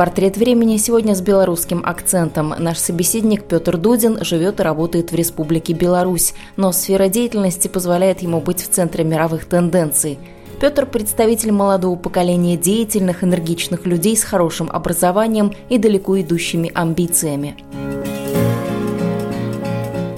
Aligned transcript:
Портрет 0.00 0.38
времени 0.38 0.78
сегодня 0.78 1.14
с 1.14 1.20
белорусским 1.20 1.82
акцентом. 1.84 2.54
Наш 2.58 2.78
собеседник 2.78 3.44
Петр 3.44 3.76
Дудин 3.76 4.24
живет 4.24 4.58
и 4.58 4.62
работает 4.62 5.12
в 5.12 5.14
Республике 5.14 5.74
Беларусь, 5.74 6.32
но 6.56 6.72
сфера 6.72 7.10
деятельности 7.10 7.68
позволяет 7.68 8.22
ему 8.22 8.40
быть 8.40 8.62
в 8.62 8.70
центре 8.70 9.04
мировых 9.04 9.44
тенденций. 9.44 10.18
Петр– 10.58 10.86
представитель 10.90 11.52
молодого 11.52 11.96
поколения 11.96 12.56
деятельных, 12.56 13.22
энергичных 13.24 13.84
людей 13.84 14.16
с 14.16 14.24
хорошим 14.24 14.70
образованием 14.72 15.52
и 15.68 15.76
далеко 15.76 16.18
идущими 16.18 16.72
амбициями. 16.74 17.56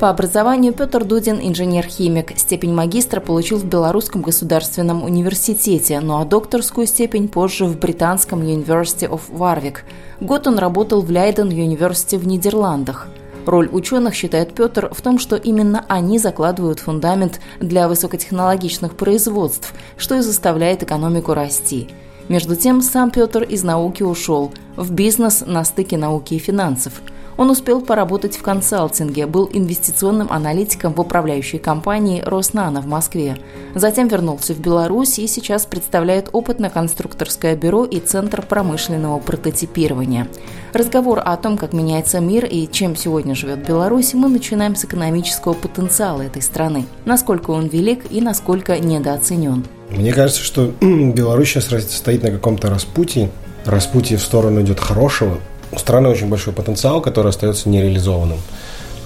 По 0.03 0.11
образованию 0.11 0.73
Петр 0.73 1.05
Дудин– 1.05 1.39
инженер-химик. 1.43 2.37
Степень 2.37 2.75
магистра 2.75 3.21
получил 3.21 3.59
в 3.59 3.67
Белорусском 3.67 4.21
государственном 4.21 5.05
университете, 5.05 6.01
ну 6.01 6.21
а 6.21 6.25
докторскую 6.25 6.89
степень 6.89 7.29
позже 7.29 7.67
в 7.67 7.79
британском 7.79 8.43
University 8.43 9.09
of 9.09 9.21
Warwick. 9.31 9.83
Год 10.19 10.49
он 10.49 10.59
работал 10.59 11.03
в 11.03 11.09
Лейден 11.09 11.51
University 11.51 12.19
в 12.19 12.27
Нидерландах. 12.27 13.07
Роль 13.47 13.69
ученых, 13.71 14.17
считает 14.17 14.55
Петр, 14.55 14.93
в 14.93 15.01
том, 15.03 15.21
что 15.21 15.37
именно 15.37 15.85
они 15.87 16.19
закладывают 16.19 16.81
фундамент 16.81 17.41
для 17.61 17.87
высокотехнологичных 17.87 18.97
производств, 18.97 19.73
что 19.97 20.17
и 20.17 20.21
заставляет 20.21 20.83
экономику 20.83 21.33
расти. 21.33 21.91
Между 22.29 22.57
тем, 22.57 22.83
сам 22.83 23.13
Петр 23.13 23.45
из 23.45 23.63
науки 23.63 24.03
ушел 24.03 24.51
в 24.75 24.91
бизнес 24.91 25.45
на 25.47 25.65
стыке 25.65 25.97
науки 25.97 26.35
и 26.35 26.39
финансов– 26.41 26.95
он 27.37 27.51
успел 27.51 27.81
поработать 27.81 28.37
в 28.37 28.43
консалтинге, 28.43 29.27
был 29.27 29.49
инвестиционным 29.53 30.31
аналитиком 30.31 30.93
в 30.93 31.01
управляющей 31.01 31.59
компании 31.59 32.23
«Роснано» 32.25 32.81
в 32.81 32.87
Москве. 32.87 33.37
Затем 33.75 34.09
вернулся 34.09 34.55
в 34.55 34.61
Беларусь 34.61 35.19
и 35.19 35.27
сейчас 35.27 35.67
представляет 35.67 36.29
опытно-конструкторское 36.33 37.57
бюро 37.57 37.85
и 37.85 38.01
Центр 38.01 38.43
промышленного 38.43 39.19
прототипирования. 39.19 40.29
Разговор 40.73 41.21
о 41.25 41.37
том, 41.37 41.57
как 41.57 41.73
меняется 41.73 42.21
мир 42.21 42.45
и 42.45 42.69
чем 42.71 42.97
сегодня 42.97 43.35
живет 43.35 43.67
Беларусь, 43.67 44.15
мы 44.15 44.29
начинаем 44.29 44.77
с 44.77 44.85
экономического 44.85 45.55
потенциала 45.55 46.23
этой 46.23 46.43
страны. 46.43 46.87
Насколько 47.05 47.51
он 47.51 47.69
велик 47.69 48.05
и 48.11 48.21
насколько 48.21 48.79
недооценен. 48.79 49.65
Мне 49.91 50.13
кажется, 50.13 50.43
что 50.43 50.73
Беларусь 50.81 51.49
сейчас 51.49 51.65
стоит 51.91 52.23
на 52.23 52.31
каком-то 52.31 52.71
распутье. 52.71 53.31
Распутье 53.65 54.17
в 54.17 54.23
сторону 54.23 54.63
идет 54.63 54.81
хорошего– 54.81 55.39
у 55.73 55.79
страны 55.79 56.09
очень 56.09 56.29
большой 56.29 56.53
потенциал, 56.53 57.01
который 57.01 57.29
остается 57.29 57.69
нереализованным. 57.69 58.39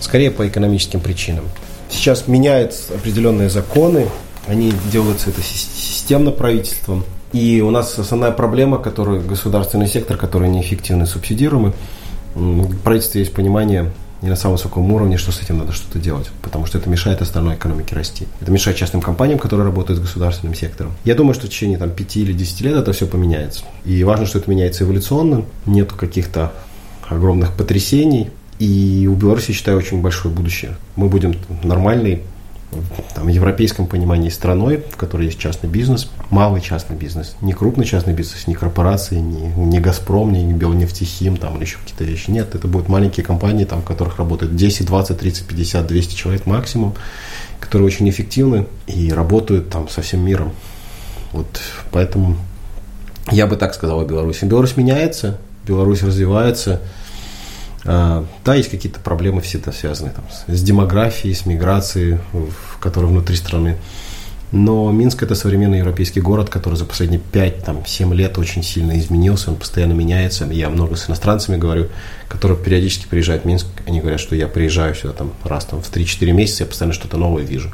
Скорее 0.01 0.31
по 0.31 0.47
экономическим 0.47 1.01
причинам. 1.01 1.45
Сейчас 1.89 2.27
меняются 2.27 2.95
определенные 2.95 3.49
законы, 3.49 4.09
они 4.47 4.73
делаются 4.93 5.31
это 5.31 5.43
системно 5.43 6.31
правительством. 6.33 7.05
И 7.33 7.61
у 7.61 7.71
нас 7.71 7.99
основная 7.99 8.33
проблема, 8.33 8.79
которую 8.79 9.27
государственный 9.27 9.89
сектор, 9.89 10.17
который 10.17 10.49
неэффективно 10.49 11.07
субсидируемый, 11.07 11.73
в 12.35 12.79
правительстве 12.79 13.23
есть 13.23 13.33
понимание 13.33 13.93
не 14.23 14.31
на 14.31 14.37
самом 14.37 14.57
высоком 14.57 14.91
уровне, 14.93 15.19
что 15.19 15.31
с 15.31 15.43
этим 15.43 15.59
надо 15.59 15.73
что-то 15.73 15.99
делать, 15.99 16.31
потому 16.43 16.67
что 16.67 16.79
это 16.79 16.89
мешает 16.89 17.21
остальной 17.21 17.57
экономике 17.57 17.95
расти. 17.95 18.27
Это 18.41 18.51
мешает 18.51 18.77
частным 18.77 19.03
компаниям, 19.03 19.39
которые 19.39 19.67
работают 19.67 19.99
с 19.99 20.03
государственным 20.03 20.55
сектором. 20.55 20.95
Я 21.05 21.15
думаю, 21.15 21.35
что 21.35 21.47
в 21.47 21.51
течение 21.51 21.79
там, 21.79 21.91
5 21.91 22.17
или 22.17 22.33
10 22.33 22.61
лет 22.63 22.77
это 22.77 22.93
все 22.93 23.07
поменяется. 23.07 23.65
И 23.85 24.03
важно, 24.05 24.27
что 24.27 24.39
это 24.39 24.51
меняется 24.51 24.85
эволюционно, 24.85 25.45
нет 25.67 25.93
каких-то 25.93 26.53
огромных 27.09 27.53
потрясений. 27.53 28.31
И 28.59 29.09
у 29.11 29.15
Беларуси, 29.15 29.53
считаю, 29.53 29.77
очень 29.77 30.01
большое 30.01 30.35
будущее. 30.35 30.77
Мы 30.97 31.09
будем 31.09 31.37
нормальной, 31.63 32.23
там, 33.15 33.27
в 33.27 33.29
европейском 33.29 33.87
понимании 33.87 34.31
страной, 34.31 34.83
в 34.91 34.97
которой 34.97 35.27
есть 35.27 35.39
частный 35.39 35.69
бизнес, 35.69 36.11
малый 36.31 36.61
частный 36.61 36.97
бизнес, 36.97 37.37
не 37.43 37.53
крупный 37.53 37.85
частный 37.85 38.15
бизнес, 38.15 38.47
не 38.47 38.55
корпорации, 38.55 39.19
не, 39.19 39.49
не 39.49 39.79
Газпром, 39.79 40.33
не 40.33 40.53
Белнефтехим 40.53 41.37
там, 41.37 41.57
или 41.57 41.65
еще 41.65 41.77
какие-то 41.79 42.05
вещи. 42.05 42.31
Нет, 42.31 42.55
это 42.55 42.67
будут 42.67 42.89
маленькие 42.89 43.25
компании, 43.25 43.65
там, 43.65 43.83
в 43.83 43.85
которых 43.85 44.19
работает 44.19 44.57
10, 44.57 44.87
20, 44.87 45.19
30, 45.19 45.47
50, 45.47 45.87
200 45.87 46.15
человек 46.15 46.47
максимум, 46.47 46.95
которые 47.61 47.87
очень 47.87 48.09
эффективны 48.09 48.67
и 48.87 49.13
работают 49.13 49.69
там 49.69 49.89
со 49.89 50.01
всем 50.01 50.25
миром. 50.25 50.53
Вот 51.33 51.61
поэтому 51.93 52.37
я 53.31 53.47
бы 53.47 53.57
так 53.57 53.75
сказал 53.75 54.01
о 54.01 54.05
Беларуси. 54.05 54.45
Беларусь 54.45 54.77
меняется, 54.77 55.39
Беларусь 55.67 56.03
развивается. 56.03 56.81
А, 57.87 58.25
да, 58.45 58.55
есть 58.55 58.71
какие-то 58.71 59.01
проблемы 59.01 59.41
всегда 59.41 59.73
связанные 59.73 60.13
там, 60.13 60.25
с 60.49 60.63
демографией, 60.63 61.35
с 61.35 61.47
миграцией, 61.47 62.19
которая 62.81 63.11
внутри 63.11 63.37
страны. 63.37 63.77
Но 64.53 64.91
Минск– 64.93 65.23
это 65.25 65.35
современный 65.35 65.79
европейский 65.79 66.21
город, 66.21 66.51
который 66.51 66.77
за 66.77 66.85
последние 66.85 67.21
5-7 67.33 68.15
лет 68.15 68.39
очень 68.39 68.63
сильно 68.63 68.97
изменился, 68.99 69.51
он 69.51 69.57
постоянно 69.57 69.93
меняется. 69.93 70.45
Я 70.45 70.71
много 70.71 70.95
с 70.97 71.09
иностранцами 71.09 71.57
говорю, 71.57 71.89
которые 72.29 72.57
периодически 72.57 73.07
приезжают 73.09 73.43
в 73.43 73.47
Минск, 73.47 73.67
они 73.87 74.01
говорят, 74.01 74.21
что 74.21 74.37
я 74.37 74.47
приезжаю 74.47 74.95
сюда 74.95 75.15
там, 75.15 75.33
раз 75.45 75.65
там, 75.65 75.83
в 75.83 75.93
3-4 75.93 76.31
месяца, 76.33 76.63
я 76.63 76.69
постоянно 76.69 76.95
что-то 76.95 77.17
новое 77.17 77.43
вижу. 77.43 77.73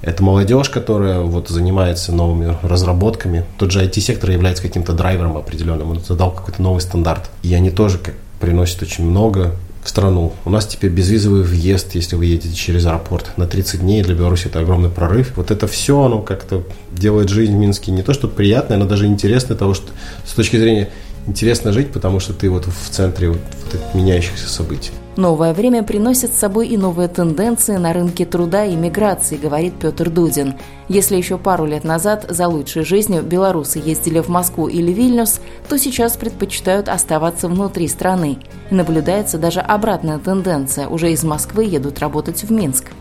Это 0.00 0.22
молодежь, 0.22 0.68
которая 0.68 1.20
вот 1.20 1.48
занимается 1.48 2.12
новыми 2.12 2.56
разработками. 2.62 3.44
Тот 3.58 3.72
же 3.72 3.82
IT-сектор 3.82 4.30
является 4.30 4.62
каким-то 4.62 4.92
драйвером 4.92 5.36
определенным. 5.36 5.90
Он 5.90 6.00
задал 6.00 6.30
какой-то 6.30 6.62
новый 6.62 6.80
стандарт. 6.80 7.30
И 7.42 7.52
они 7.52 7.70
тоже 7.70 7.98
как, 7.98 8.14
приносят 8.40 8.82
очень 8.82 9.04
много 9.04 9.54
в 9.82 9.88
страну. 9.88 10.32
У 10.44 10.50
нас 10.50 10.66
теперь 10.66 10.90
безвизовый 10.90 11.42
въезд, 11.42 11.94
если 11.94 12.16
вы 12.16 12.26
едете 12.26 12.54
через 12.54 12.86
аэропорт, 12.86 13.36
на 13.36 13.46
30 13.46 13.80
дней. 13.80 14.02
Для 14.02 14.14
Беларуси 14.14 14.46
это 14.46 14.60
огромный 14.60 14.90
прорыв. 14.90 15.32
Вот 15.36 15.50
это 15.50 15.66
все, 15.66 16.02
оно 16.02 16.20
как-то 16.20 16.64
делает 16.92 17.28
жизнь 17.28 17.56
в 17.56 17.58
Минске 17.58 17.92
не 17.92 18.02
то, 18.02 18.12
что 18.12 18.28
приятной, 18.28 18.76
но 18.76 18.86
даже 18.86 19.06
интересной, 19.06 19.56
того, 19.56 19.74
что 19.74 19.92
с 20.26 20.32
точки 20.32 20.56
зрения 20.56 20.90
интересно 21.26 21.72
жить, 21.72 21.90
потому 21.92 22.20
что 22.20 22.32
ты 22.32 22.50
вот 22.50 22.66
в 22.66 22.90
центре 22.90 23.28
вот, 23.28 23.40
вот 23.72 23.94
меняющихся 23.94 24.48
событий. 24.48 24.90
Новое 25.18 25.52
время 25.52 25.82
приносит 25.82 26.32
с 26.32 26.38
собой 26.38 26.68
и 26.68 26.76
новые 26.76 27.08
тенденции 27.08 27.74
на 27.74 27.92
рынке 27.92 28.24
труда 28.24 28.64
и 28.64 28.76
миграции, 28.76 29.36
говорит 29.36 29.74
Петр 29.74 30.10
Дудин. 30.10 30.54
Если 30.86 31.16
еще 31.16 31.38
пару 31.38 31.66
лет 31.66 31.82
назад 31.82 32.26
за 32.28 32.46
лучшей 32.46 32.84
жизнью 32.84 33.24
белорусы 33.24 33.80
ездили 33.84 34.20
в 34.20 34.28
Москву 34.28 34.68
или 34.68 34.92
Вильнюс, 34.92 35.40
то 35.68 35.76
сейчас 35.76 36.16
предпочитают 36.16 36.88
оставаться 36.88 37.48
внутри 37.48 37.88
страны. 37.88 38.38
Наблюдается 38.70 39.38
даже 39.38 39.58
обратная 39.58 40.20
тенденция. 40.20 40.86
Уже 40.86 41.10
из 41.10 41.24
Москвы 41.24 41.64
едут 41.64 41.98
работать 41.98 42.44
в 42.44 42.52
Минск. 42.52 42.92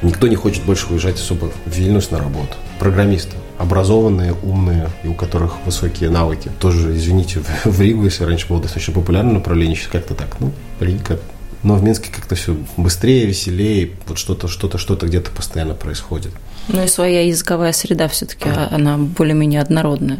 Никто 0.00 0.28
не 0.28 0.36
хочет 0.36 0.64
больше 0.64 0.90
уезжать 0.90 1.16
особо 1.16 1.50
в 1.66 1.76
Вильнюс 1.76 2.10
на 2.10 2.20
работу. 2.20 2.54
Программисты 2.78 3.36
образованные, 3.58 4.34
умные 4.42 4.88
и 5.04 5.08
у 5.08 5.14
которых 5.14 5.56
высокие 5.66 6.08
навыки. 6.08 6.50
Тоже, 6.58 6.96
извините, 6.96 7.42
в 7.64 7.78
Ригу, 7.82 8.04
если 8.04 8.24
раньше 8.24 8.48
было 8.48 8.62
достаточно 8.62 8.94
популярное 8.94 9.34
направление, 9.34 9.76
сейчас 9.76 9.88
как-то 9.88 10.14
так, 10.14 10.40
ну, 10.40 10.52
Рига 10.80 11.18
но 11.66 11.74
в 11.74 11.82
Минске 11.82 12.10
как-то 12.12 12.36
все 12.36 12.56
быстрее, 12.76 13.26
веселее, 13.26 13.90
вот 14.06 14.18
что-то, 14.18 14.46
что-то, 14.46 14.78
что-то 14.78 15.06
где-то 15.06 15.32
постоянно 15.32 15.74
происходит. 15.74 16.32
Ну 16.68 16.82
и 16.82 16.86
своя 16.86 17.26
языковая 17.26 17.72
среда 17.72 18.06
все-таки, 18.08 18.48
она 18.48 18.96
более-менее 18.98 19.60
однородная 19.60 20.18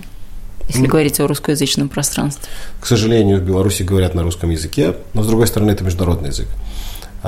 если 0.69 0.85
mm. 0.85 0.89
говорить 0.89 1.21
о 1.21 1.27
русскоязычном 1.27 1.89
пространстве? 1.89 2.49
К 2.81 2.87
сожалению, 2.87 3.39
в 3.39 3.43
Беларуси 3.43 3.83
говорят 3.83 4.15
на 4.15 4.23
русском 4.23 4.51
языке, 4.51 4.97
но 5.15 5.23
с 5.23 5.27
другой 5.27 5.47
стороны, 5.47 5.71
это 5.71 5.85
международный 5.85 6.31
язык. 6.31 6.49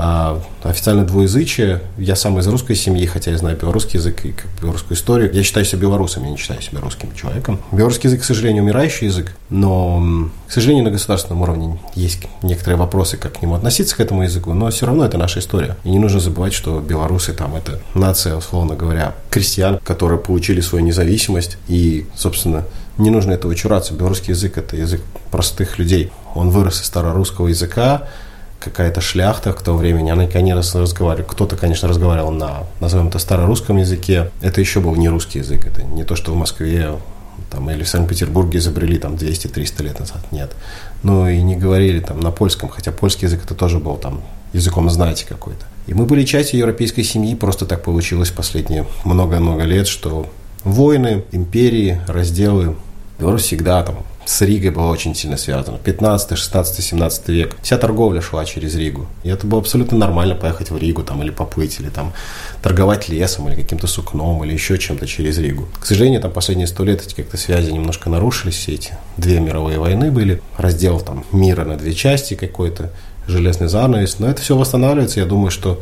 А 0.01 0.41
официально 0.63 1.03
двуязычие. 1.03 1.81
Я 1.97 2.15
сам 2.15 2.39
из 2.39 2.47
русской 2.47 2.73
семьи, 2.73 3.05
хотя 3.05 3.31
я 3.31 3.37
знаю 3.37 3.57
белорусский 3.57 3.99
язык 3.99 4.25
и 4.25 4.33
белорусскую 4.61 4.97
историю. 4.97 5.29
Я 5.33 5.43
считаю 5.43 5.65
себя 5.65 5.81
белорусом, 5.81 6.23
я 6.23 6.29
не 6.29 6.37
считаю 6.37 6.61
себя 6.61 6.79
русским 6.79 7.13
человеком. 7.13 7.59
Белорусский 7.73 8.07
язык, 8.07 8.21
к 8.21 8.23
сожалению, 8.23 8.63
умирающий 8.63 9.07
язык, 9.07 9.33
но, 9.49 10.29
к 10.47 10.53
сожалению, 10.53 10.85
на 10.85 10.91
государственном 10.91 11.41
уровне 11.41 11.77
есть 11.95 12.27
некоторые 12.43 12.77
вопросы, 12.77 13.17
как 13.17 13.39
к 13.39 13.41
нему 13.41 13.55
относиться, 13.55 13.97
к 13.97 13.99
этому 13.99 14.23
языку, 14.23 14.53
но 14.53 14.69
все 14.69 14.85
равно 14.85 15.03
это 15.03 15.17
наша 15.17 15.39
история. 15.39 15.75
И 15.83 15.89
не 15.89 15.99
нужно 15.99 16.21
забывать, 16.21 16.53
что 16.53 16.79
белорусы 16.79 17.33
там 17.33 17.55
это 17.55 17.81
нация, 17.93 18.37
условно 18.37 18.75
говоря, 18.75 19.15
крестьян, 19.29 19.79
которые 19.83 20.17
получили 20.17 20.61
свою 20.61 20.85
независимость 20.85 21.57
и, 21.67 22.07
собственно, 22.15 22.63
не 22.97 23.09
нужно 23.09 23.33
этого 23.33 23.53
чураться. 23.53 23.93
Белорусский 23.93 24.31
язык– 24.31 24.57
это 24.57 24.77
язык 24.77 25.01
простых 25.29 25.77
людей. 25.77 26.09
Он 26.35 26.51
вырос 26.51 26.81
из 26.81 26.85
старорусского 26.85 27.49
языка, 27.49 28.07
какая-то 28.59 29.01
шляхта 29.01 29.53
к 29.53 29.61
тому 29.61 29.77
времени, 29.77 30.09
она, 30.09 30.27
конечно, 30.27 30.81
разговаривала. 30.81 31.29
Кто-то, 31.29 31.55
конечно, 31.55 31.87
разговаривал 31.87 32.31
на, 32.31 32.63
назовем 32.79 33.07
это, 33.07 33.19
старорусском 33.19 33.77
языке. 33.77 34.31
Это 34.41 34.59
еще 34.59 34.79
был 34.79 34.95
не 34.95 35.09
русский 35.09 35.39
язык. 35.39 35.65
Это 35.65 35.83
не 35.83 36.03
то, 36.03 36.15
что 36.15 36.33
в 36.33 36.35
Москве 36.35 36.97
там, 37.49 37.69
или 37.69 37.83
в 37.83 37.89
Санкт-Петербурге 37.89 38.59
изобрели 38.59 38.97
там 38.97 39.15
200-300 39.15 39.83
лет 39.83 39.99
назад. 39.99 40.19
Нет. 40.31 40.51
ну 41.03 41.27
и 41.27 41.41
не 41.41 41.55
говорили 41.55 41.99
там 41.99 42.19
на 42.19 42.31
польском, 42.31 42.69
хотя 42.69 42.91
польский 42.91 43.27
язык 43.27 43.43
это 43.45 43.55
тоже 43.55 43.79
был 43.79 43.95
там 43.95 44.21
языком 44.53 44.89
знаете 44.89 45.25
какой-то. 45.27 45.65
И 45.87 45.93
мы 45.93 46.05
были 46.05 46.23
частью 46.23 46.59
европейской 46.59 47.03
семьи, 47.03 47.35
просто 47.35 47.65
так 47.65 47.83
получилось 47.83 48.29
последние 48.29 48.85
много-много 49.05 49.63
лет, 49.63 49.87
что 49.87 50.27
войны, 50.63 51.23
империи, 51.31 52.01
разделы, 52.07 52.75
Беларусь 53.19 53.43
всегда 53.43 53.83
там 53.83 53.97
с 54.29 54.41
Ригой 54.41 54.69
была 54.69 54.91
очень 54.91 55.15
сильно 55.15 55.37
связана. 55.37 55.79
15, 55.79 56.37
16, 56.37 56.85
17 56.85 57.29
век. 57.29 57.55
Вся 57.63 57.79
торговля 57.79 58.21
шла 58.21 58.45
через 58.45 58.75
Ригу. 58.75 59.07
И 59.23 59.29
это 59.29 59.47
было 59.47 59.59
абсолютно 59.59 59.97
нормально 59.97 60.35
поехать 60.35 60.69
в 60.69 60.77
Ригу 60.77 61.01
там, 61.01 61.23
или 61.23 61.31
поплыть, 61.31 61.79
или 61.79 61.89
там 61.89 62.13
торговать 62.61 63.09
лесом, 63.09 63.49
или 63.49 63.55
каким-то 63.55 63.87
сукном, 63.87 64.43
или 64.43 64.53
еще 64.53 64.77
чем-то 64.77 65.07
через 65.07 65.39
Ригу. 65.39 65.67
К 65.79 65.85
сожалению, 65.87 66.21
там 66.21 66.31
последние 66.31 66.67
сто 66.67 66.83
лет 66.83 67.01
эти 67.01 67.15
как-то 67.15 67.37
связи 67.37 67.71
немножко 67.71 68.11
нарушились, 68.11 68.53
все 68.53 68.73
эти 68.73 68.93
две 69.17 69.39
мировые 69.39 69.79
войны 69.79 70.11
были. 70.11 70.43
Раздел 70.57 70.99
там 70.99 71.25
мира 71.31 71.65
на 71.65 71.75
две 71.75 71.95
части 71.95 72.35
какой-то, 72.35 72.91
железный 73.25 73.67
занавес. 73.67 74.19
Но 74.19 74.29
это 74.29 74.43
все 74.43 74.55
восстанавливается. 74.55 75.21
Я 75.21 75.25
думаю, 75.25 75.49
что 75.49 75.81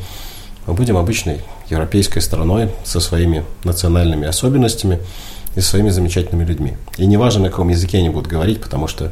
мы 0.68 0.74
будем 0.74 0.96
обычной 0.96 1.42
европейской 1.70 2.22
страной 2.22 2.72
со 2.86 3.02
своими 3.02 3.44
национальными 3.66 4.26
особенностями 4.26 5.00
и 5.58 5.62
со 5.62 5.72
своими 5.72 5.90
замечательными 5.90 6.46
людьми. 6.46 6.78
И 6.98 7.06
неважно, 7.08 7.42
на 7.42 7.50
каком 7.50 7.70
языке 7.70 7.98
они 7.98 8.10
будут 8.10 8.28
говорить, 8.28 8.62
потому 8.62 8.88
что 8.88 9.12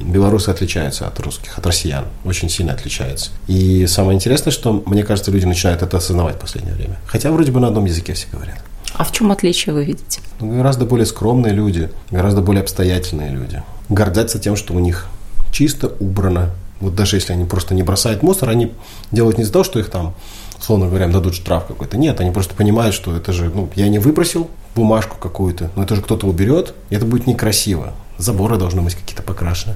белорусы 0.00 0.48
отличаются 0.48 1.06
от 1.06 1.18
русских, 1.20 1.56
от 1.56 1.64
россиян, 1.64 2.06
очень 2.24 2.50
сильно 2.50 2.72
отличаются. 2.72 3.30
И 3.46 3.86
самое 3.86 4.16
интересное, 4.16 4.50
что, 4.50 4.82
мне 4.84 5.04
кажется, 5.04 5.30
люди 5.30 5.46
начинают 5.46 5.82
это 5.82 5.96
осознавать 5.96 6.36
в 6.36 6.40
последнее 6.40 6.74
время. 6.74 6.98
Хотя 7.06 7.30
вроде 7.30 7.52
бы 7.52 7.60
на 7.60 7.68
одном 7.68 7.84
языке 7.84 8.14
все 8.14 8.26
говорят. 8.32 8.58
А 8.94 9.04
в 9.04 9.12
чем 9.12 9.30
отличие 9.30 9.74
вы 9.74 9.84
видите? 9.84 10.20
Ну, 10.40 10.56
гораздо 10.56 10.86
более 10.86 11.06
скромные 11.06 11.54
люди, 11.54 11.88
гораздо 12.10 12.40
более 12.40 12.62
обстоятельные 12.62 13.30
люди. 13.30 13.62
Гордятся 13.88 14.40
тем, 14.40 14.56
что 14.56 14.74
у 14.74 14.80
них 14.80 15.06
чисто 15.52 15.92
убрано. 16.00 16.50
Вот 16.80 16.96
даже 16.96 17.16
если 17.16 17.32
они 17.32 17.44
просто 17.44 17.74
не 17.74 17.84
бросают 17.84 18.24
мусор, 18.24 18.48
они 18.48 18.72
делают 19.12 19.38
не 19.38 19.44
из-за 19.44 19.52
того, 19.52 19.64
что 19.64 19.78
их 19.78 19.88
там, 19.88 20.14
условно 20.58 20.88
говоря, 20.88 21.06
дадут 21.06 21.34
штраф 21.34 21.66
какой-то. 21.66 21.96
Нет, 21.96 22.20
они 22.20 22.32
просто 22.32 22.54
понимают, 22.54 22.94
что 22.94 23.16
это 23.16 23.32
же, 23.32 23.52
ну, 23.54 23.70
я 23.76 23.88
не 23.88 24.00
выбросил, 24.00 24.50
бумажку 24.76 25.16
какую-то, 25.16 25.70
но 25.74 25.82
это 25.82 25.96
же 25.96 26.02
кто-то 26.02 26.26
уберет, 26.26 26.74
и 26.90 26.94
это 26.94 27.06
будет 27.06 27.26
некрасиво. 27.26 27.94
Заборы 28.18 28.58
должны 28.58 28.82
быть 28.82 28.94
какие-то 28.94 29.22
покрашены. 29.22 29.74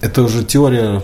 Это 0.00 0.22
уже 0.22 0.44
теория 0.44 1.02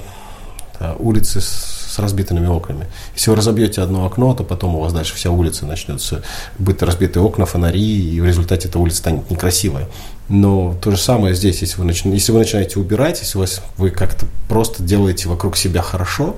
да, 0.81 0.96
улицы 0.99 1.41
с, 1.41 1.46
с 1.94 1.99
разбитыми 1.99 2.46
окнами. 2.46 2.87
Если 3.14 3.31
вы 3.31 3.37
разобьете 3.37 3.82
одно 3.82 4.06
окно, 4.06 4.35
то 4.35 4.43
потом 4.44 4.75
у 4.75 4.81
вас 4.81 4.93
дальше 4.93 5.14
вся 5.14 5.31
улица 5.31 5.67
начнется 5.67 6.23
быть 6.58 6.82
разбитые 6.82 7.23
окна, 7.23 7.46
фонари, 7.46 7.81
и 7.81 8.20
в 8.20 8.25
результате 8.25 8.69
эта 8.69 8.79
улица 8.79 8.99
станет 8.99 9.31
некрасивой. 9.31 9.87
Но 10.29 10.75
то 10.82 10.90
же 10.90 10.97
самое 10.97 11.35
здесь, 11.35 11.61
если 11.61 11.79
вы, 11.79 11.85
начи... 11.85 12.08
если 12.08 12.32
вы 12.32 12.38
начинаете 12.38 12.81
убирать, 12.81 13.20
если 13.20 13.38
вас, 13.38 13.62
вы 13.76 13.90
как-то 13.90 14.26
просто 14.49 14.82
делаете 14.82 15.29
вокруг 15.29 15.56
себя 15.56 15.82
хорошо, 15.82 16.35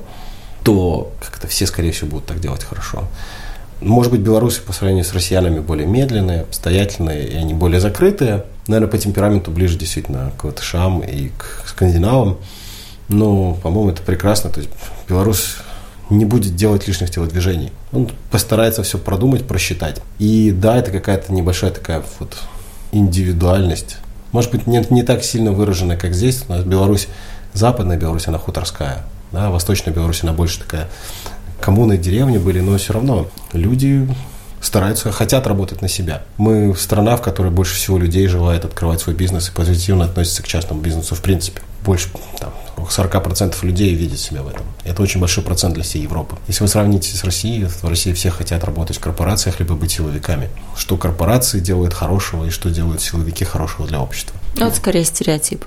то 0.65 1.13
как-то 1.21 1.47
все, 1.47 1.67
скорее 1.67 1.93
всего, 1.93 2.11
будут 2.11 2.27
так 2.27 2.41
делать 2.41 2.65
хорошо. 2.65 3.05
Может 3.81 4.11
быть, 4.11 4.23
белорусы 4.23 4.63
по 4.63 4.73
сравнению 4.73 5.05
с 5.05 5.13
россиянами 5.13 5.61
более 5.61 5.87
медленные, 5.87 6.43
обстоятельные, 6.43 7.29
и 7.29 7.37
они 7.37 7.53
более 7.53 7.81
закрытые. 7.81 8.45
Наверное, 8.69 8.91
по 8.91 8.99
темпераменту 8.99 9.51
ближе 9.51 9.79
действительно 9.79 10.33
к 10.39 10.45
латышам 10.45 11.01
и 11.01 11.29
к 11.37 11.65
скандинавам. 11.67 12.39
Но, 13.09 13.55
по-моему, 13.55 13.91
это 13.91 14.03
прекрасно. 14.03 14.51
То 14.51 14.61
есть 14.61 14.73
Беларусь 15.09 15.57
не 16.09 16.25
будет 16.25 16.57
делать 16.57 16.89
лишних 16.89 17.11
телодвижений. 17.11 17.71
Он 17.93 18.11
постарается 18.31 18.83
все 18.83 18.99
продумать, 18.99 19.47
просчитать. 19.47 20.01
И 20.19 20.53
да, 20.53 20.79
это 20.79 20.91
какая-то 20.91 21.33
небольшая 21.33 21.71
такая 21.71 22.03
вот 22.19 22.37
индивидуальность. 22.93 23.99
Может 24.33 24.53
быть, 24.53 24.67
не, 24.67 24.85
не 24.91 25.03
так 25.03 25.23
сильно 25.23 25.53
выраженная, 25.53 25.97
как 25.97 26.15
здесь. 26.15 26.45
У 26.49 26.53
нас 26.53 26.65
Беларусь, 26.65 27.09
западная 27.53 27.97
Беларусь, 27.97 28.27
она 28.27 28.39
хуторская. 28.39 29.05
Да, 29.33 29.51
восточная 29.51 29.93
Беларусь, 29.93 30.23
она 30.23 30.33
больше 30.33 30.61
такая 30.61 30.89
коммуны, 31.61 31.97
деревни 31.97 32.39
были, 32.39 32.61
но 32.61 32.77
все 32.79 32.93
равно 32.93 33.29
люди 33.53 34.09
стараются, 34.61 35.13
хотят 35.13 35.47
работать 35.47 35.83
на 35.83 35.89
себя. 35.89 36.23
Мы 36.37 36.75
страна, 36.77 37.17
в 37.17 37.23
которой 37.23 37.51
больше 37.51 37.77
всего 37.77 37.99
людей 37.99 38.27
желает 38.27 38.65
открывать 38.65 39.01
свой 39.01 39.15
бизнес 39.15 39.49
и 39.49 39.53
позитивно 39.53 40.05
относится 40.05 40.43
к 40.43 40.47
частному 40.47 40.81
бизнесу 40.81 41.15
в 41.15 41.23
принципе. 41.23 41.63
Больше 41.85 42.09
там, 42.41 42.53
40% 42.77 43.55
людей 43.65 43.95
видят 43.95 44.19
себя 44.19 44.43
в 44.43 44.49
этом. 44.49 44.67
Это 44.85 45.03
очень 45.03 45.21
большой 45.21 45.45
процент 45.45 45.75
для 45.75 45.85
всей 45.85 46.03
Европы. 46.03 46.37
Если 46.49 46.65
вы 46.65 46.69
сравните 46.69 47.17
с 47.17 47.23
Россией, 47.23 47.67
в 47.67 47.85
России 47.85 48.13
все 48.13 48.31
хотят 48.31 48.65
работать 48.65 48.97
в 48.97 49.01
корпорациях, 49.01 49.61
либо 49.61 49.75
быть 49.75 49.93
силовиками. 49.93 50.49
Что 50.77 50.97
корпорации 50.97 51.61
делают 51.61 51.95
хорошего 51.95 52.47
и 52.47 52.51
что 52.51 52.71
делают 52.71 53.03
силовики 53.03 53.45
хорошего 53.45 53.87
для 53.87 54.01
общества. 54.01 54.37
Ну, 54.57 54.67
это 54.67 54.77
скорее 54.77 55.05
стереотипы. 55.05 55.67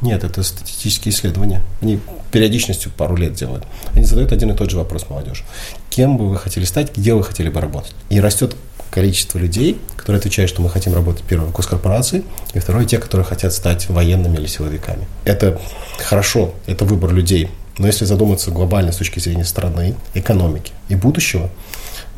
Нет, 0.00 0.22
это 0.22 0.42
статистические 0.42 1.12
исследования. 1.12 1.62
Они 1.80 2.00
периодичностью 2.30 2.92
пару 2.92 3.16
лет 3.16 3.34
делают. 3.34 3.64
Они 3.94 4.04
задают 4.04 4.32
один 4.32 4.52
и 4.52 4.54
тот 4.54 4.70
же 4.70 4.76
вопрос 4.76 5.06
молодежи. 5.08 5.44
Кем 5.90 6.16
бы 6.16 6.28
вы 6.28 6.36
хотели 6.36 6.64
стать, 6.64 6.96
где 6.96 7.14
вы 7.14 7.24
хотели 7.24 7.48
бы 7.48 7.60
работать? 7.60 7.94
И 8.08 8.20
растет 8.20 8.54
количество 8.90 9.38
людей, 9.38 9.78
которые 9.96 10.20
отвечают, 10.20 10.50
что 10.50 10.62
мы 10.62 10.70
хотим 10.70 10.94
работать, 10.94 11.24
первое, 11.24 11.48
в 11.48 11.52
госкорпорации, 11.52 12.24
и 12.54 12.58
второе, 12.58 12.84
те, 12.84 12.98
которые 12.98 13.24
хотят 13.24 13.52
стать 13.52 13.88
военными 13.88 14.36
или 14.36 14.46
силовиками. 14.46 15.06
Это 15.24 15.60
хорошо, 15.98 16.54
это 16.66 16.84
выбор 16.84 17.12
людей. 17.12 17.50
Но 17.76 17.86
если 17.86 18.04
задуматься 18.04 18.50
глобально 18.50 18.92
с 18.92 18.96
точки 18.96 19.20
зрения 19.20 19.44
страны, 19.44 19.94
экономики 20.14 20.72
и 20.88 20.96
будущего, 20.96 21.48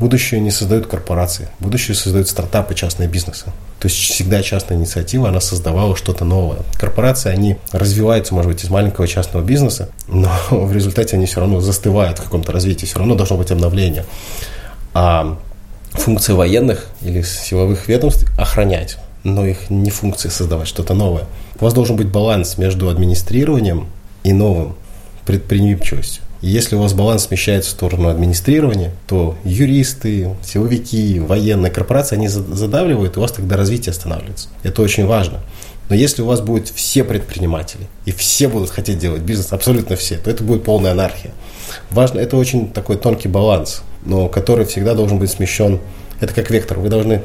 Будущее 0.00 0.40
не 0.40 0.50
создают 0.50 0.86
корпорации, 0.86 1.48
будущее 1.58 1.94
создают 1.94 2.26
стартапы, 2.26 2.74
частные 2.74 3.06
бизнесы. 3.06 3.44
То 3.80 3.86
есть 3.86 3.96
всегда 3.96 4.42
частная 4.42 4.78
инициатива, 4.78 5.28
она 5.28 5.42
создавала 5.42 5.94
что-то 5.94 6.24
новое. 6.24 6.60
Корпорации, 6.78 7.30
они 7.30 7.58
развиваются, 7.70 8.34
может 8.34 8.50
быть, 8.50 8.64
из 8.64 8.70
маленького 8.70 9.06
частного 9.06 9.44
бизнеса, 9.44 9.90
но 10.08 10.30
в 10.50 10.72
результате 10.72 11.16
они 11.16 11.26
все 11.26 11.40
равно 11.40 11.60
застывают 11.60 12.18
в 12.18 12.22
каком-то 12.22 12.50
развитии, 12.50 12.86
все 12.86 12.98
равно 12.98 13.14
должно 13.14 13.36
быть 13.36 13.50
обновление. 13.50 14.06
А 14.94 15.36
функция 15.90 16.34
военных 16.34 16.86
или 17.02 17.20
силовых 17.20 17.86
ведомств– 17.86 18.24
охранять, 18.38 18.96
но 19.22 19.44
их 19.44 19.68
не 19.68 19.90
функция 19.90 20.30
создавать 20.30 20.66
что-то 20.66 20.94
новое. 20.94 21.24
У 21.60 21.64
вас 21.66 21.74
должен 21.74 21.96
быть 21.96 22.08
баланс 22.08 22.56
между 22.56 22.88
администрированием 22.88 23.86
и 24.22 24.32
новым 24.32 24.76
предприимчивостью. 25.26 26.22
Если 26.42 26.74
у 26.74 26.80
вас 26.80 26.94
баланс 26.94 27.24
смещается 27.24 27.70
в 27.70 27.72
сторону 27.72 28.08
администрирования, 28.08 28.92
то 29.06 29.36
юристы, 29.44 30.34
силовики, 30.42 31.20
военные 31.20 31.70
корпорации, 31.70 32.16
они 32.16 32.28
задавливают, 32.28 33.16
и 33.16 33.18
у 33.18 33.22
вас 33.22 33.32
тогда 33.32 33.56
развитие 33.56 33.90
останавливается. 33.90 34.48
Это 34.62 34.80
очень 34.80 35.06
важно. 35.06 35.40
Но 35.90 35.96
если 35.96 36.22
у 36.22 36.26
вас 36.26 36.40
будут 36.40 36.68
все 36.68 37.04
предприниматели, 37.04 37.88
и 38.06 38.12
все 38.12 38.48
будут 38.48 38.70
хотеть 38.70 38.98
делать 38.98 39.22
бизнес, 39.22 39.52
абсолютно 39.52 39.96
все, 39.96 40.16
то 40.16 40.30
это 40.30 40.42
будет 40.42 40.64
полная 40.64 40.92
анархия. 40.92 41.32
Важно, 41.90 42.20
это 42.20 42.36
очень 42.36 42.70
такой 42.70 42.96
тонкий 42.96 43.28
баланс, 43.28 43.82
но 44.06 44.28
который 44.28 44.64
всегда 44.64 44.94
должен 44.94 45.18
быть 45.18 45.30
смещен. 45.30 45.78
Это 46.20 46.32
как 46.32 46.50
вектор. 46.50 46.78
Вы 46.78 46.88
должны 46.88 47.22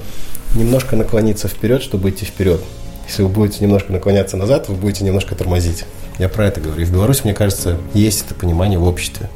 немножко 0.55 0.95
наклониться 0.95 1.48
вперед, 1.48 1.84
чтобы 1.84 2.10
идти 2.10 2.25
вперед. 2.25 2.60
Если 3.07 3.21
вы 3.21 3.29
будете 3.29 3.63
немножко 3.63 3.91
наклоняться 3.91 4.35
назад, 4.35 4.67
вы 4.67 4.75
будете 4.75 5.03
немножко 5.03 5.35
тормозить. 5.35 5.85
Я 6.17 6.27
про 6.27 6.47
это 6.47 6.59
говорю. 6.59 6.81
И 6.81 6.85
в 6.85 6.91
Беларуси, 6.91 7.21
мне 7.24 7.33
кажется, 7.33 7.77
есть 7.93 8.25
это 8.25 8.35
понимание 8.35 8.79
в 8.79 8.83
обществе. 8.83 9.29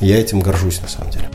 я 0.00 0.18
этим 0.18 0.40
горжусь 0.40 0.80
на 0.82 0.88
самом 0.88 1.10
деле. 1.10 1.28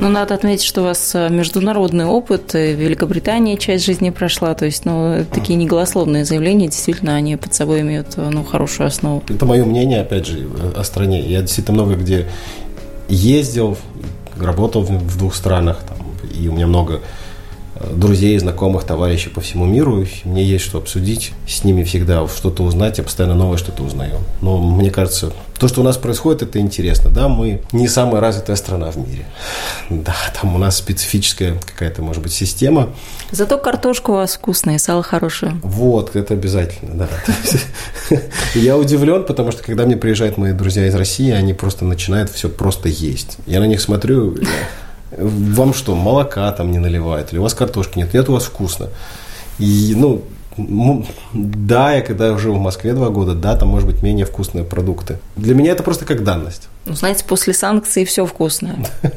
Ну, 0.00 0.08
надо 0.08 0.34
отметить, 0.34 0.64
что 0.64 0.80
у 0.80 0.84
вас 0.84 1.14
э, 1.14 1.28
международный 1.28 2.06
опыт, 2.06 2.54
в 2.54 2.56
Великобритании 2.56 3.54
часть 3.54 3.84
жизни 3.84 4.10
прошла, 4.10 4.52
то 4.54 4.64
есть, 4.64 4.84
ну, 4.84 5.24
такие 5.32 5.56
неголословные 5.56 6.24
заявления, 6.24 6.66
действительно, 6.66 7.14
они 7.14 7.36
под 7.36 7.54
собой 7.54 7.82
имеют, 7.82 8.08
э, 8.16 8.28
ну, 8.28 8.42
хорошую 8.42 8.88
основу. 8.88 9.22
Это 9.28 9.46
мое 9.46 9.64
мнение, 9.64 10.00
опять 10.00 10.26
же, 10.26 10.48
о 10.74 10.82
стране. 10.82 11.20
Я 11.20 11.42
действительно 11.42 11.84
много 11.84 11.94
где 11.94 12.26
ездил, 13.14 13.76
работал 14.38 14.82
в 14.82 15.18
двух 15.18 15.34
странах, 15.34 15.80
там, 15.86 15.98
и 16.34 16.48
у 16.48 16.52
меня 16.52 16.66
много 16.66 17.00
друзей, 17.90 18.38
знакомых, 18.38 18.84
товарищей 18.84 19.30
по 19.30 19.40
всему 19.40 19.64
миру. 19.64 20.06
Мне 20.24 20.44
есть 20.44 20.64
что 20.64 20.78
обсудить, 20.78 21.32
с 21.46 21.64
ними 21.64 21.84
всегда 21.84 22.26
что-то 22.28 22.62
узнать, 22.62 22.98
я 22.98 23.04
постоянно 23.04 23.34
новое 23.34 23.58
что-то 23.58 23.82
узнаю. 23.82 24.18
Но 24.40 24.58
мне 24.58 24.90
кажется, 24.90 25.32
то, 25.58 25.68
что 25.68 25.80
у 25.80 25.84
нас 25.84 25.96
происходит, 25.96 26.42
это 26.42 26.58
интересно. 26.58 27.10
Да, 27.10 27.28
мы 27.28 27.62
не 27.70 27.86
самая 27.86 28.20
развитая 28.20 28.56
страна 28.56 28.90
в 28.90 28.96
мире. 28.96 29.24
Да, 29.90 30.16
там 30.40 30.56
у 30.56 30.58
нас 30.58 30.76
специфическая 30.76 31.54
какая-то, 31.64 32.02
может 32.02 32.22
быть, 32.22 32.32
система. 32.32 32.90
Зато 33.30 33.58
картошка 33.58 34.10
у 34.10 34.14
вас 34.14 34.34
вкусная, 34.34 34.78
сало 34.78 35.04
хорошее. 35.04 35.60
Вот, 35.62 36.16
это 36.16 36.34
обязательно, 36.34 37.06
да. 37.06 38.18
Я 38.54 38.76
удивлен, 38.76 39.24
потому 39.24 39.52
что 39.52 39.62
когда 39.62 39.86
мне 39.86 39.96
приезжают 39.96 40.36
мои 40.36 40.52
друзья 40.52 40.86
из 40.86 40.94
России, 40.96 41.30
они 41.30 41.54
просто 41.54 41.84
начинают 41.84 42.30
все 42.30 42.48
просто 42.48 42.88
есть. 42.88 43.38
Я 43.46 43.60
на 43.60 43.66
них 43.66 43.80
смотрю, 43.80 44.36
вам 45.18 45.74
что, 45.74 45.94
молока 45.94 46.50
там 46.52 46.70
не 46.70 46.78
наливают, 46.78 47.32
или 47.32 47.38
у 47.38 47.42
вас 47.42 47.54
картошки 47.54 47.98
нет, 47.98 48.14
нет, 48.14 48.28
у 48.28 48.32
вас 48.32 48.44
вкусно. 48.44 48.88
И, 49.58 49.94
ну, 49.96 50.22
Да, 51.32 51.94
я 51.94 52.02
когда 52.02 52.36
жил 52.36 52.54
в 52.54 52.60
Москве 52.60 52.92
два 52.92 53.08
года, 53.08 53.34
да, 53.34 53.56
там 53.56 53.68
может 53.68 53.88
быть 53.88 54.02
менее 54.02 54.26
вкусные 54.26 54.64
продукты. 54.64 55.18
Для 55.36 55.54
меня 55.54 55.72
это 55.72 55.82
просто 55.82 56.04
как 56.04 56.24
данность. 56.24 56.68
Ну, 56.84 56.94
знаете, 56.94 57.24
после 57.26 57.54
санкций 57.54 58.04
все 58.04 58.26
вкусное. 58.26 58.76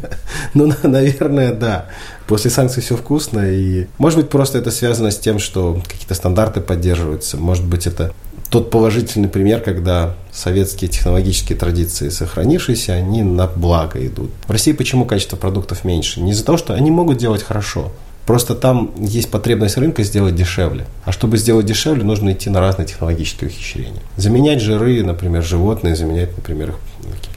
Ну, 0.54 0.72
наверное, 0.84 1.54
да. 1.54 1.88
После 2.28 2.50
санкций 2.50 2.82
все 2.82 2.96
вкусно. 2.96 3.52
И, 3.52 3.88
может 3.98 4.20
быть, 4.20 4.30
просто 4.30 4.58
это 4.58 4.72
связано 4.72 5.12
с 5.12 5.20
тем, 5.20 5.40
что 5.40 5.82
какие-то 5.86 6.14
стандарты 6.14 6.62
поддерживаются. 6.62 7.36
Может 7.36 7.66
быть, 7.66 7.88
это 7.88 8.14
тот 8.50 8.70
положительный 8.70 9.28
пример, 9.28 9.62
когда 9.62 10.16
советские 10.32 10.90
технологические 10.90 11.58
традиции, 11.58 12.10
сохранившиеся, 12.10 12.94
они 12.94 13.24
на 13.24 13.48
благо 13.48 14.06
идут. 14.06 14.32
В 14.48 14.52
России 14.52 14.72
почему 14.72 15.06
качество 15.06 15.36
продуктов 15.36 15.84
меньше? 15.84 16.22
Не 16.22 16.32
из-за 16.32 16.46
того, 16.46 16.58
что 16.58 16.74
они 16.74 16.92
могут 16.92 17.18
делать 17.18 17.44
хорошо, 17.44 17.92
Просто 18.26 18.56
там 18.56 18.92
есть 18.98 19.30
потребность 19.30 19.78
рынка 19.78 20.04
сделать 20.04 20.36
дешевле. 20.36 20.88
А 21.04 21.12
чтобы 21.12 21.38
сделать 21.38 21.68
дешевле, 21.68 22.04
нужно 22.04 22.32
идти 22.32 22.50
на 22.50 22.60
разные 22.60 22.88
технологические 22.88 23.50
ухищрения. 23.52 24.02
Заменять 24.18 24.62
жиры, 24.62 25.04
например, 25.04 25.44
животные, 25.44 25.96
заменять, 25.96 26.36
например, 26.36 26.74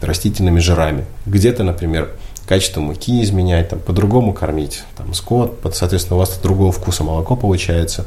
растительными 0.00 0.60
жирами. 0.60 1.04
Где-то, 1.26 1.62
например, 1.62 2.08
качество 2.48 2.80
муки 2.80 3.22
изменять, 3.22 3.68
там, 3.68 3.78
по-другому 3.78 4.32
кормить 4.32 4.82
там, 4.96 5.12
скот, 5.12 5.60
соответственно, 5.74 6.16
у 6.16 6.18
вас 6.18 6.38
другого 6.42 6.72
вкуса 6.72 7.04
молоко 7.04 7.36
получается. 7.36 8.06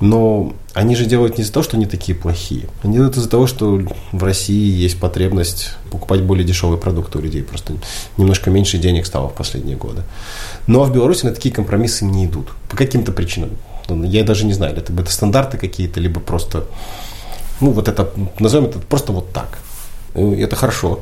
Но 0.00 0.52
они 0.74 0.96
же 0.96 1.06
делают 1.06 1.38
не 1.38 1.42
из-за 1.42 1.52
того, 1.52 1.64
что 1.64 1.76
они 1.76 1.86
такие 1.86 2.16
плохие. 2.16 2.68
Они 2.82 2.94
делают 2.94 3.16
из-за 3.16 3.28
того, 3.28 3.46
что 3.46 3.80
в 4.12 4.24
России 4.24 4.70
есть 4.70 4.98
потребность 4.98 5.70
покупать 5.90 6.22
более 6.22 6.44
дешевые 6.44 6.78
продукты 6.78 7.18
у 7.18 7.20
людей. 7.20 7.42
Просто 7.42 7.74
немножко 8.16 8.50
меньше 8.50 8.78
денег 8.78 9.06
стало 9.06 9.28
в 9.28 9.34
последние 9.34 9.76
годы. 9.76 10.02
Но 10.66 10.82
в 10.84 10.92
Беларуси 10.92 11.26
на 11.26 11.32
такие 11.32 11.54
компромиссы 11.54 12.04
не 12.04 12.26
идут. 12.26 12.48
По 12.68 12.76
каким-то 12.76 13.12
причинам. 13.12 13.50
Ну, 13.88 14.02
я 14.04 14.24
даже 14.24 14.46
не 14.46 14.52
знаю, 14.52 14.76
это, 14.76 14.92
это 14.92 15.10
стандарты 15.10 15.58
какие-то, 15.58 16.00
либо 16.00 16.18
просто, 16.20 16.64
ну, 17.60 17.70
вот 17.70 17.86
это, 17.86 18.10
назовем 18.38 18.66
это 18.66 18.78
просто 18.80 19.12
вот 19.12 19.32
так. 19.32 19.58
Это 20.14 20.56
хорошо. 20.56 21.00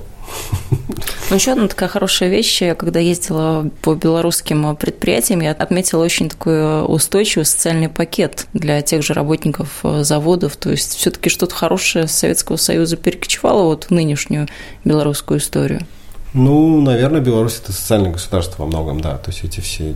Ну, 1.33 1.37
еще 1.37 1.53
одна 1.53 1.67
такая 1.67 1.89
хорошая 1.89 2.29
вещь, 2.29 2.61
я 2.61 2.75
когда 2.75 3.01
ездила 3.01 3.67
по 3.81 3.95
белорусским 3.95 4.77
предприятиям, 4.77 5.41
я 5.41 5.53
отметила 5.53 6.05
очень 6.05 6.29
такой 6.29 6.85
устойчивый 6.85 7.47
социальный 7.47 7.89
пакет 7.89 8.49
для 8.53 8.83
тех 8.83 9.03
же 9.03 9.15
работников 9.15 9.81
э, 9.83 10.05
заводов. 10.05 10.57
То 10.57 10.71
есть 10.71 10.95
все-таки 10.95 11.31
что-то 11.31 11.55
хорошее 11.55 12.07
с 12.07 12.12
Советского 12.12 12.59
Союза 12.59 12.99
перекочевало 12.99 13.62
вот 13.62 13.85
в 13.85 13.91
нынешнюю 13.93 14.47
белорусскую 14.85 15.41
историю. 15.41 15.87
Ну, 16.35 16.81
наверное, 16.81 17.21
Беларусь 17.21 17.61
это 17.62 17.73
социальное 17.73 18.11
государство 18.11 18.62
во 18.62 18.67
многом, 18.67 19.03
да. 19.03 19.19
То 19.19 19.31
есть 19.31 19.45
эти 19.45 19.61
все 19.61 19.95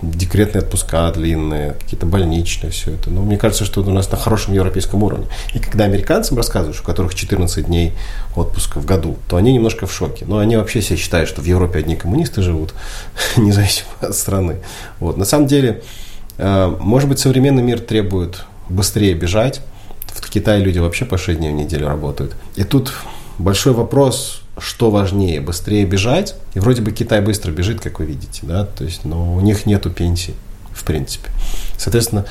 декретные 0.00 0.62
отпуска 0.62 1.10
длинные, 1.12 1.72
какие-то 1.72 2.06
больничные, 2.06 2.70
все 2.70 2.92
это. 2.92 3.10
Но 3.10 3.20
мне 3.20 3.36
кажется, 3.36 3.66
что 3.66 3.82
у 3.82 3.90
нас 3.90 4.10
на 4.10 4.16
хорошем 4.16 4.54
европейском 4.54 5.02
уровне. 5.02 5.26
И 5.52 5.58
когда 5.58 5.84
американцам 5.84 6.38
рассказываешь, 6.38 6.80
у 6.80 6.84
которых 6.84 7.14
14 7.14 7.66
дней 7.66 7.92
отпуска 8.34 8.80
в 8.80 8.86
году, 8.86 9.18
то 9.28 9.36
они 9.36 9.52
немножко 9.52 9.86
в 9.86 9.92
шоке. 9.92 10.24
Но 10.26 10.38
они 10.38 10.56
вообще 10.56 10.80
все 10.80 10.96
считают, 10.96 11.28
что 11.28 11.42
в 11.42 11.44
Европе 11.44 11.80
одни 11.80 11.96
коммунисты 11.96 12.40
живут, 12.40 12.72
независимо 13.36 13.88
от 14.00 14.16
страны. 14.16 14.60
Вот. 15.00 15.18
На 15.18 15.26
самом 15.26 15.46
деле, 15.46 15.82
э, 16.38 16.76
может 16.80 17.10
быть, 17.10 17.18
современный 17.18 17.62
мир 17.62 17.80
требует 17.80 18.46
быстрее 18.70 19.12
бежать. 19.12 19.60
В 20.06 20.30
Китае 20.30 20.62
люди 20.62 20.78
вообще 20.78 21.04
по 21.04 21.18
6 21.18 21.38
дней 21.38 21.50
в 21.50 21.54
неделю 21.54 21.88
работают. 21.88 22.34
И 22.56 22.64
тут 22.64 22.94
большой 23.38 23.74
вопрос, 23.74 24.43
что 24.58 24.90
важнее, 24.90 25.40
быстрее 25.40 25.84
бежать. 25.84 26.36
И 26.54 26.60
вроде 26.60 26.82
бы 26.82 26.92
Китай 26.92 27.20
быстро 27.20 27.50
бежит, 27.50 27.80
как 27.80 27.98
вы 27.98 28.06
видите, 28.06 28.40
да, 28.42 28.64
то 28.64 28.84
есть, 28.84 29.04
но 29.04 29.34
у 29.34 29.40
них 29.40 29.66
нету 29.66 29.90
пенсии, 29.90 30.34
в 30.72 30.84
принципе. 30.84 31.30
Соответственно, 31.76 32.24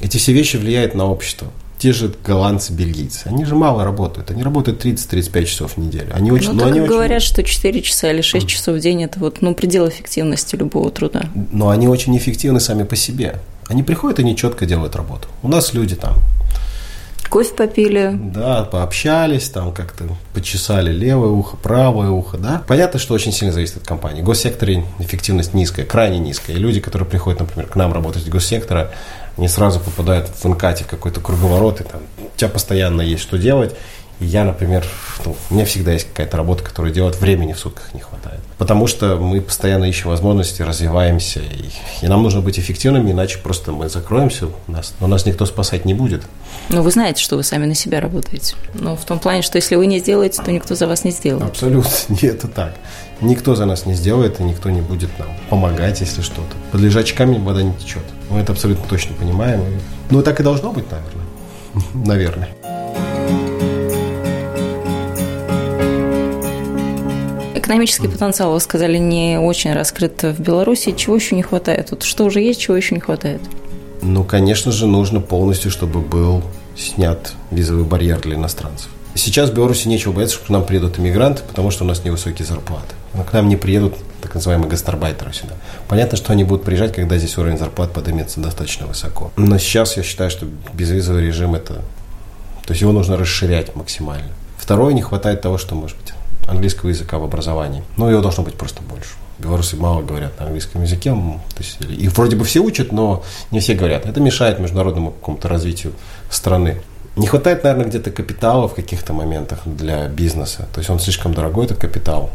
эти 0.00 0.16
все 0.16 0.32
вещи 0.32 0.56
влияют 0.56 0.94
на 0.94 1.06
общество. 1.06 1.48
Те 1.78 1.92
же 1.92 2.10
голландцы, 2.24 2.72
бельгийцы, 2.72 3.26
они 3.26 3.44
же 3.44 3.54
мало 3.54 3.84
работают, 3.84 4.30
они 4.30 4.42
работают 4.42 4.82
30-35 4.82 5.44
часов 5.44 5.72
в 5.72 5.76
неделю. 5.76 6.10
Они 6.14 6.32
очень, 6.32 6.48
ну, 6.48 6.54
но 6.54 6.60
так 6.60 6.68
они 6.70 6.86
говорят, 6.86 7.18
очень... 7.18 7.28
что 7.28 7.42
4 7.42 7.82
часа 7.82 8.10
или 8.10 8.22
6 8.22 8.46
часов 8.46 8.76
в 8.76 8.80
день– 8.80 9.02
это 9.04 9.20
вот, 9.20 9.42
ну, 9.42 9.54
предел 9.54 9.86
эффективности 9.86 10.56
любого 10.56 10.90
труда. 10.90 11.28
Но 11.52 11.68
они 11.68 11.86
очень 11.86 12.16
эффективны 12.16 12.60
сами 12.60 12.84
по 12.84 12.96
себе. 12.96 13.40
Они 13.68 13.82
приходят, 13.82 14.18
они 14.18 14.34
четко 14.34 14.64
делают 14.64 14.96
работу. 14.96 15.28
У 15.42 15.48
нас 15.48 15.74
люди 15.74 15.96
там 15.96 16.14
Кофе 17.28 17.54
попили. 17.54 18.10
Да, 18.14 18.64
пообщались, 18.64 19.48
там 19.48 19.72
как-то 19.72 20.04
почесали 20.34 20.92
левое 20.92 21.30
ухо, 21.30 21.56
правое 21.56 22.10
ухо, 22.10 22.38
да. 22.38 22.62
Понятно, 22.66 22.98
что 22.98 23.14
очень 23.14 23.32
сильно 23.32 23.52
зависит 23.52 23.78
от 23.78 23.86
компании. 23.86 24.22
В 24.22 24.24
госсекторе 24.24 24.84
эффективность 24.98 25.54
низкая, 25.54 25.86
крайне 25.86 26.18
низкая. 26.18 26.56
И 26.56 26.58
люди, 26.58 26.80
которые 26.80 27.08
приходят, 27.08 27.40
например, 27.40 27.68
к 27.68 27.76
нам 27.76 27.92
работать 27.92 28.24
в 28.24 28.28
госсектора, 28.28 28.90
они 29.36 29.48
сразу 29.48 29.80
попадают 29.80 30.28
в 30.28 30.46
инкате 30.46 30.84
в 30.84 30.86
какой-то 30.86 31.20
круговорот, 31.20 31.80
и 31.80 31.84
там 31.84 32.00
у 32.18 32.36
тебя 32.36 32.48
постоянно 32.48 33.02
есть 33.02 33.22
что 33.22 33.36
делать. 33.36 33.74
Я, 34.18 34.44
например, 34.44 34.86
ну, 35.24 35.36
у 35.50 35.54
меня 35.54 35.66
всегда 35.66 35.92
есть 35.92 36.08
какая-то 36.08 36.38
работа, 36.38 36.64
которую 36.64 36.92
делать, 36.92 37.20
времени 37.20 37.52
в 37.52 37.58
сутках 37.58 37.92
не 37.92 38.00
хватает. 38.00 38.40
Потому 38.56 38.86
что 38.86 39.16
мы 39.16 39.42
постоянно 39.42 39.84
ищем 39.84 40.08
возможности, 40.08 40.62
развиваемся, 40.62 41.40
и, 41.40 41.70
и 42.04 42.08
нам 42.08 42.22
нужно 42.22 42.40
быть 42.40 42.58
эффективными, 42.58 43.10
иначе 43.10 43.38
просто 43.38 43.72
мы 43.72 43.90
закроемся, 43.90 44.48
нас, 44.68 44.94
но 45.00 45.06
нас 45.06 45.26
никто 45.26 45.44
спасать 45.44 45.84
не 45.84 45.92
будет. 45.92 46.22
Ну, 46.70 46.80
вы 46.80 46.90
знаете, 46.90 47.22
что 47.22 47.36
вы 47.36 47.42
сами 47.42 47.66
на 47.66 47.74
себя 47.74 48.00
работаете. 48.00 48.56
Но 48.72 48.96
в 48.96 49.04
том 49.04 49.18
плане, 49.18 49.42
что 49.42 49.56
если 49.56 49.76
вы 49.76 49.86
не 49.86 49.98
сделаете, 49.98 50.42
то 50.42 50.50
никто 50.50 50.74
за 50.74 50.86
вас 50.86 51.04
не 51.04 51.10
сделает. 51.10 51.50
Абсолютно, 51.50 51.90
не 52.08 52.28
это 52.28 52.48
так. 52.48 52.74
Никто 53.20 53.54
за 53.54 53.66
нас 53.66 53.84
не 53.84 53.94
сделает, 53.94 54.40
и 54.40 54.42
никто 54.42 54.70
не 54.70 54.80
будет 54.80 55.10
нам 55.18 55.28
помогать, 55.50 56.00
если 56.00 56.22
что-то. 56.22 56.56
Под 56.72 56.80
лежачий 56.80 57.14
камень 57.14 57.42
вода 57.42 57.62
не 57.62 57.74
течет. 57.74 58.02
Мы 58.30 58.40
это 58.40 58.52
абсолютно 58.52 58.84
точно 58.88 59.14
понимаем. 59.14 59.62
Ну, 60.08 60.22
так 60.22 60.40
и 60.40 60.42
должно 60.42 60.72
быть, 60.72 60.86
наверное. 60.90 61.26
Наверное. 62.06 62.48
Экономический 67.66 68.06
потенциал, 68.06 68.52
вы 68.52 68.60
сказали, 68.60 68.96
не 68.96 69.40
очень 69.40 69.72
раскрыт 69.72 70.22
в 70.22 70.40
Беларуси. 70.40 70.94
Чего 70.96 71.16
еще 71.16 71.34
не 71.34 71.42
хватает? 71.42 71.90
Вот 71.90 72.04
что 72.04 72.22
уже 72.22 72.40
есть, 72.40 72.60
чего 72.60 72.76
еще 72.76 72.94
не 72.94 73.00
хватает? 73.00 73.40
Ну, 74.02 74.22
конечно 74.22 74.70
же, 74.70 74.86
нужно 74.86 75.20
полностью, 75.20 75.72
чтобы 75.72 75.98
был 75.98 76.44
снят 76.76 77.32
визовый 77.50 77.82
барьер 77.82 78.20
для 78.20 78.36
иностранцев. 78.36 78.88
Сейчас 79.16 79.50
в 79.50 79.54
Беларуси 79.54 79.88
нечего 79.88 80.12
бояться, 80.12 80.36
что 80.36 80.46
к 80.46 80.48
нам 80.50 80.64
приедут 80.64 81.00
иммигранты, 81.00 81.42
потому 81.42 81.72
что 81.72 81.82
у 81.82 81.88
нас 81.88 82.04
невысокие 82.04 82.46
зарплаты. 82.46 82.94
Но 83.14 83.24
к 83.24 83.32
нам 83.32 83.48
не 83.48 83.56
приедут 83.56 83.96
так 84.22 84.32
называемые 84.36 84.70
гастарбайтеры 84.70 85.32
сюда. 85.32 85.54
Понятно, 85.88 86.16
что 86.16 86.32
они 86.32 86.44
будут 86.44 86.62
приезжать, 86.62 86.94
когда 86.94 87.18
здесь 87.18 87.36
уровень 87.36 87.58
зарплат 87.58 87.92
поднимется 87.92 88.40
достаточно 88.40 88.86
высоко. 88.86 89.32
Но 89.36 89.58
сейчас 89.58 89.96
я 89.96 90.04
считаю, 90.04 90.30
что 90.30 90.46
безвизовый 90.72 91.26
режим 91.26 91.56
это... 91.56 91.82
То 92.64 92.70
есть 92.70 92.80
его 92.80 92.92
нужно 92.92 93.16
расширять 93.16 93.74
максимально. 93.74 94.28
Второе, 94.56 94.94
не 94.94 95.02
хватает 95.02 95.40
того, 95.40 95.58
что, 95.58 95.74
может 95.74 95.96
быть, 95.96 96.12
английского 96.46 96.90
языка 96.90 97.18
в 97.18 97.24
образовании. 97.24 97.82
Но 97.96 98.10
его 98.10 98.22
должно 98.22 98.42
быть 98.42 98.54
просто 98.54 98.82
больше. 98.82 99.10
Белорусы 99.38 99.76
мало 99.76 100.02
говорят 100.02 100.38
на 100.38 100.46
английском 100.46 100.82
языке. 100.82 101.10
То 101.10 101.58
есть, 101.58 101.80
их 101.80 102.16
вроде 102.16 102.36
бы 102.36 102.44
все 102.44 102.60
учат, 102.60 102.92
но 102.92 103.22
не 103.50 103.60
все 103.60 103.74
говорят. 103.74 104.06
Это 104.06 104.20
мешает 104.20 104.58
международному 104.58 105.12
какому-то 105.12 105.48
развитию 105.48 105.92
страны. 106.30 106.80
Не 107.16 107.26
хватает, 107.26 107.64
наверное, 107.64 107.86
где-то 107.86 108.10
капитала 108.10 108.68
в 108.68 108.74
каких-то 108.74 109.12
моментах 109.12 109.60
для 109.64 110.08
бизнеса. 110.08 110.68
То 110.72 110.80
есть 110.80 110.90
он 110.90 111.00
слишком 111.00 111.34
дорогой, 111.34 111.66
этот 111.66 111.78
капитал. 111.78 112.30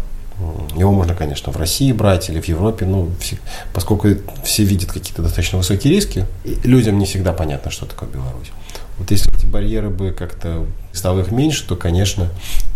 Его 0.75 0.91
можно, 0.91 1.13
конечно, 1.13 1.51
в 1.51 1.58
России 1.58 1.91
брать 1.91 2.30
или 2.30 2.41
в 2.41 2.48
Европе, 2.48 2.86
но 2.86 3.10
все, 3.20 3.38
поскольку 3.74 4.08
все 4.44 4.63
видят 4.63 4.91
какие-то 4.91 5.22
достаточно 5.22 5.60
высокие 5.60 5.94
риски, 5.94 6.25
людям 6.63 6.98
не 6.98 7.06
всегда 7.06 7.32
понятно, 7.32 7.70
что 7.70 7.86
такое 7.86 8.10
Беларусь. 8.10 8.51
Вот 8.98 9.12
если 9.12 9.32
эти 9.36 9.46
барьеры 9.46 9.89
бы 9.89 10.12
как-то 10.12 10.65
стало 10.94 11.22
их 11.22 11.32
меньше, 11.32 11.68
то, 11.68 11.75
конечно, 11.75 12.30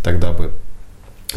тогда 0.03 0.31
бы 0.31 0.53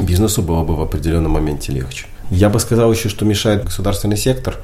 бизнесу 0.03 0.43
было 0.43 0.65
бы 0.65 0.77
в 0.77 0.81
определенном 0.81 1.33
моменте 1.33 1.73
легче. 1.73 2.07
Я 2.31 2.49
бы 2.49 2.61
сказал 2.61 2.93
еще, 2.93 3.09
что 3.09 3.25
мешает 3.25 3.65
государственный 3.65 4.17
сектор, 4.17 4.57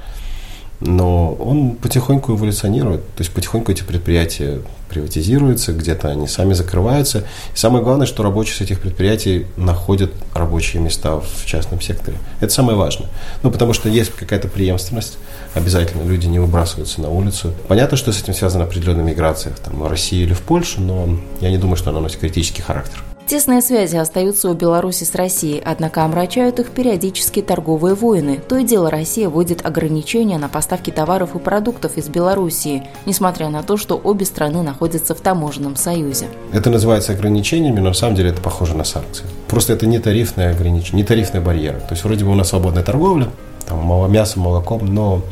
но 0.80 1.32
он 1.34 1.76
потихоньку 1.76 2.34
эволюционирует. 2.34 3.00
То 3.14 3.22
есть 3.22 3.32
потихоньку 3.32 3.72
эти 3.72 3.82
предприятия 3.82 4.60
приватизируются, 4.88 5.72
где-то 5.72 6.08
они 6.08 6.28
сами 6.28 6.52
закрываются. 6.52 7.24
И 7.54 7.56
самое 7.56 7.82
главное, 7.82 8.06
что 8.06 8.22
рабочие 8.22 8.56
с 8.56 8.60
этих 8.60 8.80
предприятий 8.80 9.46
находят 9.56 10.12
рабочие 10.34 10.82
места 10.82 11.20
в 11.20 11.46
частном 11.46 11.80
секторе. 11.80 12.18
Это 12.40 12.52
самое 12.52 12.76
важное. 12.76 13.08
Ну, 13.42 13.50
потому 13.50 13.72
что 13.72 13.88
есть 13.88 14.12
какая-то 14.12 14.48
преемственность. 14.48 15.16
Обязательно 15.54 16.02
люди 16.02 16.26
не 16.26 16.38
выбрасываются 16.38 17.00
на 17.00 17.08
улицу. 17.08 17.54
Понятно, 17.66 17.96
что 17.96 18.12
с 18.12 18.22
этим 18.22 18.34
связана 18.34 18.64
определенная 18.64 19.04
миграция 19.04 19.54
там, 19.64 19.80
в 19.80 19.86
Россию 19.86 20.26
или 20.26 20.34
в 20.34 20.42
Польшу, 20.42 20.80
но 20.80 21.18
я 21.40 21.50
не 21.50 21.58
думаю, 21.58 21.76
что 21.76 21.90
она 21.90 22.00
носит 22.00 22.18
критический 22.18 22.62
характер. 22.62 23.02
Тесные 23.26 23.62
связи 23.62 23.96
остаются 23.96 24.50
у 24.50 24.54
Беларуси 24.54 25.04
с 25.04 25.14
Россией, 25.14 25.62
однако 25.64 26.04
омрачают 26.04 26.60
их 26.60 26.70
периодически 26.70 27.40
торговые 27.40 27.94
войны. 27.94 28.38
То 28.46 28.58
и 28.58 28.64
дело 28.64 28.90
Россия 28.90 29.30
вводит 29.30 29.64
ограничения 29.64 30.36
на 30.36 30.50
поставки 30.50 30.90
товаров 30.90 31.34
и 31.34 31.38
продуктов 31.38 31.96
из 31.96 32.08
Белоруссии, 32.08 32.86
несмотря 33.06 33.48
на 33.48 33.62
то, 33.62 33.78
что 33.78 33.96
обе 33.96 34.26
страны 34.26 34.62
находятся 34.62 35.14
в 35.14 35.22
таможенном 35.22 35.74
союзе. 35.74 36.26
Это 36.52 36.68
называется 36.68 37.12
ограничениями, 37.12 37.80
но 37.80 37.88
на 37.88 37.94
самом 37.94 38.14
деле 38.14 38.28
это 38.28 38.42
похоже 38.42 38.76
на 38.76 38.84
санкции. 38.84 39.24
Просто 39.48 39.72
это 39.72 39.86
не 39.86 39.98
тарифные 40.00 40.50
ограничения, 40.50 40.98
не 40.98 41.04
тарифные 41.04 41.40
барьеры. 41.40 41.80
То 41.80 41.92
есть 41.92 42.04
вроде 42.04 42.26
бы 42.26 42.30
у 42.30 42.34
нас 42.34 42.50
свободная 42.50 42.82
торговля, 42.82 43.30
там 43.66 43.78
мало 43.78 44.06
мяса, 44.06 44.38
молоком, 44.38 44.84
но 44.84 45.22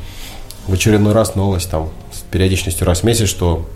в 0.66 0.72
очередной 0.72 1.12
раз 1.12 1.34
новость 1.34 1.70
там 1.70 1.90
с 2.10 2.20
периодичностью 2.20 2.86
раз 2.86 3.00
в 3.00 3.04
месяц, 3.04 3.28
что 3.28 3.66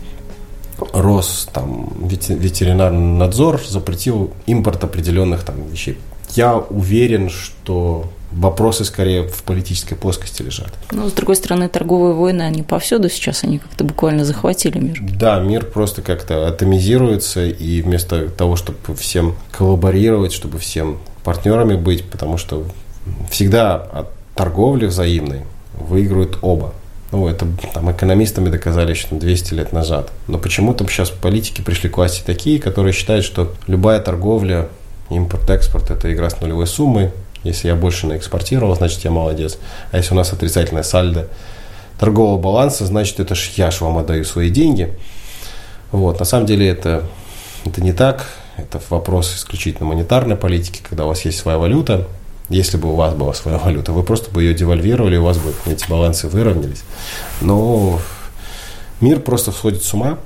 Рос 0.93 1.47
там 1.51 1.89
ветеринарный 2.07 3.17
надзор 3.17 3.61
запретил 3.67 4.31
импорт 4.45 4.83
определенных 4.83 5.43
там 5.43 5.67
вещей. 5.67 5.97
Я 6.35 6.57
уверен, 6.57 7.29
что 7.29 8.09
вопросы 8.31 8.83
скорее 8.85 9.27
в 9.27 9.43
политической 9.43 9.95
плоскости 9.95 10.41
лежат. 10.41 10.73
Ну, 10.91 11.09
с 11.09 11.13
другой 11.13 11.35
стороны, 11.35 11.69
торговые 11.69 12.13
войны, 12.13 12.41
они 12.43 12.63
повсюду 12.63 13.09
сейчас, 13.09 13.43
они 13.43 13.59
как-то 13.59 13.83
буквально 13.83 14.25
захватили 14.25 14.79
мир. 14.79 14.99
Да, 15.01 15.39
мир 15.39 15.65
просто 15.65 16.01
как-то 16.01 16.47
атомизируется, 16.47 17.45
и 17.45 17.81
вместо 17.81 18.29
того, 18.29 18.55
чтобы 18.55 18.77
всем 18.97 19.35
коллаборировать, 19.51 20.33
чтобы 20.33 20.59
всем 20.59 20.99
партнерами 21.23 21.75
быть, 21.75 22.03
потому 22.09 22.37
что 22.37 22.65
всегда 23.29 23.75
от 23.75 24.09
торговли 24.35 24.85
взаимной 24.85 25.41
выигрывают 25.73 26.37
оба. 26.41 26.73
Ну, 27.11 27.27
это 27.27 27.47
там 27.73 27.91
экономистами 27.91 28.49
доказали 28.49 28.91
еще 28.91 29.07
200 29.11 29.53
лет 29.53 29.71
назад. 29.71 30.11
Но 30.27 30.37
почему-то 30.37 30.85
сейчас 30.87 31.09
политики 31.09 31.61
пришли 31.61 31.89
к 31.89 31.97
власти 31.97 32.21
такие, 32.25 32.59
которые 32.59 32.93
считают, 32.93 33.23
что 33.23 33.53
любая 33.67 33.99
торговля, 33.99 34.67
импорт-экспорт– 35.09 35.89
это 35.91 36.13
игра 36.13 36.29
с 36.29 36.41
нулевой 36.41 36.67
суммой, 36.67 37.11
если 37.43 37.69
я 37.69 37.75
больше 37.75 38.07
наэкспортировал, 38.07 38.75
значит, 38.75 39.03
я 39.05 39.11
молодец. 39.11 39.57
А 39.91 39.97
если 39.97 40.13
у 40.13 40.17
нас 40.17 40.33
отрицательная 40.33 40.83
сальдо 40.83 41.27
торгового 41.97 42.39
баланса, 42.39 42.85
значит, 42.85 43.19
это 43.19 43.35
ж 43.35 43.51
я 43.55 43.71
ж 43.71 43.81
вам 43.81 43.97
отдаю 43.97 44.25
свои 44.25 44.49
деньги. 44.49 44.93
Вот. 45.91 46.19
На 46.19 46.25
самом 46.25 46.45
деле 46.45 46.67
это, 46.67 47.03
это 47.65 47.81
не 47.81 47.93
так. 47.93 48.25
Это 48.57 48.81
вопрос 48.89 49.35
исключительно 49.35 49.87
монетарной 49.87 50.35
политики, 50.35 50.81
когда 50.87 51.05
у 51.05 51.09
вас 51.09 51.23
есть 51.25 51.37
своя 51.37 51.57
валюта. 51.57 52.07
Если 52.49 52.77
бы 52.77 52.91
у 52.91 52.95
вас 52.95 53.13
была 53.13 53.33
своя 53.33 53.57
валюта, 53.57 53.91
вы 53.91 54.03
просто 54.03 54.31
бы 54.31 54.41
ее 54.41 54.53
девальвировали, 54.53 55.17
у 55.17 55.23
вас 55.23 55.37
бы 55.37 55.53
эти 55.65 55.87
балансы 55.89 56.27
выровнялись. 56.27 56.83
Но 57.41 57.99
мир 59.01 59.19
просто 59.19 59.51
сходит 59.51 59.83
с 59.83 59.93
ума 59.93 60.17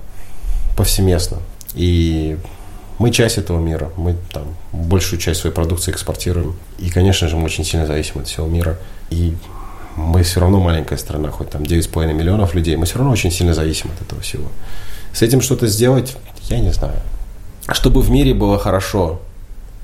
повсеместно. 0.78 1.38
И 1.74 2.38
мы 3.00 3.10
часть 3.10 3.40
этого 3.40 3.60
мира, 3.60 3.90
мы 3.98 4.16
там 4.32 4.44
большую 4.72 5.20
часть 5.20 5.40
своей 5.40 5.56
продукции 5.56 5.92
экспортируем. 5.92 6.56
И, 6.78 6.90
конечно 6.90 7.28
же, 7.28 7.36
мы 7.36 7.46
очень 7.46 7.64
сильно 7.64 7.88
зависим 7.88 8.22
от 8.22 8.28
всего 8.28 8.46
мира. 8.46 8.78
И 9.10 9.36
мы 9.96 10.22
все 10.22 10.40
равно 10.40 10.60
маленькая 10.60 10.98
страна, 10.98 11.32
хоть 11.32 11.50
там 11.50 11.64
9,5 11.64 12.14
миллионов 12.14 12.54
людей, 12.54 12.76
мы 12.76 12.86
все 12.86 12.98
равно 12.98 13.12
очень 13.12 13.32
сильно 13.32 13.54
зависим 13.54 13.90
от 13.96 14.06
этого 14.06 14.22
всего. 14.22 14.46
С 15.14 15.24
этим 15.24 15.42
что-то 15.42 15.68
сделать, 15.68 16.16
я 16.50 16.60
не 16.60 16.72
знаю. 16.72 17.02
Чтобы 17.68 18.02
в 18.02 18.10
мире 18.10 18.34
было 18.34 18.58
хорошо, 18.60 19.20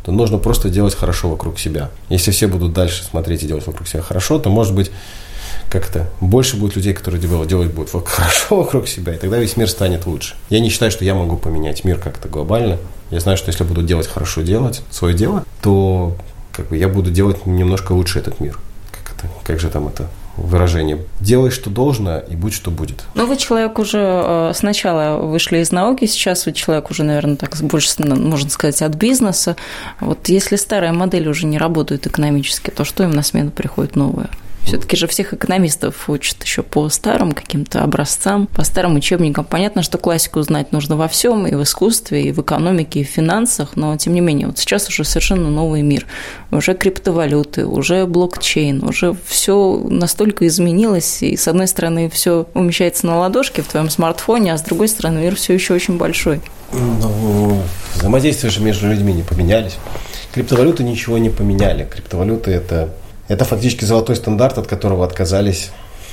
то 0.07 0.13
нужно 0.13 0.37
просто 0.37 0.69
делать 0.69 0.95
хорошо 0.95 1.29
вокруг 1.29 1.59
себя. 1.59 1.89
Если 2.07 2.31
все 2.31 2.47
будут 2.47 2.71
дальше 2.71 3.03
смотреть 3.03 3.43
и 3.43 3.45
делать 3.45 3.67
вокруг 3.67 3.89
себя 3.89 4.01
хорошо, 4.01 4.39
то, 4.39 4.49
может 4.49 4.73
быть, 4.73 4.89
как-то 5.69 6.09
больше 6.21 6.55
будет 6.55 6.77
людей, 6.77 6.93
которые 6.93 7.19
делать, 7.21 7.73
будут 7.73 7.89
хорошо 8.07 8.55
вокруг 8.55 8.87
себя, 8.87 9.15
и 9.15 9.17
тогда 9.17 9.37
весь 9.37 9.57
мир 9.57 9.69
станет 9.69 10.05
лучше. 10.05 10.35
Я 10.49 10.61
не 10.61 10.69
считаю, 10.69 10.91
что 10.91 11.03
я 11.03 11.13
могу 11.13 11.35
поменять 11.35 11.83
мир 11.83 11.99
как-то 11.99 12.29
глобально. 12.29 12.77
Я 13.11 13.19
знаю, 13.19 13.37
что 13.37 13.49
если 13.49 13.65
буду 13.65 13.83
делать 13.83 14.07
хорошо 14.07 14.43
делать 14.43 14.81
свое 14.91 15.13
дело, 15.13 15.43
то 15.61 16.15
как 16.53 16.69
бы 16.69 16.77
я 16.77 16.87
буду 16.87 17.11
делать 17.11 17.45
немножко 17.45 17.91
лучше 17.91 18.19
этот 18.19 18.39
мир. 18.39 18.57
Как, 18.93 19.13
это, 19.13 19.29
как 19.43 19.59
же 19.59 19.67
там 19.67 19.89
это 19.89 20.07
выражение. 20.37 20.99
Делай, 21.19 21.51
что 21.51 21.69
должно, 21.69 22.19
и 22.19 22.35
будь, 22.35 22.53
что 22.53 22.71
будет. 22.71 23.03
Ну, 23.15 23.25
вы 23.25 23.35
человек 23.37 23.79
уже 23.79 23.99
э, 23.99 24.51
сначала 24.55 25.17
вышли 25.17 25.57
из 25.57 25.71
науки, 25.71 26.05
сейчас 26.05 26.45
вы 26.45 26.53
человек 26.53 26.89
уже, 26.91 27.03
наверное, 27.03 27.35
так 27.35 27.55
больше, 27.57 27.89
можно 28.03 28.49
сказать, 28.49 28.81
от 28.81 28.95
бизнеса. 28.95 29.55
Вот 29.99 30.29
если 30.29 30.55
старая 30.55 30.93
модель 30.93 31.27
уже 31.27 31.45
не 31.45 31.57
работает 31.57 32.07
экономически, 32.07 32.69
то 32.69 32.85
что 32.85 33.03
им 33.03 33.11
на 33.11 33.23
смену 33.23 33.51
приходит 33.51 33.95
новое? 33.95 34.29
Все-таки 34.67 34.97
же 34.97 35.07
всех 35.07 35.33
экономистов 35.33 36.09
учат 36.09 36.43
еще 36.43 36.61
по 36.61 36.89
старым 36.89 37.31
каким-то 37.31 37.83
образцам, 37.83 38.47
по 38.47 38.65
старым 38.65 38.95
учебникам. 38.95 39.45
Понятно, 39.45 39.81
что 39.81 39.97
классику 39.97 40.41
знать 40.41 40.73
нужно 40.73 40.97
во 40.97 41.07
всем, 41.07 41.47
и 41.47 41.55
в 41.55 41.63
искусстве, 41.63 42.23
и 42.23 42.31
в 42.33 42.41
экономике, 42.41 42.99
и 42.99 43.03
в 43.05 43.07
финансах, 43.07 43.77
но 43.77 43.95
тем 43.95 44.13
не 44.13 44.19
менее, 44.19 44.47
вот 44.47 44.57
сейчас 44.57 44.89
уже 44.89 45.05
совершенно 45.05 45.49
новый 45.49 45.83
мир. 45.83 46.05
Уже 46.51 46.73
криптовалюты, 46.73 47.65
уже 47.65 48.05
блокчейн, 48.05 48.83
уже 48.83 49.15
все 49.25 49.81
настолько 49.89 50.45
изменилось, 50.45 51.23
и 51.23 51.37
с 51.37 51.47
одной 51.47 51.69
стороны 51.69 52.09
все 52.09 52.45
умещается 52.53 53.07
на 53.07 53.19
ладошке 53.19 53.61
в 53.61 53.67
твоем 53.67 53.89
смартфоне, 53.89 54.53
а 54.53 54.57
с 54.57 54.63
другой 54.63 54.89
стороны 54.89 55.19
мир 55.19 55.37
все 55.37 55.53
еще 55.53 55.75
очень 55.75 55.97
большой. 55.97 56.41
Ну, 56.73 57.61
взаимодействия 57.95 58.49
же 58.49 58.61
между 58.61 58.89
людьми 58.89 59.13
не 59.13 59.23
поменялись. 59.23 59.77
Криптовалюты 60.33 60.83
ничего 60.83 61.17
не 61.17 61.29
поменяли. 61.29 61.87
Криптовалюты– 61.89 62.51
это 62.51 62.93
это 63.27 63.45
фактически 63.45 63.85
золотой 63.85 64.15
стандарт, 64.15 64.57
от 64.57 64.67
которого 64.67 65.05
отказались, 65.05 65.71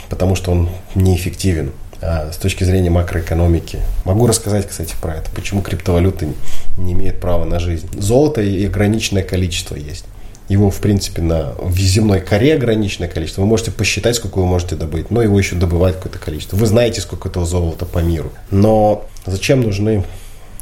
потому 0.09 0.35
что 0.35 0.51
он 0.53 0.69
неэффективен 0.95 1.73
а 2.03 2.31
с 2.33 2.37
точки 2.37 2.65
зрения 2.65 2.91
макроэкономики. 2.91 3.79
Могу 4.05 4.27
рассказать, 4.27 4.69
кстати, 4.69 4.95
про 5.01 5.17
это, 5.17 5.31
почему 5.35 5.63
криптовалюты 5.63 6.35
не 6.77 6.93
имеют 6.93 7.19
права 7.19 7.45
на 7.45 7.59
жизнь. 7.59 7.89
Золото 7.99 8.43
и 8.43 8.67
ограниченное 8.67 9.23
количество 9.23 9.75
есть. 9.75 10.05
Его, 10.49 10.71
в 10.71 10.81
принципе, 10.81 11.23
на 11.23 11.55
в 11.59 11.79
земной 11.79 12.21
коре 12.21 12.55
ограниченное 12.55 13.09
количество. 13.09 13.41
Вы 13.41 13.47
можете 13.47 13.71
посчитать, 13.71 14.17
сколько 14.17 14.39
вы 14.39 14.45
можете 14.45 14.77
добыть, 14.77 15.11
но 15.11 15.23
его 15.23 15.39
еще 15.39 15.57
добывать 15.57 15.97
какое-то 15.97 16.19
количество. 16.19 16.57
Вы 16.57 16.67
знаете, 16.67 17.01
сколько 17.01 17.31
этого 17.31 17.47
золота 17.47 17.87
по 17.87 18.01
миру. 18.01 18.31
Но 18.51 19.07
зачем 19.25 19.63
нужны 19.63 20.05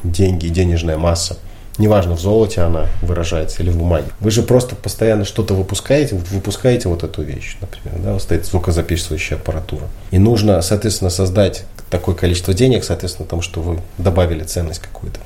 деньги 0.05 0.47
и 0.47 0.51
денежная 0.51 0.99
масса? 0.99 1.38
Неважно, 1.79 2.15
в 2.15 2.21
золоте 2.21 2.61
она 2.61 2.87
выражается 3.01 3.63
или 3.63 3.71
в 3.71 3.79
бумаге. 3.79 4.07
Вы 4.21 4.31
же 4.31 4.43
просто 4.43 4.77
постоянно 4.77 5.25
что-то 5.25 5.55
выпускаете, 5.55 6.17
выпускаете 6.17 6.89
вот 6.89 7.03
эту 7.03 7.23
вещь, 7.23 7.57
например, 7.61 7.99
да, 8.01 8.13
вот 8.13 8.23
стоит 8.23 8.47
звукозаписывающая 8.47 9.37
аппаратура. 9.37 9.87
И 10.11 10.19
нужно, 10.19 10.61
соответственно, 10.63 11.11
создать 11.11 11.65
такое 11.91 12.15
количество 12.15 12.55
денег, 12.55 12.85
соответственно, 12.85 13.29
тому, 13.29 13.43
что 13.43 13.61
вы 13.61 13.81
добавили 13.99 14.45
ценность 14.45 14.81
какую-то. 14.81 15.21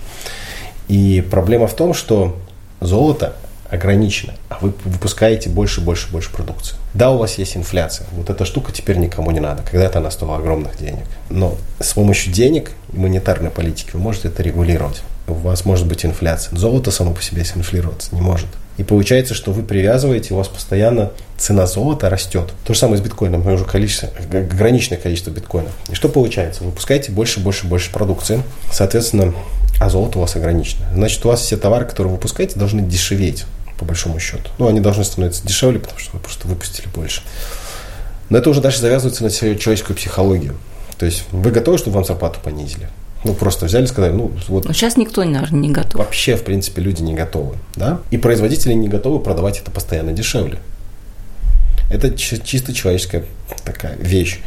И 0.88 1.24
проблема 1.30 1.66
в 1.66 1.74
том, 1.74 1.94
что 1.94 2.36
золото 2.80 3.34
ограничено, 3.68 4.34
а 4.48 4.58
вы 4.60 4.72
выпускаете 4.84 5.50
больше, 5.50 5.80
больше, 5.80 6.10
больше 6.10 6.30
продукции. 6.30 6.76
Да, 6.94 7.10
у 7.10 7.18
вас 7.18 7.38
есть 7.38 7.56
инфляция. 7.56 8.06
Вот 8.12 8.30
эта 8.30 8.44
штука 8.44 8.72
теперь 8.72 8.96
никому 8.96 9.30
не 9.32 9.40
надо. 9.40 9.62
Когда-то 9.68 9.98
она 9.98 10.10
стоила 10.10 10.36
огромных 10.36 10.78
денег. 10.78 11.04
Но 11.30 11.56
с 11.80 11.92
помощью 11.92 12.32
денег 12.32 12.72
и 12.92 12.96
монетарной 12.96 13.50
политики 13.50 13.90
вы 13.92 14.00
можете 14.00 14.28
это 14.28 14.42
регулировать 14.42 15.02
у 15.26 15.34
вас 15.34 15.64
может 15.64 15.86
быть 15.86 16.04
инфляция. 16.04 16.56
Золото 16.56 16.90
само 16.90 17.12
по 17.12 17.22
себе 17.22 17.42
инфлироваться 17.42 18.14
не 18.14 18.20
может. 18.20 18.46
И 18.76 18.84
получается, 18.84 19.34
что 19.34 19.52
вы 19.52 19.62
привязываете, 19.62 20.34
у 20.34 20.36
вас 20.36 20.48
постоянно 20.48 21.10
цена 21.38 21.66
золота 21.66 22.10
растет. 22.10 22.52
То 22.64 22.74
же 22.74 22.78
самое 22.78 22.98
с 22.98 23.00
биткоином, 23.00 23.40
мы 23.40 23.54
уже 23.54 23.64
количество, 23.64 24.10
ограниченное 24.32 24.98
количество 24.98 25.30
биткоинов. 25.30 25.72
И 25.88 25.94
что 25.94 26.08
получается? 26.08 26.62
Вы 26.62 26.70
выпускаете 26.70 27.10
больше, 27.10 27.40
больше, 27.40 27.66
больше 27.66 27.90
продукции, 27.90 28.42
соответственно, 28.70 29.34
а 29.80 29.88
золото 29.88 30.18
у 30.18 30.20
вас 30.20 30.36
ограничено. 30.36 30.84
Значит, 30.92 31.24
у 31.24 31.28
вас 31.28 31.40
все 31.40 31.56
товары, 31.56 31.86
которые 31.86 32.10
вы 32.10 32.16
выпускаете, 32.16 32.58
должны 32.58 32.82
дешеветь, 32.82 33.46
по 33.78 33.86
большому 33.86 34.20
счету. 34.20 34.50
Ну, 34.58 34.68
они 34.68 34.80
должны 34.80 35.04
становиться 35.04 35.46
дешевле, 35.46 35.78
потому 35.78 35.98
что 35.98 36.12
вы 36.12 36.20
просто 36.20 36.46
выпустили 36.46 36.88
больше. 36.94 37.22
Но 38.28 38.38
это 38.38 38.50
уже 38.50 38.60
дальше 38.60 38.80
завязывается 38.80 39.22
на 39.22 39.30
человеческую 39.30 39.96
психологию. 39.96 40.56
То 40.98 41.06
есть 41.06 41.24
вы 41.30 41.50
готовы, 41.50 41.78
чтобы 41.78 41.94
вам 41.94 42.04
зарплату 42.04 42.40
понизили? 42.42 42.88
Ну, 43.26 43.34
просто 43.34 43.66
взяли 43.66 43.84
и 43.84 43.86
сказали, 43.88 44.12
ну, 44.12 44.30
вот... 44.46 44.66
Но 44.66 44.72
сейчас 44.72 44.96
никто, 44.96 45.24
наверное, 45.24 45.58
не 45.58 45.70
готов. 45.70 45.96
Вообще, 45.96 46.36
в 46.36 46.44
принципе, 46.44 46.80
люди 46.80 47.02
не 47.02 47.12
готовы, 47.12 47.56
да? 47.74 48.00
И 48.12 48.18
производители 48.18 48.72
не 48.72 48.88
готовы 48.88 49.18
продавать 49.18 49.58
это 49.58 49.72
постоянно 49.72 50.12
дешевле. 50.12 50.58
Это 51.90 52.16
чисто 52.16 52.72
человеческая 52.72 53.24
такая 53.64 53.96
вещь. 53.96 54.40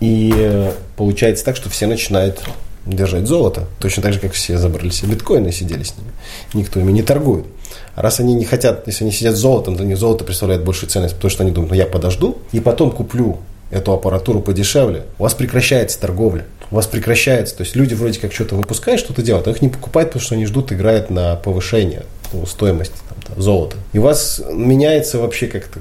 И 0.00 0.32
э, 0.34 0.72
получается 0.96 1.44
так, 1.44 1.54
что 1.54 1.70
все 1.70 1.86
начинают 1.86 2.40
держать 2.86 3.26
золото. 3.26 3.66
Точно 3.78 4.02
так 4.02 4.14
же, 4.14 4.18
как 4.18 4.32
все 4.32 4.58
забрали 4.58 4.90
себе 4.90 5.12
биткоины 5.12 5.48
и 5.48 5.52
сидели 5.52 5.84
с 5.84 5.94
ними. 5.96 6.10
Никто 6.54 6.80
ими 6.80 6.90
не 6.90 7.02
торгует. 7.02 7.46
А 7.94 8.02
раз 8.02 8.18
они 8.18 8.34
не 8.34 8.44
хотят, 8.44 8.86
если 8.86 9.04
они 9.04 9.12
сидят 9.12 9.36
с 9.36 9.38
золотом, 9.38 9.76
то 9.76 9.84
них 9.84 9.96
золото 9.96 10.24
представляет 10.24 10.64
большую 10.64 10.90
ценность, 10.90 11.14
потому 11.14 11.30
что 11.30 11.44
они 11.44 11.52
думают, 11.52 11.70
ну 11.70 11.76
я 11.76 11.86
подожду 11.86 12.38
и 12.50 12.58
потом 12.58 12.90
куплю 12.90 13.38
эту 13.70 13.92
аппаратуру 13.92 14.40
подешевле, 14.40 15.04
у 15.18 15.22
вас 15.24 15.34
прекращается 15.34 16.00
торговля. 16.00 16.44
У 16.70 16.76
вас 16.76 16.86
прекращается. 16.86 17.56
То 17.56 17.62
есть 17.62 17.74
люди 17.74 17.94
вроде 17.94 18.20
как 18.20 18.32
что-то 18.32 18.54
выпускают, 18.54 19.00
что-то 19.00 19.22
делают, 19.22 19.48
а 19.48 19.50
их 19.50 19.60
не 19.60 19.68
покупают, 19.68 20.10
потому 20.10 20.24
что 20.24 20.34
они 20.34 20.46
ждут, 20.46 20.72
играют 20.72 21.10
на 21.10 21.36
повышение 21.36 22.04
ну, 22.32 22.46
стоимости 22.46 22.94
там, 23.08 23.34
там, 23.34 23.42
золота. 23.42 23.76
И 23.92 23.98
у 23.98 24.02
вас 24.02 24.40
меняется 24.50 25.18
вообще 25.18 25.48
как-то 25.48 25.80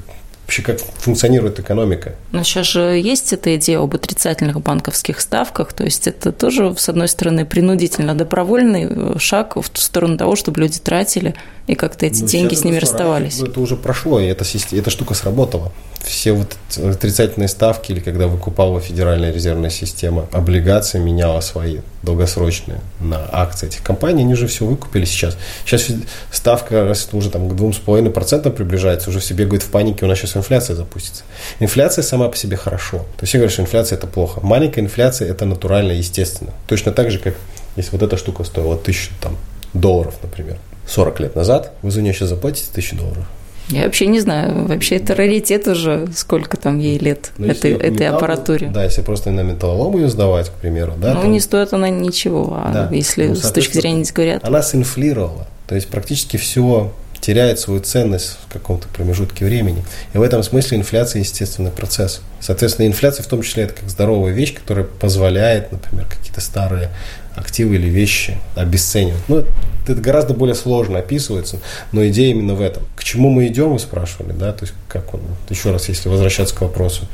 вообще 0.50 0.64
как 0.64 0.80
функционирует 0.80 1.60
экономика. 1.60 2.16
Но 2.32 2.42
сейчас 2.44 2.66
же 2.66 2.80
есть 2.82 3.32
эта 3.34 3.56
идея 3.56 3.82
об 3.82 3.94
отрицательных 3.94 4.60
банковских 4.62 5.22
ставках, 5.22 5.74
то 5.74 5.84
есть 5.84 6.08
это 6.08 6.32
тоже, 6.32 6.74
с 6.76 6.90
одной 6.90 7.08
стороны, 7.08 7.46
принудительно 7.46 8.16
добровольный 8.16 8.88
э, 8.90 9.20
шаг 9.20 9.58
в 9.58 9.70
ту 9.70 9.80
сторону 9.80 10.18
того, 10.18 10.36
чтобы 10.36 10.62
люди 10.62 10.80
тратили 10.80 11.36
и 11.68 11.76
как-то 11.76 12.08
эти 12.08 12.22
ну, 12.22 12.28
деньги 12.28 12.56
с 12.56 12.64
ними 12.64 12.78
расставались. 12.78 13.40
Это 13.40 13.60
уже 13.60 13.76
прошло, 13.76 14.20
и 14.20 14.26
эта, 14.26 14.44
эта 14.72 14.90
штука 14.90 15.14
сработала 15.14 15.72
все 16.04 16.32
вот 16.32 16.56
отрицательные 16.78 17.48
ставки, 17.48 17.92
или 17.92 18.00
когда 18.00 18.26
выкупала 18.26 18.80
Федеральная 18.80 19.32
резервная 19.32 19.70
система 19.70 20.28
облигации, 20.32 20.98
меняла 20.98 21.42
свои 21.42 21.80
долгосрочные 22.04 22.80
на 23.00 23.28
акции 23.32 23.68
этих 23.68 23.84
компаний, 23.84 24.24
они 24.24 24.34
уже 24.34 24.48
все 24.48 24.66
выкупили 24.66 25.06
сейчас. 25.06 25.38
Сейчас 25.66 25.88
ставка 26.32 26.96
уже 27.12 27.30
там 27.30 27.50
к 27.50 27.54
2,5% 27.54 28.52
приближается, 28.52 29.10
уже 29.10 29.20
все 29.20 29.34
бегают 29.34 29.64
в 29.64 29.70
панике, 29.70 30.06
у 30.06 30.08
нас 30.08 30.18
сейчас 30.18 30.38
инфляция 30.38 30.76
запустится. 30.76 31.24
Инфляция 31.60 32.04
сама 32.04 32.30
по 32.30 32.38
себе 32.38 32.58
хорошо. 32.58 33.00
То 33.00 33.22
есть 33.22 33.30
все 33.30 33.38
говорят, 33.38 33.54
что 33.54 33.62
инфляция 33.62 33.98
это 33.98 34.08
плохо. 34.08 34.40
Маленькая 34.42 34.82
инфляция 34.82 35.30
это 35.30 35.46
натурально, 35.46 35.92
естественно. 35.92 36.52
Точно 36.68 36.92
так 36.92 37.12
же, 37.12 37.20
как 37.20 37.36
если 37.76 37.92
вот 37.92 38.02
эта 38.02 38.18
штука 38.18 38.44
стоила 38.44 38.78
тысячу 38.78 39.12
там, 39.22 39.38
долларов, 39.74 40.16
например, 40.22 40.58
40 40.88 41.20
лет 41.20 41.36
назад, 41.36 41.74
вы 41.82 41.92
за 41.92 42.02
нее 42.02 42.14
сейчас 42.14 42.30
заплатите 42.30 42.68
тысячу 42.74 42.96
долларов. 42.96 43.26
Я 43.70 43.84
вообще 43.86 44.08
не 44.08 44.20
знаю. 44.20 44.66
Вообще 44.66 44.96
это 44.98 45.14
раритет 45.16 45.68
уже, 45.68 46.08
сколько 46.16 46.58
там 46.58 46.80
ей 46.80 46.98
лет, 46.98 47.32
Но 47.38 47.48
этой, 47.48 47.74
этой 47.74 47.92
металл- 47.92 48.16
аппаратуре. 48.18 48.68
Да, 48.74 48.84
если 48.84 49.02
просто 49.02 49.30
на 49.32 49.42
металлолом 49.42 49.96
ее 49.98 50.10
сдавать, 50.10 50.50
к 50.50 50.54
примеру, 50.54 50.94
да, 50.98 51.14
ну, 51.14 51.22
там 51.22 51.32
не 51.32 51.40
стоит 51.40 51.72
она 51.74 51.90
ничего, 51.90 52.54
а 52.58 52.72
Да. 52.74 52.90
если 52.96 53.28
Ну, 53.28 53.36
с 53.36 53.52
точки 53.52 53.74
зрения 53.78 54.06
говорят. 54.14 54.44
она 54.44 54.62
синфлировала. 54.64 55.48
То 55.68 55.76
есть 55.76 55.88
практически 55.88 56.38
все 56.38 56.92
теряет 57.22 57.60
свою 57.60 57.82
ценность 57.82 58.38
в 58.48 58.54
каком-то 58.54 58.88
промежутке 58.88 59.46
времени. 59.46 59.84
И 60.14 60.18
в 60.18 60.22
этом 60.22 60.44
смысле 60.44 60.78
инфляция 60.78 61.20
естественный 61.22 61.72
процесс. 61.72 62.22
Соответственно, 62.40 62.88
инфляция 62.88 63.24
в 63.24 63.28
том 63.28 63.42
числе 63.42 63.64
это 63.64 63.74
как 63.74 63.90
здоровая 63.90 64.32
вещь, 64.32 64.54
которая 64.54 64.86
позволяет, 64.86 65.72
например, 65.72 66.06
какие-то 66.06 66.42
старые 66.42 66.90
активы 67.36 67.76
или 67.76 67.88
вещи 67.88 68.38
обесценивать. 68.56 69.22
Ну, 69.28 69.46
это 69.88 70.02
гораздо 70.02 70.34
более 70.34 70.56
сложно 70.56 71.00
описывается, 71.00 71.60
но 71.92 72.06
идея 72.08 72.32
именно 72.32 72.54
в 72.54 72.62
этом. 72.62 72.84
К 72.96 73.04
чему 73.04 73.30
мы 73.30 73.48
идем, 73.48 73.74
вы 73.74 73.80
спрашивали, 73.80 74.34
да? 74.34 74.52
То 74.52 74.66
есть, 74.66 74.74
как 74.88 75.14
он, 75.14 75.22
еще 75.50 75.72
раз, 75.72 75.90
если 75.90 76.10
возвращаться 76.10 76.56
к 76.56 76.62
вопросу, 76.62 77.08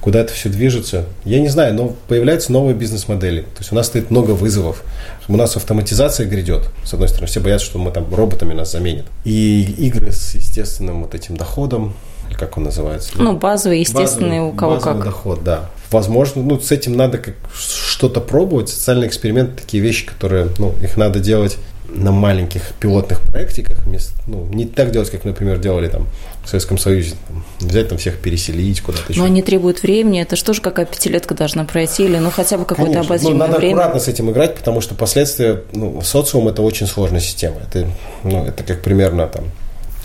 куда 0.00 0.20
это 0.20 0.32
все 0.32 0.48
движется, 0.48 1.04
я 1.24 1.40
не 1.40 1.48
знаю, 1.48 1.74
но 1.74 1.94
появляются 2.08 2.52
новые 2.52 2.74
бизнес-модели. 2.74 3.42
То 3.42 3.58
есть 3.60 3.72
у 3.72 3.74
нас 3.74 3.86
стоит 3.86 4.10
много 4.10 4.32
вызовов. 4.32 4.82
У 5.28 5.36
нас 5.36 5.56
автоматизация 5.56 6.26
грядет. 6.26 6.70
С 6.84 6.94
одной 6.94 7.08
стороны, 7.08 7.26
все 7.26 7.40
боятся, 7.40 7.66
что 7.66 7.78
мы 7.78 7.90
там 7.90 8.12
роботами 8.14 8.54
нас 8.54 8.72
заменят. 8.72 9.06
И 9.24 9.62
игры 9.78 10.12
с 10.12 10.34
естественным 10.34 11.02
вот 11.02 11.14
этим 11.14 11.36
доходом, 11.36 11.94
или 12.28 12.36
как 12.36 12.56
он 12.58 12.64
называется? 12.64 13.12
Ну, 13.16 13.36
базовый, 13.36 13.80
естественный, 13.80 14.38
Базовый- 14.38 14.52
у 14.52 14.52
кого 14.52 14.74
базовый 14.76 14.96
как. 14.96 15.04
доход, 15.04 15.44
да. 15.44 15.70
Возможно, 15.90 16.42
ну, 16.42 16.60
с 16.60 16.70
этим 16.70 16.96
надо 16.96 17.18
как 17.18 17.34
что-то 17.54 18.20
пробовать. 18.20 18.68
Социальный 18.68 19.06
эксперимент, 19.06 19.56
такие 19.56 19.82
вещи, 19.82 20.06
которые, 20.06 20.48
ну, 20.58 20.74
их 20.82 20.96
надо 20.96 21.18
делать 21.20 21.56
на 21.90 22.12
маленьких 22.12 22.62
пилотных 22.78 23.20
проектиках. 23.22 23.78
Ну, 24.26 24.44
не 24.52 24.66
так 24.66 24.90
делать, 24.90 25.08
как, 25.10 25.24
например, 25.24 25.58
делали 25.58 25.88
там 25.88 26.06
в 26.48 26.50
Советском 26.50 26.78
Союзе. 26.78 27.14
Там, 27.28 27.44
взять 27.60 27.88
там 27.90 27.98
всех 27.98 28.18
переселить 28.20 28.80
куда-то 28.80 29.12
еще. 29.12 29.20
Но 29.20 29.26
они 29.26 29.42
требуют 29.42 29.82
времени, 29.82 30.22
это 30.22 30.34
что 30.34 30.54
же 30.54 30.62
какая 30.62 30.86
пятилетка 30.86 31.34
должна 31.34 31.64
пройти, 31.64 32.04
или 32.06 32.16
ну 32.16 32.30
хотя 32.30 32.56
бы 32.56 32.64
какое-то 32.64 32.92
Конечно. 32.94 33.14
обозримое 33.14 33.34
Ну, 33.34 33.46
надо 33.46 33.58
время. 33.58 33.74
аккуратно 33.74 34.00
с 34.00 34.08
этим 34.08 34.30
играть, 34.30 34.56
потому 34.56 34.80
что 34.80 34.94
последствия, 34.94 35.62
ну, 35.72 36.00
социум 36.00 36.48
это 36.48 36.62
очень 36.62 36.86
сложная 36.86 37.20
система. 37.20 37.56
Это, 37.60 37.86
ну, 38.24 38.46
это 38.46 38.64
как 38.64 38.80
примерно 38.80 39.26
там 39.26 39.44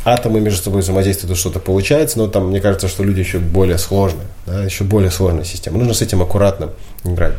атомы 0.03 0.41
между 0.41 0.61
собой 0.61 0.81
взаимодействуют, 0.81 1.37
что-то 1.37 1.59
получается, 1.59 2.17
но 2.17 2.27
там, 2.27 2.49
мне 2.49 2.59
кажется, 2.59 2.89
что 2.89 3.03
люди 3.03 3.21
еще 3.21 3.39
более 3.39 3.77
сложные, 3.77 4.27
да, 4.45 4.65
еще 4.65 4.83
более 4.83 5.11
сложная 5.11 5.45
система. 5.45 5.77
Нужно 5.77 5.93
с 5.93 6.01
этим 6.01 6.21
аккуратно 6.21 6.71
играть. 7.05 7.35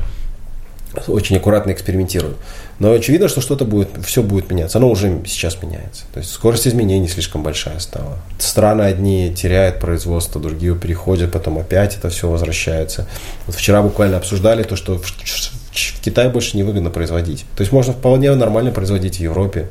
Очень 1.06 1.36
аккуратно 1.36 1.72
экспериментируют. 1.72 2.36
Но 2.78 2.92
очевидно, 2.92 3.28
что 3.28 3.40
что-то 3.40 3.64
будет, 3.64 3.88
все 4.04 4.22
будет 4.22 4.50
меняться. 4.50 4.78
Оно 4.78 4.88
уже 4.90 5.22
сейчас 5.26 5.62
меняется. 5.62 6.04
То 6.12 6.18
есть 6.20 6.32
скорость 6.32 6.66
изменений 6.66 7.08
слишком 7.08 7.42
большая 7.42 7.78
стала. 7.78 8.18
Страны 8.38 8.82
одни 8.82 9.32
теряют 9.34 9.78
производство, 9.80 10.40
другие 10.40 10.74
переходят, 10.74 11.32
потом 11.32 11.58
опять 11.58 11.96
это 11.96 12.08
все 12.08 12.28
возвращается. 12.28 13.06
Вот 13.46 13.56
вчера 13.56 13.82
буквально 13.82 14.16
обсуждали 14.16 14.62
то, 14.62 14.76
что 14.76 14.98
в, 14.98 15.04
в 15.04 16.00
Китае 16.00 16.28
больше 16.30 16.56
невыгодно 16.56 16.90
производить. 16.90 17.44
То 17.56 17.60
есть 17.62 17.72
можно 17.72 17.92
вполне 17.92 18.34
нормально 18.34 18.70
производить 18.70 19.16
в 19.16 19.20
Европе, 19.20 19.68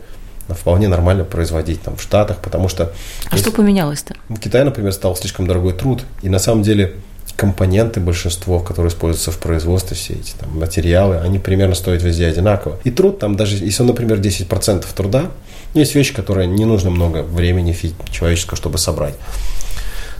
вполне 0.49 0.87
нормально 0.87 1.23
производить 1.23 1.81
там 1.81 1.95
в 1.95 2.01
Штатах, 2.01 2.37
потому 2.37 2.67
что 2.67 2.91
А 3.29 3.37
что 3.37 3.51
поменялось-то? 3.51 4.15
в 4.29 4.39
Китае, 4.39 4.63
например, 4.65 4.91
стал 4.91 5.15
слишком 5.15 5.47
дорогой 5.47 5.73
труд. 5.73 6.03
И 6.21 6.29
на 6.29 6.39
самом 6.39 6.63
деле 6.63 6.95
компоненты, 7.35 7.99
большинство, 7.99 8.59
которые 8.59 8.89
используются 8.89 9.31
в 9.31 9.37
производстве, 9.37 9.95
все 9.95 10.13
эти 10.13 10.33
там, 10.39 10.57
материалы, 10.57 11.17
они 11.17 11.39
примерно 11.39 11.75
стоят 11.75 12.03
везде 12.03 12.27
одинаково. 12.27 12.79
И 12.83 12.91
труд 12.91 13.19
там 13.19 13.35
даже, 13.35 13.57
если, 13.57 13.81
он, 13.81 13.87
например, 13.87 14.19
10% 14.19 14.85
труда, 14.95 15.31
есть 15.73 15.95
вещи, 15.95 16.13
которые 16.13 16.47
не 16.47 16.65
нужно 16.65 16.89
много 16.89 17.23
времени 17.23 17.75
человеческого, 18.11 18.57
чтобы 18.57 18.77
собрать, 18.77 19.15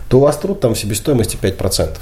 то 0.10 0.18
у 0.18 0.22
вас 0.22 0.38
труд 0.38 0.60
там 0.60 0.74
в 0.74 0.80
себестоимости 0.80 1.38
5%. 1.38 1.98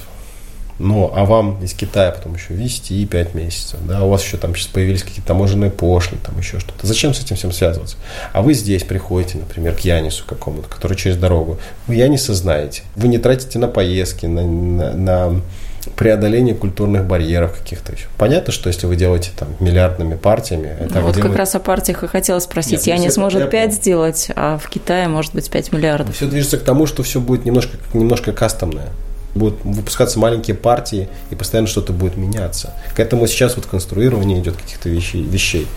Но, 0.81 1.11
а 1.15 1.25
вам 1.25 1.63
из 1.63 1.73
Китая 1.73 2.11
потом 2.11 2.35
еще 2.35 2.53
везти 2.53 3.05
5 3.05 3.35
месяцев, 3.35 3.79
да, 3.87 4.03
у 4.03 4.09
вас 4.09 4.23
еще 4.23 4.37
там 4.37 4.55
сейчас 4.55 4.67
появились 4.67 5.03
какие-то 5.03 5.27
таможенные 5.27 5.69
пошлины, 5.69 6.19
там 6.23 6.37
еще 6.39 6.59
что-то. 6.59 6.87
Зачем 6.87 7.13
с 7.13 7.21
этим 7.21 7.35
всем 7.35 7.51
связываться? 7.51 7.97
А 8.33 8.41
вы 8.41 8.53
здесь 8.53 8.83
приходите, 8.83 9.37
например, 9.37 9.75
к 9.75 9.81
Янису 9.81 10.23
какому-то, 10.25 10.67
который 10.67 10.97
через 10.97 11.17
дорогу. 11.17 11.59
Вы 11.87 11.95
Яниса 11.95 12.33
знаете. 12.33 12.81
Вы 12.95 13.07
не 13.07 13.17
тратите 13.17 13.59
на 13.59 13.67
поездки, 13.67 14.25
на, 14.25 14.43
на, 14.43 14.93
на 14.93 15.41
преодоление 15.95 16.55
культурных 16.55 17.05
барьеров 17.05 17.57
каких-то 17.57 17.93
еще. 17.93 18.05
Понятно, 18.17 18.53
что 18.53 18.67
если 18.67 18.87
вы 18.87 18.95
делаете 18.95 19.31
там 19.37 19.49
миллиардными 19.59 20.15
партиями, 20.15 20.75
это 20.79 20.95
Ну, 20.95 21.01
вот 21.01 21.13
где 21.15 21.21
как 21.21 21.35
раз 21.35 21.55
о 21.55 21.59
партиях 21.59 22.03
и 22.03 22.07
хотела 22.07 22.39
спросить. 22.39 22.73
Нет, 22.73 22.85
ну, 22.85 22.93
Я 22.93 22.97
не 22.99 23.09
сможет 23.09 23.41
я 23.41 23.47
5 23.47 23.63
понял. 23.63 23.75
сделать, 23.75 24.27
а 24.35 24.57
в 24.57 24.69
Китае 24.69 25.07
может 25.07 25.33
быть 25.33 25.49
5 25.49 25.71
миллиардов. 25.71 26.15
Все 26.15 26.27
движется 26.27 26.57
к 26.57 26.63
тому, 26.63 26.85
что 26.85 27.03
все 27.03 27.19
будет 27.19 27.45
немножко, 27.45 27.77
немножко 27.93 28.31
кастомное. 28.31 28.89
Будут 29.33 29.63
выпускаться 29.63 30.19
маленькие 30.19 30.55
партии, 30.55 31.07
и 31.29 31.35
постоянно 31.35 31.67
что-то 31.67 31.93
будет 31.93 32.17
меняться. 32.17 32.73
К 32.95 32.99
этому 32.99 33.27
сейчас 33.27 33.55
вот 33.55 33.65
конструирование 33.65 34.39
идет 34.39 34.57
каких-то 34.57 34.89
вещей. 34.89 35.23
вещей. 35.23 35.67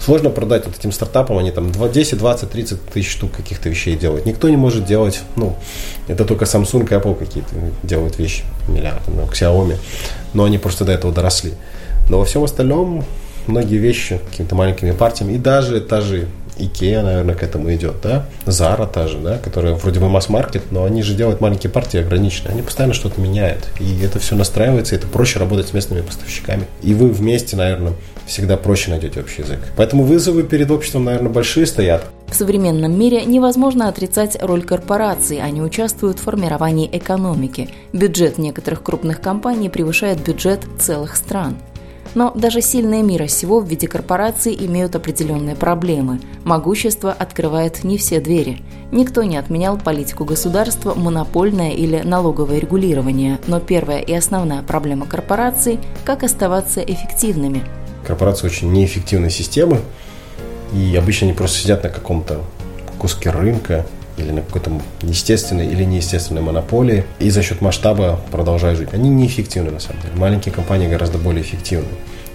Сложно 0.00 0.30
продать 0.30 0.66
вот 0.66 0.78
этим 0.78 0.92
стартапам, 0.92 1.38
они 1.38 1.50
там 1.50 1.72
2, 1.72 1.88
10, 1.88 2.18
20, 2.18 2.50
30 2.50 2.86
тысяч 2.90 3.10
штук 3.10 3.32
каких-то 3.32 3.68
вещей 3.68 3.96
делают. 3.96 4.26
Никто 4.26 4.48
не 4.48 4.56
может 4.56 4.84
делать, 4.84 5.22
ну, 5.36 5.56
это 6.08 6.24
только 6.24 6.44
Samsung 6.44 6.82
и 6.82 6.94
Apple 6.94 7.14
какие-то 7.16 7.54
делают 7.82 8.18
вещи, 8.18 8.44
миллиарды, 8.68 9.10
ну, 9.10 9.22
Xiaomi, 9.24 9.76
но 10.34 10.44
они 10.44 10.58
просто 10.58 10.84
до 10.84 10.92
этого 10.92 11.12
доросли. 11.12 11.54
Но 12.10 12.18
во 12.18 12.24
всем 12.24 12.44
остальном 12.44 13.04
многие 13.46 13.76
вещи 13.76 14.20
какими-то 14.30 14.54
маленькими 14.54 14.92
партиями, 14.92 15.32
и 15.32 15.38
даже 15.38 15.80
та 15.80 16.00
же 16.00 16.28
Икея, 16.58 17.02
наверное, 17.02 17.34
к 17.34 17.42
этому 17.42 17.72
идет, 17.74 17.96
да? 18.02 18.26
Зара 18.46 18.86
та 18.86 19.08
же, 19.08 19.18
да, 19.18 19.38
которая 19.38 19.74
вроде 19.74 20.00
бы 20.00 20.08
масс-маркет, 20.08 20.70
но 20.70 20.84
они 20.84 21.02
же 21.02 21.14
делают 21.14 21.40
маленькие 21.40 21.70
партии 21.70 21.98
ограниченные. 21.98 22.52
Они 22.52 22.62
постоянно 22.62 22.94
что-то 22.94 23.20
меняют. 23.20 23.68
И 23.80 24.02
это 24.02 24.18
все 24.18 24.34
настраивается, 24.36 24.94
и 24.94 24.98
это 24.98 25.06
проще 25.06 25.38
работать 25.38 25.68
с 25.68 25.72
местными 25.72 26.02
поставщиками. 26.02 26.66
И 26.82 26.94
вы 26.94 27.08
вместе, 27.08 27.56
наверное, 27.56 27.94
всегда 28.26 28.56
проще 28.56 28.90
найдете 28.90 29.20
общий 29.20 29.42
язык. 29.42 29.58
Поэтому 29.76 30.04
вызовы 30.04 30.42
перед 30.42 30.70
обществом, 30.70 31.04
наверное, 31.04 31.30
большие 31.30 31.66
стоят. 31.66 32.04
В 32.28 32.34
современном 32.34 32.98
мире 32.98 33.24
невозможно 33.24 33.88
отрицать 33.88 34.36
роль 34.40 34.64
корпораций, 34.64 35.40
они 35.40 35.62
участвуют 35.62 36.18
в 36.18 36.22
формировании 36.22 36.88
экономики. 36.90 37.68
Бюджет 37.92 38.38
некоторых 38.38 38.82
крупных 38.82 39.20
компаний 39.20 39.68
превышает 39.68 40.20
бюджет 40.20 40.60
целых 40.78 41.16
стран. 41.16 41.56
Но 42.14 42.30
даже 42.34 42.60
сильные 42.60 43.02
мира 43.02 43.26
сего 43.26 43.60
в 43.60 43.66
виде 43.66 43.88
корпораций 43.88 44.56
имеют 44.58 44.94
определенные 44.94 45.56
проблемы. 45.56 46.20
Могущество 46.44 47.12
открывает 47.12 47.84
не 47.84 47.98
все 47.98 48.20
двери. 48.20 48.62
Никто 48.92 49.24
не 49.24 49.36
отменял 49.36 49.76
политику 49.76 50.24
государства, 50.24 50.94
монопольное 50.94 51.72
или 51.72 52.02
налоговое 52.02 52.58
регулирование, 52.58 53.40
но 53.48 53.58
первая 53.58 54.00
и 54.00 54.12
основная 54.12 54.62
проблема 54.62 55.06
корпораций– 55.06 55.80
как 56.04 56.22
оставаться 56.22 56.80
эффективными. 56.80 57.62
Корпорации 58.06 58.46
очень 58.46 58.72
неэффективные 58.72 59.30
системы, 59.30 59.80
и 60.72 60.94
обычно 60.96 61.26
они 61.26 61.36
просто 61.36 61.58
сидят 61.58 61.82
на 61.82 61.88
каком-то 61.88 62.42
куске 62.98 63.30
рынка 63.30 63.86
или 64.16 64.30
на 64.30 64.42
какой-то 64.42 64.70
естественной 65.02 65.66
или 65.66 65.84
неестественной 65.84 66.40
монополии, 66.42 67.04
и 67.18 67.30
за 67.30 67.42
счет 67.42 67.60
масштаба 67.60 68.20
продолжают 68.30 68.78
жить. 68.78 68.88
Они 68.92 69.08
неэффективны 69.10 69.70
на 69.70 69.80
самом 69.80 70.02
деле. 70.02 70.14
Маленькие 70.16 70.52
компании 70.54 70.88
гораздо 70.88 71.18
более 71.18 71.42
эффективны. 71.42 71.88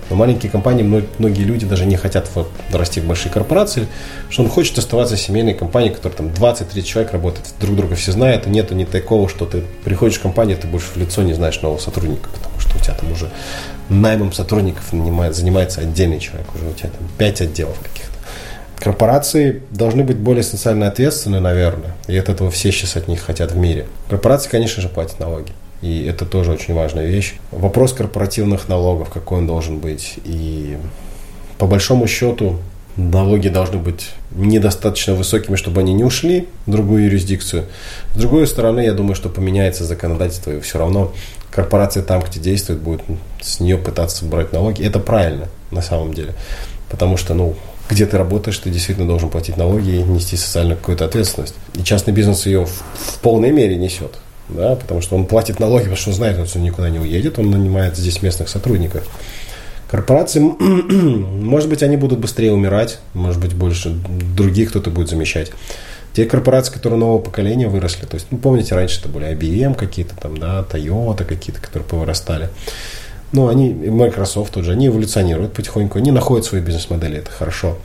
Но 0.10 0.16
маленькие 0.16 0.52
компании, 0.52 0.82
мно- 0.82 1.04
многие 1.20 1.44
люди 1.44 1.68
даже 1.68 1.86
не 1.86 1.96
хотят 1.96 2.28
в- 2.34 2.48
расти 2.76 3.00
в 3.00 3.06
большие 3.06 3.32
корпорации, 3.32 3.86
что 4.32 4.42
он 4.42 4.50
хочет 4.50 4.76
оставаться 4.80 5.16
семейной 5.16 5.54
компанией, 5.54 5.94
которая 5.94 6.18
там 6.18 6.28
20-30 6.30 6.82
человек 6.88 7.14
работает, 7.14 7.46
друг 7.62 7.76
друга 7.76 7.94
все 7.96 8.12
знают, 8.12 8.48
и 8.48 8.50
нету 8.50 8.74
ни 8.74 8.86
такого, 8.86 9.30
что 9.30 9.46
ты 9.46 9.64
приходишь 9.86 10.18
в 10.18 10.22
компанию, 10.24 10.58
ты 10.58 10.66
больше 10.68 10.88
в 10.96 10.98
лицо 10.98 11.22
не 11.22 11.34
знаешь 11.34 11.62
нового 11.62 11.78
сотрудника, 11.78 12.28
потому 12.34 12.60
что 12.60 12.76
у 12.76 12.80
тебя 12.82 12.96
там 12.96 13.12
уже 13.12 13.30
наймом 13.90 14.34
сотрудников 14.34 14.84
занимается 15.32 15.82
отдельный 15.82 16.20
человек, 16.20 16.48
уже 16.56 16.66
у 16.68 16.74
тебя 16.74 16.90
там 16.90 17.08
5 17.20 17.42
отделов 17.42 17.78
каких-то. 17.80 18.09
Корпорации 18.80 19.62
должны 19.72 20.04
быть 20.04 20.18
более 20.18 20.44
социально 20.44 20.88
ответственны, 20.88 21.40
наверное, 21.40 21.96
и 22.08 22.18
от 22.18 22.30
этого 22.30 22.50
все 22.50 22.72
сейчас 22.72 22.96
от 22.96 23.08
них 23.08 23.22
хотят 23.22 23.52
в 23.52 23.58
мире. 23.58 23.88
Корпорации, 24.10 24.50
конечно 24.50 24.82
же, 24.82 24.88
платят 24.88 25.20
налоги. 25.20 25.52
И 25.82 26.06
это 26.06 26.26
тоже 26.26 26.52
очень 26.52 26.74
важная 26.74 27.06
вещь. 27.06 27.36
Вопрос 27.52 27.94
корпоративных 27.94 28.68
налогов, 28.68 29.10
какой 29.10 29.40
он 29.40 29.48
должен 29.48 29.80
быть. 29.80 30.16
И 30.24 30.78
по 31.58 31.68
большому 31.68 32.08
счету 32.08 32.58
налоги 32.96 33.50
должны 33.50 33.78
быть 33.78 34.12
недостаточно 34.32 35.14
высокими, 35.14 35.56
чтобы 35.56 35.82
они 35.82 35.94
не 35.94 36.04
ушли 36.04 36.48
в 36.66 36.72
другую 36.72 37.06
юрисдикцию. 37.06 37.66
С 38.14 38.18
другой 38.18 38.48
стороны, 38.48 38.82
я 38.82 38.94
думаю, 38.94 39.16
что 39.16 39.30
поменяется 39.30 39.86
законодательство, 39.86 40.52
и 40.52 40.60
все 40.60 40.80
равно 40.80 41.14
корпорация 41.52 42.04
там, 42.04 42.22
где 42.22 42.40
действует, 42.40 42.80
будет 42.80 43.02
с 43.42 43.60
нее 43.60 43.78
пытаться 43.78 44.26
брать 44.26 44.54
налоги. 44.54 44.84
Это 44.84 45.00
правильно 45.00 45.48
на 45.72 45.82
самом 45.82 46.14
деле. 46.14 46.34
Потому 46.90 47.18
что, 47.18 47.34
ну, 47.34 47.56
где 47.90 48.06
ты 48.06 48.18
работаешь, 48.18 48.58
ты 48.60 48.70
действительно 48.70 49.08
должен 49.08 49.30
платить 49.30 49.58
налоги 49.58 49.90
и 49.90 50.04
нести 50.04 50.38
социальную 50.38 50.78
какую-то 50.78 51.06
ответственность. 51.06 51.56
И 51.76 51.84
частный 51.84 52.14
бизнес 52.14 52.46
ее 52.46 52.66
в, 52.66 52.70
в 52.70 53.20
полной 53.20 53.52
мере 53.52 53.76
несет. 53.76 54.20
да, 54.48 54.76
потому 54.76 55.02
что 55.02 55.16
он 55.16 55.26
платит 55.26 55.60
налоги, 55.60 55.84
потому 55.84 55.98
что 55.98 56.12
знает, 56.14 56.48
что 56.48 56.60
он 56.60 56.66
никуда 56.66 56.90
не 56.90 57.00
уедет, 57.00 57.40
он 57.40 57.50
нанимает 57.50 57.98
здесь 57.98 58.22
местных 58.22 58.48
сотрудников. 58.48 59.08
Корпорации, 59.90 60.40
может 60.40 61.68
быть, 61.68 61.82
они 61.82 61.98
будут 61.98 62.20
быстрее 62.20 62.54
умирать, 62.54 63.00
может 63.16 63.42
быть, 63.42 63.56
больше 63.56 63.90
других 63.90 64.70
кто-то 64.70 64.92
будет 64.92 65.10
замещать. 65.10 65.52
Те 66.14 66.26
корпорации, 66.26 66.74
которые 66.74 67.00
нового 67.00 67.20
поколения 67.20 67.68
выросли, 67.68 68.06
то 68.06 68.16
есть, 68.16 68.28
ну, 68.30 68.38
помните, 68.38 68.76
раньше 68.76 69.00
это 69.00 69.10
были 69.10 69.32
IBM 69.32 69.76
какие-то 69.76 70.16
там, 70.16 70.38
да, 70.38 70.66
Toyota 70.72 71.24
какие-то, 71.24 71.62
которые 71.62 71.88
повырастали. 71.88 72.50
Ну, 73.32 73.48
они, 73.48 73.70
Microsoft 73.70 74.54
тоже, 74.54 74.72
они 74.72 74.88
эволюционируют 74.88 75.54
потихоньку, 75.54 75.98
они 75.98 76.12
находят 76.12 76.46
свои 76.46 76.62
бизнес-модели, 76.62 77.18
это 77.18 77.32
хорошо. 77.32 77.78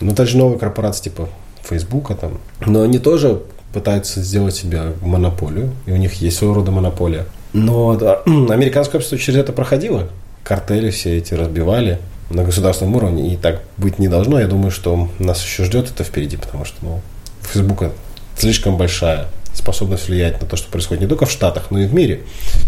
Но 0.00 0.14
также 0.14 0.36
новые 0.36 0.58
корпорации 0.58 1.04
типа 1.04 1.28
Facebook, 1.62 2.16
там, 2.18 2.38
но 2.66 2.82
они 2.82 2.98
тоже 2.98 3.42
пытаются 3.72 4.20
сделать 4.22 4.54
себе 4.54 4.94
монополию, 5.02 5.70
и 5.86 5.92
у 5.92 5.96
них 5.96 6.14
есть 6.14 6.38
своего 6.38 6.54
рода 6.54 6.70
монополия. 6.70 7.26
Но 7.52 7.94
да, 7.96 8.22
американское 8.26 8.98
общество 8.98 9.18
через 9.18 9.40
это 9.40 9.52
проходило, 9.52 10.08
картели 10.42 10.90
все 10.90 11.16
эти 11.18 11.34
разбивали 11.34 11.98
на 12.30 12.44
государственном 12.44 12.96
уровне, 12.96 13.32
и 13.32 13.36
так 13.36 13.62
быть 13.76 13.98
не 13.98 14.08
должно. 14.08 14.40
Я 14.40 14.46
думаю, 14.46 14.70
что 14.70 15.08
нас 15.18 15.42
еще 15.42 15.64
ждет 15.64 15.90
это 15.90 16.04
впереди, 16.04 16.36
потому 16.36 16.64
что 16.64 16.76
ну, 16.82 17.00
Фейсбука 17.42 17.92
слишком 18.36 18.76
большая 18.76 19.28
способность 19.54 20.08
влиять 20.08 20.40
на 20.40 20.46
то, 20.46 20.56
что 20.56 20.70
происходит 20.70 21.02
не 21.02 21.08
только 21.08 21.26
в 21.26 21.30
Штатах, 21.30 21.70
но 21.70 21.80
и 21.80 21.86
в 21.86 21.94
мире. 21.94 22.22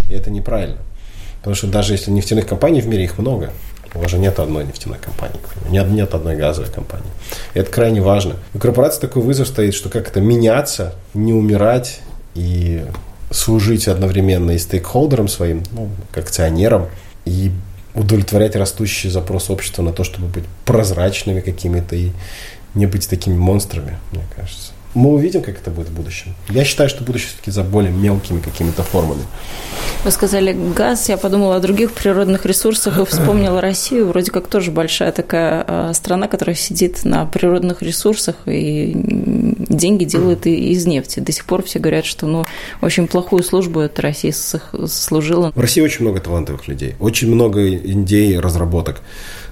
И 0.09 0.15
это 0.15 0.31
неправильно. 0.31 0.79
Потому 1.41 1.55
что 1.55 1.67
даже 1.67 1.95
если 1.95 2.11
нефтяных 2.11 2.47
компаний 2.47 2.81
в 2.81 2.87
мире 2.87 3.05
их 3.05 3.19
много, 3.19 3.51
у 3.95 3.99
вас 3.99 4.11
же 4.11 4.19
нет 4.19 4.39
одной 4.39 4.65
нефтяной 4.65 4.99
компании, 4.99 5.39
нет, 5.69 5.89
нет 5.89 6.15
одной 6.15 6.37
газовой 6.37 6.71
компании. 6.71 7.11
И 7.55 7.59
это 7.59 7.71
крайне 7.71 8.01
важно. 8.01 8.37
У 8.55 8.59
корпорации 8.59 9.01
такой 9.01 9.23
вызов 9.23 9.49
стоит, 9.49 9.75
что 9.75 9.89
как 9.89 10.09
это 10.09 10.21
меняться, 10.21 10.95
не 11.15 11.33
умирать 11.33 12.01
и 12.35 12.85
служить 13.31 13.89
одновременно 13.89 14.53
и 14.53 14.59
стейкхолдером 14.59 15.29
своим, 15.29 15.63
ну, 15.73 15.89
к 16.13 16.19
акционерам, 16.19 16.89
и 17.25 17.53
удовлетворять 17.95 18.57
растущий 18.57 19.11
запрос 19.11 19.51
общества 19.51 19.83
на 19.83 19.93
то, 19.93 20.05
чтобы 20.05 20.29
быть 20.29 20.45
прозрачными 20.65 21.41
какими-то 21.41 21.97
и 21.97 22.11
не 22.75 22.87
быть 22.87 23.09
такими 23.09 23.37
монстрами, 23.37 23.99
мне 24.13 24.23
кажется. 24.37 24.73
Мы 24.95 25.11
увидим, 25.11 25.43
как 25.43 25.59
это 25.59 25.71
будет 25.71 25.89
в 25.89 25.95
будущем. 25.95 26.35
Я 26.49 26.65
считаю, 26.65 26.89
что 26.89 27.05
будущее 27.05 27.29
все-таки 27.29 27.51
за 27.51 27.63
более 27.63 27.93
мелкими 27.93 28.41
какими-то 28.41 28.83
формами. 28.83 29.23
Вы 30.05 30.11
сказали 30.11 30.53
газ, 30.75 31.09
я 31.09 31.17
подумала 31.17 31.57
о 31.57 31.61
других 31.61 31.93
природных 31.93 32.45
ресурсах 32.45 32.99
и 32.99 33.05
вспомнила 33.05 33.61
Россию. 33.61 34.09
Вроде 34.09 34.33
как 34.33 34.49
тоже 34.49 34.71
большая 34.73 35.13
такая 35.13 35.65
а, 35.67 35.93
страна, 35.95 36.27
которая 36.27 36.57
сидит 36.57 37.05
на 37.05 37.25
природных 37.27 37.83
ресурсах 37.83 38.37
и 38.47 38.93
деньги 38.95 40.05
делает 40.05 40.47
из 40.47 40.87
нефти. 40.87 41.21
До 41.21 41.33
сих 41.33 41.45
пор 41.45 41.63
все 41.63 41.79
говорят, 41.79 42.05
что 42.05 42.27
ну, 42.27 42.47
очень 42.81 43.07
плохую 43.07 43.45
службу 43.45 43.81
эта 43.81 44.03
Россия 44.03 44.33
служила. 44.33 45.53
В 45.55 45.61
России 45.61 45.81
очень 45.81 46.03
много 46.03 46.21
талантливых 46.21 46.67
людей, 46.67 46.97
очень 46.99 47.33
много 47.33 47.77
идей, 47.77 48.39
разработок. 48.39 49.03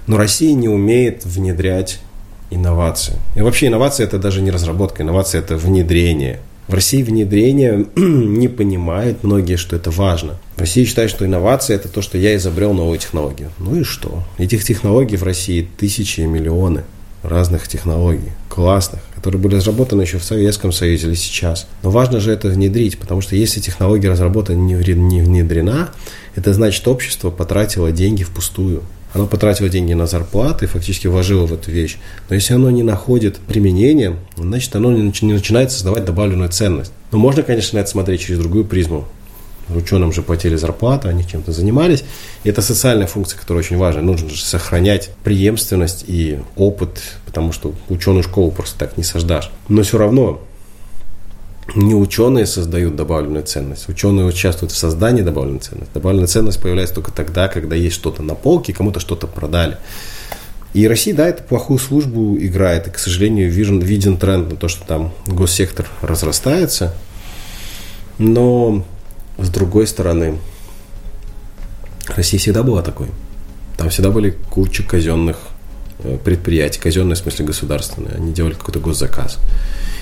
Но 0.07 0.17
Россия 0.17 0.53
не 0.53 0.67
умеет 0.67 1.23
внедрять 1.25 1.99
инновации. 2.49 3.15
И 3.35 3.41
вообще 3.41 3.67
инновация 3.67 4.05
это 4.05 4.17
даже 4.17 4.41
не 4.41 4.51
разработка, 4.51 5.03
инновация 5.03 5.39
это 5.39 5.57
внедрение. 5.57 6.39
В 6.67 6.73
России 6.73 7.01
внедрение 7.01 7.87
не 7.95 8.47
понимают 8.47 9.23
многие, 9.23 9.55
что 9.55 9.75
это 9.75 9.89
важно. 9.89 10.39
В 10.55 10.59
России 10.59 10.85
считают, 10.85 11.11
что 11.11 11.25
инновация 11.25 11.75
это 11.75 11.89
то, 11.89 12.01
что 12.01 12.17
я 12.17 12.35
изобрел 12.35 12.73
новую 12.73 12.99
технологию. 12.99 13.49
Ну 13.57 13.79
и 13.79 13.83
что? 13.83 14.23
Этих 14.37 14.63
технологий 14.63 15.17
в 15.17 15.23
России 15.23 15.67
тысячи 15.77 16.21
и 16.21 16.25
миллионы 16.25 16.83
разных 17.23 17.67
технологий, 17.67 18.31
классных, 18.47 19.01
которые 19.15 19.41
были 19.41 19.55
разработаны 19.55 20.03
еще 20.03 20.19
в 20.19 20.23
Советском 20.23 20.71
Союзе 20.71 21.07
или 21.07 21.15
сейчас. 21.15 21.67
Но 21.83 21.89
важно 21.89 22.19
же 22.19 22.31
это 22.31 22.47
внедрить, 22.47 22.97
потому 22.97 23.21
что 23.21 23.35
если 23.35 23.59
технология 23.59 24.09
разработана 24.09 24.57
не 24.57 24.75
внедрена, 24.75 25.89
это 26.35 26.53
значит, 26.53 26.87
общество 26.87 27.29
потратило 27.29 27.91
деньги 27.91 28.23
впустую. 28.23 28.83
Оно 29.13 29.25
потратило 29.25 29.69
деньги 29.69 29.93
на 29.93 30.05
зарплаты, 30.05 30.67
фактически 30.67 31.07
вложило 31.07 31.45
в 31.45 31.53
эту 31.53 31.71
вещь. 31.71 31.97
Но 32.29 32.35
если 32.35 32.53
оно 32.53 32.69
не 32.69 32.83
находит 32.83 33.37
применения, 33.37 34.15
значит, 34.37 34.75
оно 34.75 34.91
не 34.91 35.33
начинает 35.33 35.71
создавать 35.71 36.05
добавленную 36.05 36.49
ценность. 36.49 36.91
Но 37.11 37.17
можно, 37.17 37.41
конечно, 37.41 37.77
на 37.77 37.81
это 37.81 37.89
смотреть 37.89 38.21
через 38.21 38.39
другую 38.39 38.65
призму. 38.65 39.05
Ученым 39.69 40.11
же 40.11 40.21
платили 40.21 40.55
зарплаты, 40.55 41.09
они 41.09 41.27
чем-то 41.27 41.51
занимались. 41.51 42.03
И 42.43 42.49
это 42.49 42.61
социальная 42.61 43.07
функция, 43.07 43.39
которая 43.39 43.63
очень 43.63 43.77
важна. 43.77 44.01
Нужно 44.01 44.29
же 44.29 44.43
сохранять 44.43 45.11
преемственность 45.23 46.05
и 46.07 46.39
опыт, 46.55 46.99
потому 47.25 47.51
что 47.51 47.73
ученую 47.87 48.23
школу 48.23 48.51
просто 48.51 48.77
так 48.79 48.97
не 48.97 49.03
создашь. 49.03 49.51
Но 49.67 49.83
все 49.83 49.97
равно 49.97 50.41
не 51.75 51.95
ученые 51.95 52.45
создают 52.45 52.95
добавленную 52.95 53.43
ценность, 53.43 53.89
ученые 53.89 54.25
участвуют 54.25 54.71
в 54.71 54.77
создании 54.77 55.21
добавленной 55.21 55.59
ценности. 55.59 55.93
Добавленная 55.93 56.27
ценность 56.27 56.61
появляется 56.61 56.95
только 56.95 57.11
тогда, 57.11 57.47
когда 57.47 57.75
есть 57.75 57.95
что-то 57.95 58.23
на 58.23 58.35
полке, 58.35 58.73
кому-то 58.73 58.99
что-то 58.99 59.27
продали. 59.27 59.77
И 60.73 60.87
Россия, 60.87 61.15
да, 61.15 61.27
это 61.27 61.41
плохую 61.43 61.79
службу 61.79 62.37
играет. 62.37 62.87
И, 62.87 62.91
к 62.91 62.99
сожалению, 62.99 63.51
виден, 63.51 63.79
виден 63.79 64.17
тренд 64.17 64.51
на 64.51 64.55
то, 64.55 64.67
что 64.67 64.85
там 64.85 65.11
госсектор 65.25 65.87
разрастается. 66.01 66.93
Но, 68.19 68.85
с 69.37 69.49
другой 69.49 69.87
стороны, 69.87 70.37
Россия 72.07 72.39
всегда 72.39 72.61
была 72.63 72.83
такой. 72.83 73.07
Там 73.77 73.89
всегда 73.89 74.11
были 74.11 74.35
куча 74.49 74.83
казенных 74.83 75.37
э, 75.99 76.17
предприятий, 76.23 76.79
казенные 76.79 77.15
в 77.15 77.19
смысле 77.19 77.45
государственные. 77.45 78.15
Они 78.15 78.33
делали 78.33 78.53
какой-то 78.53 78.79
госзаказ. 78.79 79.39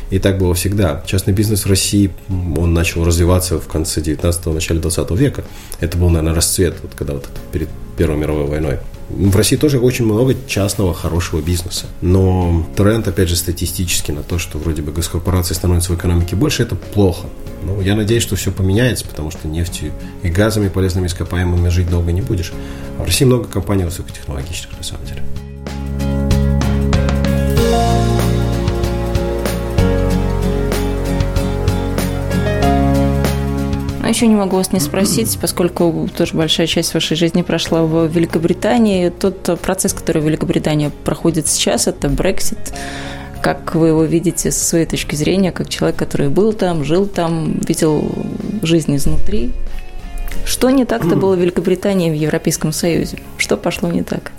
И 0.10 0.20
так 0.20 0.38
было 0.38 0.54
всегда. 0.54 1.04
Частный 1.06 1.34
бизнес 1.34 1.65
в 1.65 1.70
России, 1.70 2.12
он 2.30 2.74
начал 2.74 3.04
развиваться 3.04 3.60
в 3.60 3.67
конце 3.67 4.02
19-го, 4.02 4.54
начале 4.54 4.80
20 4.80 5.12
века. 5.12 5.43
Это 5.80 5.98
был, 5.98 6.10
наверное, 6.10 6.36
расцвет, 6.36 6.76
вот 6.82 6.91
когда 6.96 7.13
вот 7.13 7.28
перед 7.52 7.67
Первой 7.98 8.17
мировой 8.17 8.46
войной. 8.46 8.80
В 9.10 9.36
России 9.36 9.56
тоже 9.56 9.80
очень 9.80 10.06
много 10.06 10.36
частного 10.48 10.93
хорошего 10.93 11.41
бизнеса. 11.41 11.86
Но 12.02 12.65
тренд, 12.76 13.08
опять 13.08 13.30
же, 13.30 13.36
статистически 13.36 14.12
на 14.12 14.22
то, 14.22 14.38
что 14.38 14.58
вроде 14.58 14.82
бы 14.82 14.91
госкорпорации 14.91 15.54
становятся 15.54 15.93
в 15.93 15.96
экономике 15.96 16.36
больше, 16.36 16.63
это 16.63 16.76
плохо. 16.76 17.28
Ну, 17.63 17.82
я 17.82 17.96
надеюсь, 17.96 18.24
что 18.24 18.36
все 18.36 18.52
поменяется, 18.52 19.06
потому 19.06 19.32
что 19.32 19.48
нефтью 19.48 19.93
и 20.24 20.30
газами, 20.30 20.70
полезными 20.70 21.08
ископаемыми 21.08 21.70
жить 21.70 21.89
долго 21.89 22.12
не 22.12 22.22
будешь. 22.22 22.52
А 23.00 23.04
в 23.04 23.06
России 23.06 23.26
много 23.26 23.46
компаний 23.46 23.86
высокотехнологичных, 23.86 24.78
на 24.78 24.84
самом 24.84 25.06
деле. 25.06 25.24
А 34.08 34.10
еще 34.10 34.26
не 34.28 34.36
могу 34.36 34.56
вас 34.56 34.72
не 34.72 34.80
спросить, 34.80 35.38
поскольку 35.41 36.08
тоже 36.15 36.34
большая 36.34 36.65
часть 36.65 36.93
вашей 36.93 37.17
жизни 37.17 37.41
прошла 37.41 37.84
в 37.84 38.08
Великобритании. 38.08 39.10
Тот 39.10 39.60
процесс, 39.62 39.91
который 39.91 40.22
Великобритания 40.22 40.91
проходит 41.04 41.50
сейчас, 41.50 41.88
это 41.88 42.08
Brexit. 42.08 42.74
Как 43.41 43.76
вы 43.76 43.89
его 43.89 44.06
видите 44.06 44.50
с 44.50 44.58
своей 44.60 44.86
точки 44.86 45.15
зрения, 45.15 45.52
как 45.52 45.67
человек, 45.67 46.00
который 46.00 46.30
был 46.30 46.54
там, 46.54 46.86
жил 46.86 47.06
там, 47.06 47.60
видел 47.67 48.10
жизнь 48.62 48.96
изнутри? 48.96 49.52
Что 50.46 50.70
не 50.70 50.86
так-то 50.86 51.17
было 51.17 51.36
в 51.36 51.39
Великобритании 51.41 52.10
в 52.10 52.15
Европейском 52.15 52.72
Союзе? 52.72 53.17
Что 53.36 53.58
пошло 53.58 53.91
не 53.91 54.04
так? 54.04 54.32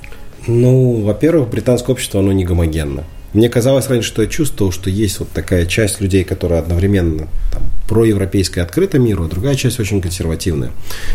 Ну, 0.46 1.02
во-первых, 1.02 1.50
британское 1.50 1.92
общество, 1.92 2.20
оно 2.20 2.32
не 2.32 2.46
гомогенно. 2.46 3.04
Мне 3.34 3.48
казалось 3.50 3.88
раньше, 3.88 4.08
что 4.08 4.22
я 4.22 4.28
чувствовал, 4.28 4.72
что 4.72 4.88
есть 4.88 5.18
вот 5.18 5.28
такая 5.30 5.66
часть 5.66 6.00
людей, 6.00 6.24
которые 6.24 6.60
одновременно 6.60 7.28
там, 7.52 7.62
проевропейская 7.86 8.64
открыта 8.64 8.98
миру, 8.98 9.24
а 9.24 9.28
другая 9.28 9.54
часть 9.54 9.78
очень 9.78 10.00
консервативная. 10.00 10.70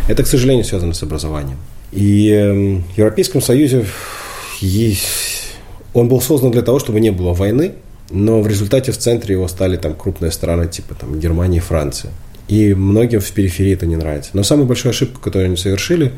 Это, 0.08 0.24
к 0.24 0.28
сожалению, 0.28 0.64
связано 0.64 0.94
с 0.94 1.02
образованием. 1.02 1.58
И 1.92 2.30
э, 2.30 2.54
в 2.94 2.98
Европейском 2.98 3.42
Союзе 3.42 3.86
есть... 4.62 5.56
он 5.94 6.08
был 6.08 6.22
создан 6.22 6.52
для 6.52 6.62
того, 6.62 6.80
чтобы 6.80 7.00
не 7.00 7.12
было 7.12 7.34
войны, 7.34 7.74
но 8.12 8.42
в 8.42 8.48
результате 8.48 8.92
в 8.92 8.98
центре 8.98 9.34
его 9.34 9.48
стали 9.48 9.78
там 9.78 9.96
крупные 9.96 10.32
страны, 10.32 10.68
типа 10.68 10.94
там 10.94 11.20
Германия 11.20 11.58
и 11.58 11.62
Франция. 11.62 12.12
И 12.48 12.76
многим 12.76 13.22
в 13.22 13.32
периферии 13.32 13.74
это 13.74 13.88
не 13.88 13.96
нравится. 13.96 14.32
Но 14.34 14.44
самую 14.44 14.68
большую 14.68 14.92
ошибку, 14.92 15.20
которую 15.20 15.48
они 15.48 15.58
совершили, 15.58 16.12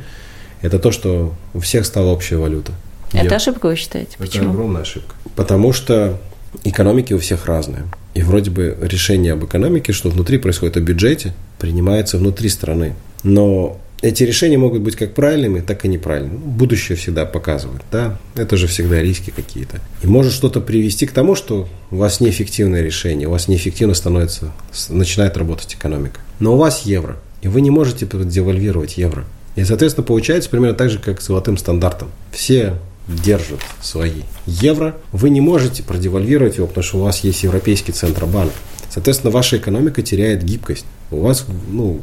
это 0.61 0.79
то, 0.79 0.91
что 0.91 1.33
у 1.53 1.59
всех 1.59 1.85
стала 1.85 2.09
общая 2.09 2.37
валюта. 2.37 2.73
Это 3.13 3.25
Я... 3.25 3.35
ошибка, 3.35 3.67
вы 3.67 3.75
считаете? 3.75 4.17
Почему? 4.17 4.45
Это 4.45 4.51
огромная 4.51 4.81
ошибка. 4.81 5.15
Потому 5.35 5.73
что 5.73 6.19
экономики 6.63 7.13
у 7.13 7.19
всех 7.19 7.45
разные. 7.45 7.83
И 8.13 8.21
вроде 8.23 8.49
бы 8.49 8.77
решение 8.81 9.33
об 9.33 9.43
экономике, 9.43 9.91
что 9.91 10.09
внутри 10.09 10.37
происходит 10.37 10.77
о 10.77 10.81
бюджете, 10.81 11.33
принимается 11.59 12.17
внутри 12.17 12.49
страны. 12.49 12.95
Но 13.23 13.79
эти 14.01 14.23
решения 14.23 14.57
могут 14.57 14.81
быть 14.81 14.95
как 14.95 15.13
правильными, 15.13 15.61
так 15.61 15.83
и 15.83 15.87
неправильными. 15.87 16.37
Ну, 16.37 16.51
будущее 16.51 16.95
всегда 16.97 17.25
показывает, 17.25 17.81
да? 17.91 18.17
Это 18.35 18.55
же 18.55 18.67
всегда 18.67 19.01
риски 19.01 19.31
какие-то. 19.35 19.81
И 20.03 20.07
может 20.07 20.33
что-то 20.33 20.61
привести 20.61 21.05
к 21.07 21.11
тому, 21.11 21.35
что 21.35 21.67
у 21.91 21.97
вас 21.97 22.19
неэффективное 22.19 22.81
решение, 22.81 23.27
у 23.27 23.31
вас 23.31 23.47
неэффективно 23.47 23.93
становится, 23.93 24.51
начинает 24.89 25.37
работать 25.37 25.73
экономика. 25.73 26.19
Но 26.39 26.53
у 26.53 26.57
вас 26.57 26.83
евро, 26.83 27.17
и 27.41 27.47
вы 27.47 27.61
не 27.61 27.71
можете 27.71 28.05
девальвировать 28.05 28.97
евро. 28.97 29.25
И, 29.55 29.63
соответственно, 29.63 30.05
получается 30.05 30.49
примерно 30.49 30.75
так 30.75 30.89
же, 30.89 30.99
как 30.99 31.21
с 31.21 31.27
золотым 31.27 31.57
стандартом. 31.57 32.09
Все 32.31 32.75
держит 33.07 33.59
свои 33.81 34.23
евро, 34.45 34.95
вы 35.11 35.29
не 35.29 35.41
можете 35.41 35.83
продевальвировать 35.83 36.57
его, 36.57 36.67
потому 36.67 36.83
что 36.83 36.97
у 36.97 37.01
вас 37.03 37.19
есть 37.23 37.43
Европейский 37.43 37.91
Центробанк. 37.91 38.51
Соответственно, 38.89 39.31
ваша 39.31 39.57
экономика 39.57 40.01
теряет 40.01 40.43
гибкость. 40.43 40.85
У 41.11 41.21
вас, 41.21 41.45
ну, 41.69 42.01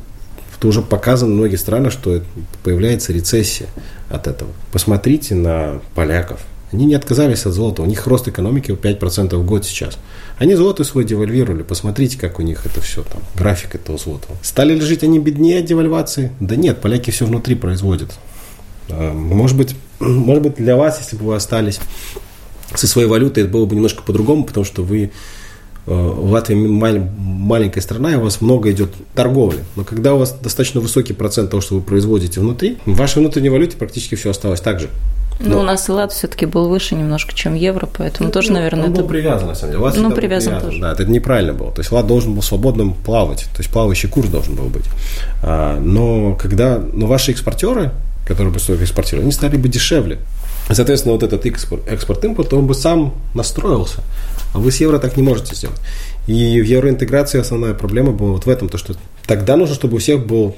что 0.62 0.68
уже 0.68 0.80
показано 0.80 1.32
в 1.32 1.36
многих 1.38 1.58
странах, 1.58 1.92
что 1.92 2.22
появляется 2.62 3.12
рецессия 3.12 3.66
от 4.08 4.28
этого. 4.28 4.52
Посмотрите 4.70 5.34
на 5.34 5.80
поляков. 5.96 6.38
Они 6.70 6.86
не 6.86 6.94
отказались 6.94 7.44
от 7.46 7.52
золота. 7.52 7.82
У 7.82 7.84
них 7.84 8.06
рост 8.06 8.28
экономики 8.28 8.70
5% 8.70 9.34
в 9.34 9.44
год 9.44 9.66
сейчас. 9.66 9.98
Они 10.38 10.54
золото 10.54 10.84
свой 10.84 11.04
девальвировали. 11.04 11.64
Посмотрите, 11.64 12.16
как 12.16 12.38
у 12.38 12.42
них 12.42 12.64
это 12.64 12.80
все 12.80 13.02
там, 13.02 13.22
график 13.36 13.74
этого 13.74 13.98
золота. 13.98 14.28
Стали 14.40 14.74
ли 14.74 14.80
жить 14.80 15.02
они 15.02 15.18
беднее 15.18 15.58
от 15.58 15.64
девальвации? 15.64 16.30
Да 16.38 16.54
нет, 16.54 16.80
поляки 16.80 17.10
все 17.10 17.26
внутри 17.26 17.56
производят. 17.56 18.12
А, 18.88 19.12
может 19.12 19.56
быть, 19.56 19.74
может 20.02 20.42
быть, 20.42 20.56
для 20.56 20.76
вас, 20.76 20.98
если 20.98 21.16
бы 21.16 21.26
вы 21.26 21.34
остались 21.34 21.80
со 22.74 22.86
своей 22.86 23.08
валютой, 23.08 23.44
это 23.44 23.52
было 23.52 23.66
бы 23.66 23.74
немножко 23.74 24.02
по-другому, 24.02 24.44
потому 24.44 24.64
что 24.64 24.82
вы 24.82 25.10
э, 25.86 25.92
Латвия 25.92 26.56
маленькая 26.56 27.80
страна, 27.80 28.12
и 28.12 28.16
у 28.16 28.20
вас 28.20 28.40
много 28.40 28.70
идет 28.70 28.90
торговли. 29.14 29.60
Но 29.76 29.84
когда 29.84 30.14
у 30.14 30.18
вас 30.18 30.32
достаточно 30.32 30.80
высокий 30.80 31.12
процент 31.12 31.50
того, 31.50 31.60
что 31.60 31.74
вы 31.74 31.80
производите 31.82 32.40
внутри, 32.40 32.78
в 32.86 32.96
вашей 32.96 33.18
внутренней 33.18 33.50
валюте 33.50 33.76
практически 33.76 34.14
все 34.14 34.30
осталось 34.30 34.60
так 34.60 34.80
же. 34.80 34.88
Ну, 35.40 35.58
у 35.58 35.62
нас 35.62 35.88
и 35.88 35.92
лат 35.92 36.12
все-таки 36.12 36.46
был 36.46 36.68
выше 36.68 36.94
немножко, 36.94 37.34
чем 37.34 37.54
евро, 37.54 37.88
поэтому 37.98 38.28
ну, 38.28 38.32
тоже, 38.32 38.52
наверное, 38.52 38.84
он 38.84 38.92
это... 38.92 39.02
был 39.02 39.08
привязан, 39.08 39.48
на 39.48 39.54
самом 39.54 39.72
деле. 39.72 39.84
Лат 39.84 39.96
ну, 39.96 40.12
привязан, 40.12 40.52
привязан 40.52 40.60
тоже. 40.60 40.80
Да, 40.80 40.92
это 40.92 41.04
неправильно 41.04 41.52
было. 41.52 41.72
То 41.72 41.80
есть 41.80 41.90
лат 41.90 42.06
должен 42.06 42.34
был 42.34 42.42
свободным 42.42 42.94
плавать, 42.94 43.46
то 43.52 43.58
есть 43.58 43.70
плавающий 43.70 44.08
курс 44.08 44.28
должен 44.28 44.54
был 44.54 44.66
быть. 44.66 44.84
А, 45.42 45.80
но 45.80 46.34
когда, 46.34 46.78
но 46.78 47.06
ваши 47.06 47.32
экспортеры, 47.32 47.92
которые 48.26 48.52
бы 48.52 48.58
столько 48.58 48.84
экспортировали, 48.84 49.24
они 49.24 49.32
стали 49.32 49.56
бы 49.56 49.68
дешевле. 49.68 50.18
Соответственно, 50.70 51.14
вот 51.14 51.22
этот 51.22 51.44
экспорт-импорт, 51.44 52.52
он 52.52 52.66
бы 52.66 52.74
сам 52.74 53.14
настроился. 53.34 54.02
А 54.54 54.58
вы 54.58 54.70
с 54.70 54.80
евро 54.80 54.98
так 54.98 55.16
не 55.16 55.22
можете 55.22 55.54
сделать. 55.54 55.78
И 56.26 56.60
в 56.60 56.64
евроинтеграции 56.64 57.40
основная 57.40 57.74
проблема 57.74 58.12
была 58.12 58.32
вот 58.32 58.46
в 58.46 58.48
этом, 58.48 58.68
то 58.68 58.78
что 58.78 58.94
тогда 59.26 59.56
нужно, 59.56 59.74
чтобы 59.74 59.96
у 59.96 59.98
всех 59.98 60.24
было 60.24 60.54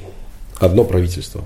одно 0.59 0.85
правительство. 0.85 1.43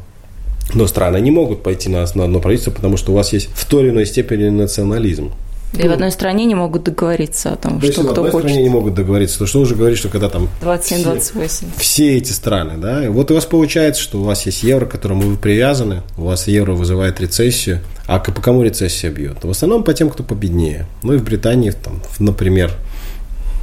Но 0.75 0.87
страны 0.87 1.21
не 1.21 1.31
могут 1.31 1.63
пойти 1.63 1.89
на, 1.89 2.05
на 2.15 2.25
одно 2.25 2.41
правительство, 2.41 2.73
потому 2.73 2.97
что 2.97 3.13
у 3.13 3.15
вас 3.15 3.33
есть 3.33 3.49
в 3.55 3.65
той 3.67 3.85
или 3.85 3.91
иной 3.91 4.07
степени 4.07 4.49
национализм. 4.49 5.33
И 5.75 5.83
ну, 5.83 5.91
в 5.91 5.93
одной 5.93 6.11
стране 6.11 6.47
не 6.47 6.55
могут 6.55 6.85
договориться 6.85 7.53
о 7.53 7.57
том, 7.57 7.81
что 7.81 7.91
кто 7.91 8.03
хочет. 8.03 8.17
В 8.17 8.21
одной 8.27 8.41
стране 8.41 8.63
не 8.63 8.69
могут 8.71 8.95
договориться, 8.95 9.39
то 9.39 9.47
что 9.47 9.61
уже 9.61 9.75
говорить, 9.75 9.99
что 9.99 10.09
когда 10.09 10.29
там 10.29 10.49
27-28. 10.63 11.49
Все, 11.49 11.67
все 11.77 12.17
эти 12.17 12.33
страны, 12.33 12.79
да, 12.79 13.05
и 13.05 13.09
вот 13.09 13.31
у 13.31 13.35
вас 13.35 13.45
получается, 13.45 14.01
что 14.01 14.21
у 14.21 14.25
вас 14.25 14.47
есть 14.47 14.63
евро, 14.63 14.87
к 14.87 14.91
которому 14.91 15.23
вы 15.23 15.37
привязаны, 15.37 16.03
у 16.17 16.25
вас 16.25 16.49
евро 16.49 16.73
вызывает 16.73 17.21
рецессию, 17.21 17.81
а 18.07 18.19
по 18.19 18.41
кому 18.41 18.63
рецессия 18.63 19.11
бьет? 19.11 19.45
В 19.45 19.51
основном 19.51 19.85
по 19.85 19.93
тем, 19.93 20.09
кто 20.09 20.23
победнее. 20.23 20.87
Ну 21.03 21.13
и 21.13 21.19
в 21.19 21.25
Британии, 21.25 21.71
там, 21.71 22.01
например, 22.19 22.73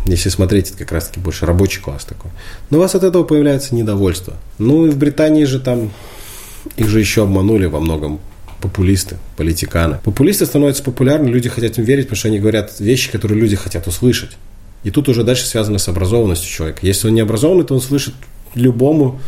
если 0.06 0.30
смотреть, 0.30 0.70
это 0.70 0.80
как 0.80 0.92
раз-таки 0.92 1.20
больше 1.20 1.48
рабочий 1.48 1.82
класс 1.82 2.06
такой. 2.06 2.30
Но 2.70 2.78
у 2.78 2.82
вас 2.82 2.94
от 2.94 3.04
этого 3.04 3.24
появляется 3.24 3.74
недовольство. 3.74 4.36
Ну 4.60 4.86
и 4.86 4.90
в 4.92 4.98
Британии 4.98 5.46
же 5.46 5.60
там 5.60 5.92
их 6.78 6.88
же 6.88 7.00
еще 7.00 7.24
обманули 7.24 7.66
во 7.66 7.80
многом 7.80 8.20
популисты, 8.66 9.18
политиканы. 9.38 10.00
Популисты 10.04 10.46
становятся 10.46 10.84
популярны, 10.84 11.28
люди 11.30 11.50
хотят 11.50 11.78
им 11.78 11.84
верить, 11.84 12.06
потому 12.06 12.18
что 12.18 12.28
они 12.30 12.40
говорят 12.40 12.80
вещи, 12.80 13.12
которые 13.12 13.40
люди 13.40 13.56
хотят 13.56 13.88
услышать. 13.88 14.32
И 14.84 14.92
тут 14.92 15.08
уже 15.08 15.24
дальше 15.24 15.46
связано 15.46 15.78
с 15.78 15.88
образованностью 15.88 16.50
человека. 16.50 16.80
Если 16.82 17.08
он 17.08 17.14
не 17.14 17.22
образованный, 17.22 17.64
то 17.64 17.76
он 17.76 17.82
слышит 17.82 18.16
любому 18.56 19.20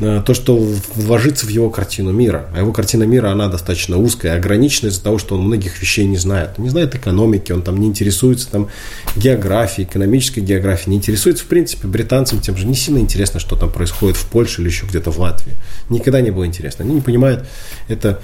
Э, 0.00 0.22
то, 0.26 0.34
что 0.34 0.56
вложится 0.96 1.46
в 1.46 1.50
его 1.50 1.70
картину 1.70 2.10
мира. 2.10 2.48
А 2.52 2.58
его 2.58 2.72
картина 2.72 3.04
мира, 3.04 3.30
она 3.30 3.46
достаточно 3.46 3.96
узкая, 3.96 4.36
ограничена 4.36 4.88
из-за 4.88 5.00
того, 5.00 5.18
что 5.18 5.36
он 5.36 5.42
многих 5.42 5.80
вещей 5.80 6.04
не 6.04 6.16
знает. 6.16 6.50
Он 6.58 6.64
не 6.64 6.70
знает 6.70 6.96
экономики, 6.96 7.52
он 7.52 7.62
там 7.62 7.78
не 7.78 7.86
интересуется 7.86 8.50
там, 8.50 8.68
географией, 9.14 9.86
экономической 9.86 10.40
географией, 10.40 10.90
не 10.90 10.96
интересуется, 10.96 11.44
в 11.44 11.46
принципе, 11.46 11.86
британцам 11.86 12.40
тем 12.40 12.56
же 12.56 12.66
не 12.66 12.74
сильно 12.74 12.98
интересно, 12.98 13.38
что 13.38 13.54
там 13.54 13.70
происходит 13.70 14.16
в 14.16 14.26
Польше 14.26 14.62
или 14.62 14.68
еще 14.68 14.84
где-то 14.86 15.12
в 15.12 15.18
Латвии. 15.20 15.54
Никогда 15.88 16.20
не 16.20 16.32
было 16.32 16.44
интересно. 16.44 16.84
Они 16.84 16.94
не 16.94 17.00
понимают, 17.00 17.46
это, 17.86 18.20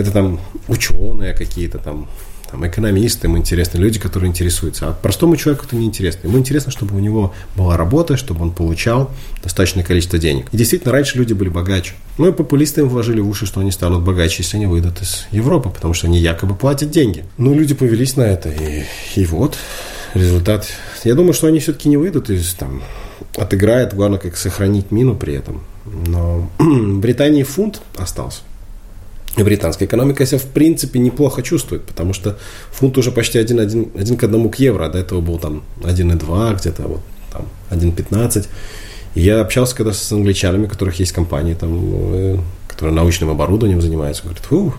это 0.00 0.10
там 0.10 0.40
ученые 0.68 1.32
какие-то 1.34 1.78
там, 1.78 2.08
там, 2.50 2.66
экономисты, 2.66 3.26
ему 3.26 3.38
интересны, 3.38 3.78
люди, 3.78 3.98
которые 3.98 4.28
интересуются. 4.28 4.88
А 4.88 4.92
простому 4.92 5.36
человеку 5.36 5.66
это 5.66 5.76
не 5.76 5.86
интересно. 5.86 6.26
Ему 6.26 6.38
интересно, 6.38 6.72
чтобы 6.72 6.96
у 6.96 6.98
него 6.98 7.32
была 7.56 7.76
работа, 7.76 8.16
чтобы 8.16 8.42
он 8.42 8.50
получал 8.50 9.10
достаточное 9.42 9.84
количество 9.84 10.18
денег. 10.18 10.46
И 10.52 10.56
действительно, 10.56 10.92
раньше 10.92 11.18
люди 11.18 11.32
были 11.32 11.48
богаче. 11.48 11.94
Ну 12.18 12.28
и 12.28 12.32
популисты 12.32 12.80
им 12.80 12.88
вложили 12.88 13.20
в 13.20 13.28
уши, 13.28 13.46
что 13.46 13.60
они 13.60 13.70
станут 13.70 14.02
богаче, 14.02 14.42
если 14.42 14.56
они 14.56 14.66
выйдут 14.66 15.00
из 15.00 15.26
Европы, 15.30 15.70
потому 15.70 15.94
что 15.94 16.06
они 16.06 16.18
якобы 16.18 16.54
платят 16.54 16.90
деньги. 16.90 17.24
Ну, 17.38 17.54
люди 17.54 17.74
повелись 17.74 18.16
на 18.16 18.22
это, 18.22 18.50
и, 18.50 18.84
и 19.14 19.24
вот 19.24 19.56
результат. 20.14 20.66
Я 21.04 21.14
думаю, 21.14 21.32
что 21.32 21.46
они 21.46 21.60
все-таки 21.60 21.88
не 21.88 21.96
выйдут 21.96 22.30
из 22.30 22.54
там 22.54 22.82
отыграет, 23.36 23.94
главное, 23.94 24.18
как 24.18 24.36
сохранить 24.36 24.90
мину 24.90 25.14
при 25.14 25.34
этом. 25.34 25.62
Но 25.84 26.50
в 26.58 26.98
Британии 26.98 27.42
фунт 27.42 27.80
остался 27.96 28.40
британская 29.36 29.86
экономика 29.86 30.26
себя 30.26 30.38
в 30.38 30.46
принципе 30.46 30.98
неплохо 30.98 31.42
чувствует, 31.42 31.84
потому 31.84 32.12
что 32.12 32.38
фунт 32.70 32.98
уже 32.98 33.12
почти 33.12 33.38
один, 33.38 33.60
один, 33.60 33.90
один 33.96 34.16
к 34.16 34.24
одному 34.24 34.50
к 34.50 34.56
евро, 34.56 34.86
а 34.86 34.88
до 34.88 34.98
этого 34.98 35.20
был 35.20 35.38
там 35.38 35.62
1,2, 35.82 36.58
где-то 36.58 36.82
вот 36.82 37.00
там 37.32 37.46
1,15. 37.70 38.48
И 39.14 39.20
я 39.20 39.40
общался 39.40 39.76
когда 39.76 39.92
с 39.92 40.12
англичанами, 40.12 40.66
у 40.66 40.68
которых 40.68 40.98
есть 41.00 41.12
компании, 41.12 41.54
там, 41.54 41.80
э, 41.92 42.38
которые 42.68 42.94
научным 42.94 43.30
оборудованием 43.30 43.80
занимаются, 43.80 44.24
говорят, 44.24 44.42
фу, 44.42 44.74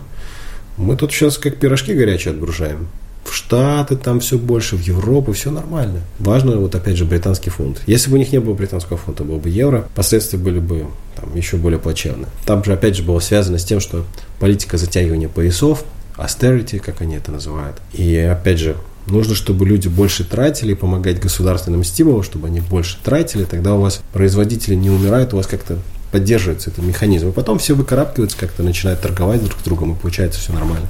мы 0.76 0.96
тут 0.96 1.12
сейчас 1.12 1.38
как 1.38 1.56
пирожки 1.58 1.94
горячие 1.94 2.32
отгружаем 2.32 2.88
в 3.24 3.34
Штаты 3.34 3.96
там 3.96 4.20
все 4.20 4.38
больше, 4.38 4.76
в 4.76 4.80
Европу, 4.80 5.32
все 5.32 5.50
нормально. 5.50 6.00
Важно, 6.18 6.56
вот 6.56 6.74
опять 6.74 6.96
же, 6.96 7.04
британский 7.04 7.50
фунт. 7.50 7.82
Если 7.86 8.10
бы 8.10 8.16
у 8.16 8.18
них 8.18 8.32
не 8.32 8.40
было 8.40 8.54
британского 8.54 8.98
фунта, 8.98 9.24
был 9.24 9.38
бы 9.38 9.48
евро, 9.48 9.88
последствия 9.94 10.38
были 10.38 10.58
бы 10.58 10.86
там, 11.16 11.34
еще 11.36 11.56
более 11.56 11.78
плачевные. 11.78 12.28
Там 12.46 12.64
же, 12.64 12.72
опять 12.72 12.96
же, 12.96 13.02
было 13.02 13.20
связано 13.20 13.58
с 13.58 13.64
тем, 13.64 13.80
что 13.80 14.04
политика 14.40 14.76
затягивания 14.76 15.28
поясов, 15.28 15.84
austerity, 16.16 16.78
как 16.78 17.00
они 17.00 17.16
это 17.16 17.32
называют. 17.32 17.76
И, 17.92 18.16
опять 18.16 18.58
же, 18.58 18.76
Нужно, 19.06 19.34
чтобы 19.34 19.66
люди 19.66 19.88
больше 19.88 20.22
тратили, 20.24 20.74
помогать 20.74 21.20
государственным 21.20 21.82
стимулам, 21.82 22.22
чтобы 22.22 22.46
они 22.46 22.60
больше 22.60 22.98
тратили, 23.02 23.44
тогда 23.44 23.74
у 23.74 23.80
вас 23.80 24.00
производители 24.12 24.74
не 24.76 24.90
умирают, 24.90 25.34
у 25.34 25.38
вас 25.38 25.48
как-то 25.48 25.78
поддерживается 26.12 26.70
этот 26.70 26.84
механизм. 26.84 27.30
И 27.30 27.32
потом 27.32 27.58
все 27.58 27.74
выкарабкиваются, 27.74 28.38
как-то 28.38 28.62
начинают 28.62 29.00
торговать 29.00 29.42
друг 29.42 29.58
с 29.58 29.64
другом, 29.64 29.92
и 29.92 29.96
получается 29.96 30.38
все 30.38 30.52
нормально. 30.52 30.86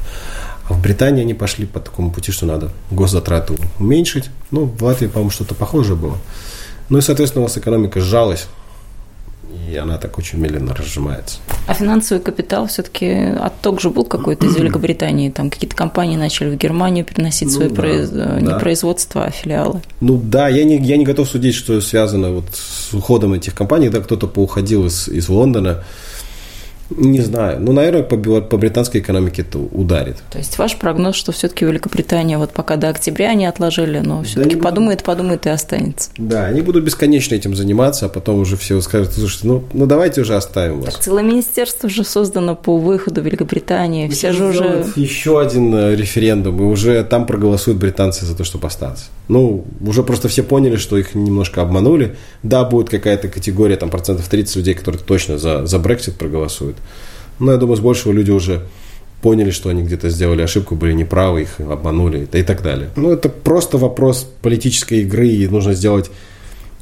В 0.73 0.83
Британии 0.83 1.23
они 1.23 1.35
пошли 1.35 1.67
по 1.67 1.81
такому 1.81 2.11
пути, 2.11 2.33
что 2.33 2.47
надо 2.47 2.71
госзатраты 2.91 3.55
уменьшить. 3.79 4.31
Ну, 4.51 4.65
в 4.65 4.83
Латвии, 4.83 5.07
по-моему, 5.07 5.31
что-то 5.31 5.55
похожее 5.55 5.97
было. 5.97 6.19
Ну 6.89 6.99
и, 6.99 7.01
соответственно, 7.01 7.43
у 7.43 7.47
вас 7.47 7.57
экономика 7.57 8.01
сжалась, 8.01 8.49
и 9.71 9.77
она 9.77 9.99
так 9.99 10.19
очень 10.19 10.39
медленно 10.39 10.75
разжимается. 10.75 11.39
А 11.67 11.75
финансовый 11.75 12.21
капитал 12.21 12.67
все-таки 12.67 13.11
отток 13.39 13.81
же 13.81 13.91
был 13.91 14.05
какой-то 14.05 14.47
из 14.47 14.57
Великобритании? 14.59 15.31
Там 15.31 15.51
какие-то 15.51 15.77
компании 15.77 16.17
начали 16.17 16.51
в 16.51 16.57
Германию 16.57 17.05
переносить 17.05 17.49
ну, 17.49 17.55
свои 17.55 17.69
да, 17.69 17.75
произ... 17.75 18.09
да. 18.11 18.41
не 18.41 18.59
производства, 18.59 19.25
а 19.25 19.31
филиалы? 19.31 19.83
Ну 20.01 20.21
да, 20.23 20.49
я 20.49 20.65
не, 20.65 20.79
я 20.79 20.97
не 20.97 21.05
готов 21.05 21.29
судить, 21.29 21.55
что 21.55 21.81
связано 21.81 22.31
вот 22.31 22.45
с 22.53 22.93
уходом 22.95 23.35
этих 23.35 23.55
компаний, 23.55 23.89
да, 23.89 24.01
кто-то 24.01 24.27
поуходил 24.27 24.87
из, 24.87 25.09
из 25.09 25.29
Лондона, 25.29 25.85
не 26.97 27.21
знаю. 27.21 27.61
Ну, 27.61 27.73
наверное, 27.73 28.03
по, 28.03 28.17
по 28.17 28.57
британской 28.57 29.01
экономике 29.01 29.43
это 29.43 29.59
ударит. 29.59 30.17
То 30.31 30.39
есть 30.39 30.59
ваш 30.59 30.77
прогноз, 30.77 31.17
что 31.17 31.33
все-таки 31.33 31.65
Великобритания 31.65 32.39
вот 32.39 32.51
пока 32.53 32.77
до 32.77 32.89
октября 32.89 33.31
они 33.31 33.47
отложили, 33.47 33.99
но 33.99 34.23
все-таки 34.23 34.57
да 34.57 34.63
подумает, 34.63 34.99
будут... 34.99 35.07
подумает 35.07 35.47
и 35.47 35.51
останется. 35.51 36.11
Да, 36.17 36.47
они 36.47 36.61
будут 36.61 36.85
бесконечно 36.85 37.35
этим 37.35 37.55
заниматься, 37.55 38.07
а 38.07 38.09
потом 38.09 38.41
уже 38.41 38.57
все 38.57 38.81
скажут, 38.81 39.13
слушайте, 39.13 39.47
ну, 39.47 39.65
ну 39.73 39.87
давайте 39.87 40.21
уже 40.21 40.37
оставим 40.37 40.81
вас. 40.81 40.95
Так 40.95 41.03
целое 41.03 41.23
министерство 41.23 41.87
уже 41.87 42.05
создано 42.05 42.57
по 42.57 42.79
выходу 42.79 43.21
Великобритании. 43.23 44.07
Мы 44.07 44.13
все 44.13 44.33
же 44.33 44.47
уже... 44.47 44.87
Еще 44.97 45.41
один 45.41 45.75
э, 45.75 45.97
референдум, 45.97 46.61
и 46.61 46.65
уже 46.65 47.03
там 47.05 47.27
проголосуют 47.27 47.79
британцы 47.79 48.27
за 48.27 48.37
то, 48.37 48.45
чтобы 48.45 48.67
остаться. 48.67 49.05
Ну, 49.29 49.65
уже 49.81 50.03
просто 50.03 50.29
все 50.29 50.43
поняли, 50.43 50.77
что 50.77 50.99
их 50.99 51.15
немножко 51.15 51.63
обманули. 51.63 52.17
Да, 52.43 52.65
будет 52.65 52.91
какая-то 52.91 53.29
категория, 53.29 53.77
там, 53.77 53.91
процентов 53.91 54.29
30 54.29 54.57
людей, 54.57 54.75
которые 54.75 55.01
точно 55.03 55.39
за, 55.39 55.67
за 55.67 55.77
Brexit 55.79 56.13
проголосуют. 56.13 56.77
Но 57.39 57.53
я 57.53 57.59
думаю, 57.59 57.77
с 57.77 57.81
большего 57.81 58.13
люди 58.13 58.31
уже 58.31 58.63
поняли, 59.21 59.51
что 59.51 59.71
они 59.71 59.83
где-то 59.83 60.11
сделали 60.11 60.43
ошибку, 60.43 60.75
были 60.75 60.93
неправы, 60.93 61.43
их 61.43 61.61
обманули 61.61 62.29
и 62.33 62.43
так 62.43 62.63
далее. 62.63 62.91
Ну, 62.97 63.11
это 63.11 63.29
просто 63.29 63.79
вопрос 63.79 64.29
политической 64.43 65.03
игры, 65.03 65.29
и 65.29 65.49
нужно 65.49 65.75
сделать 65.75 66.11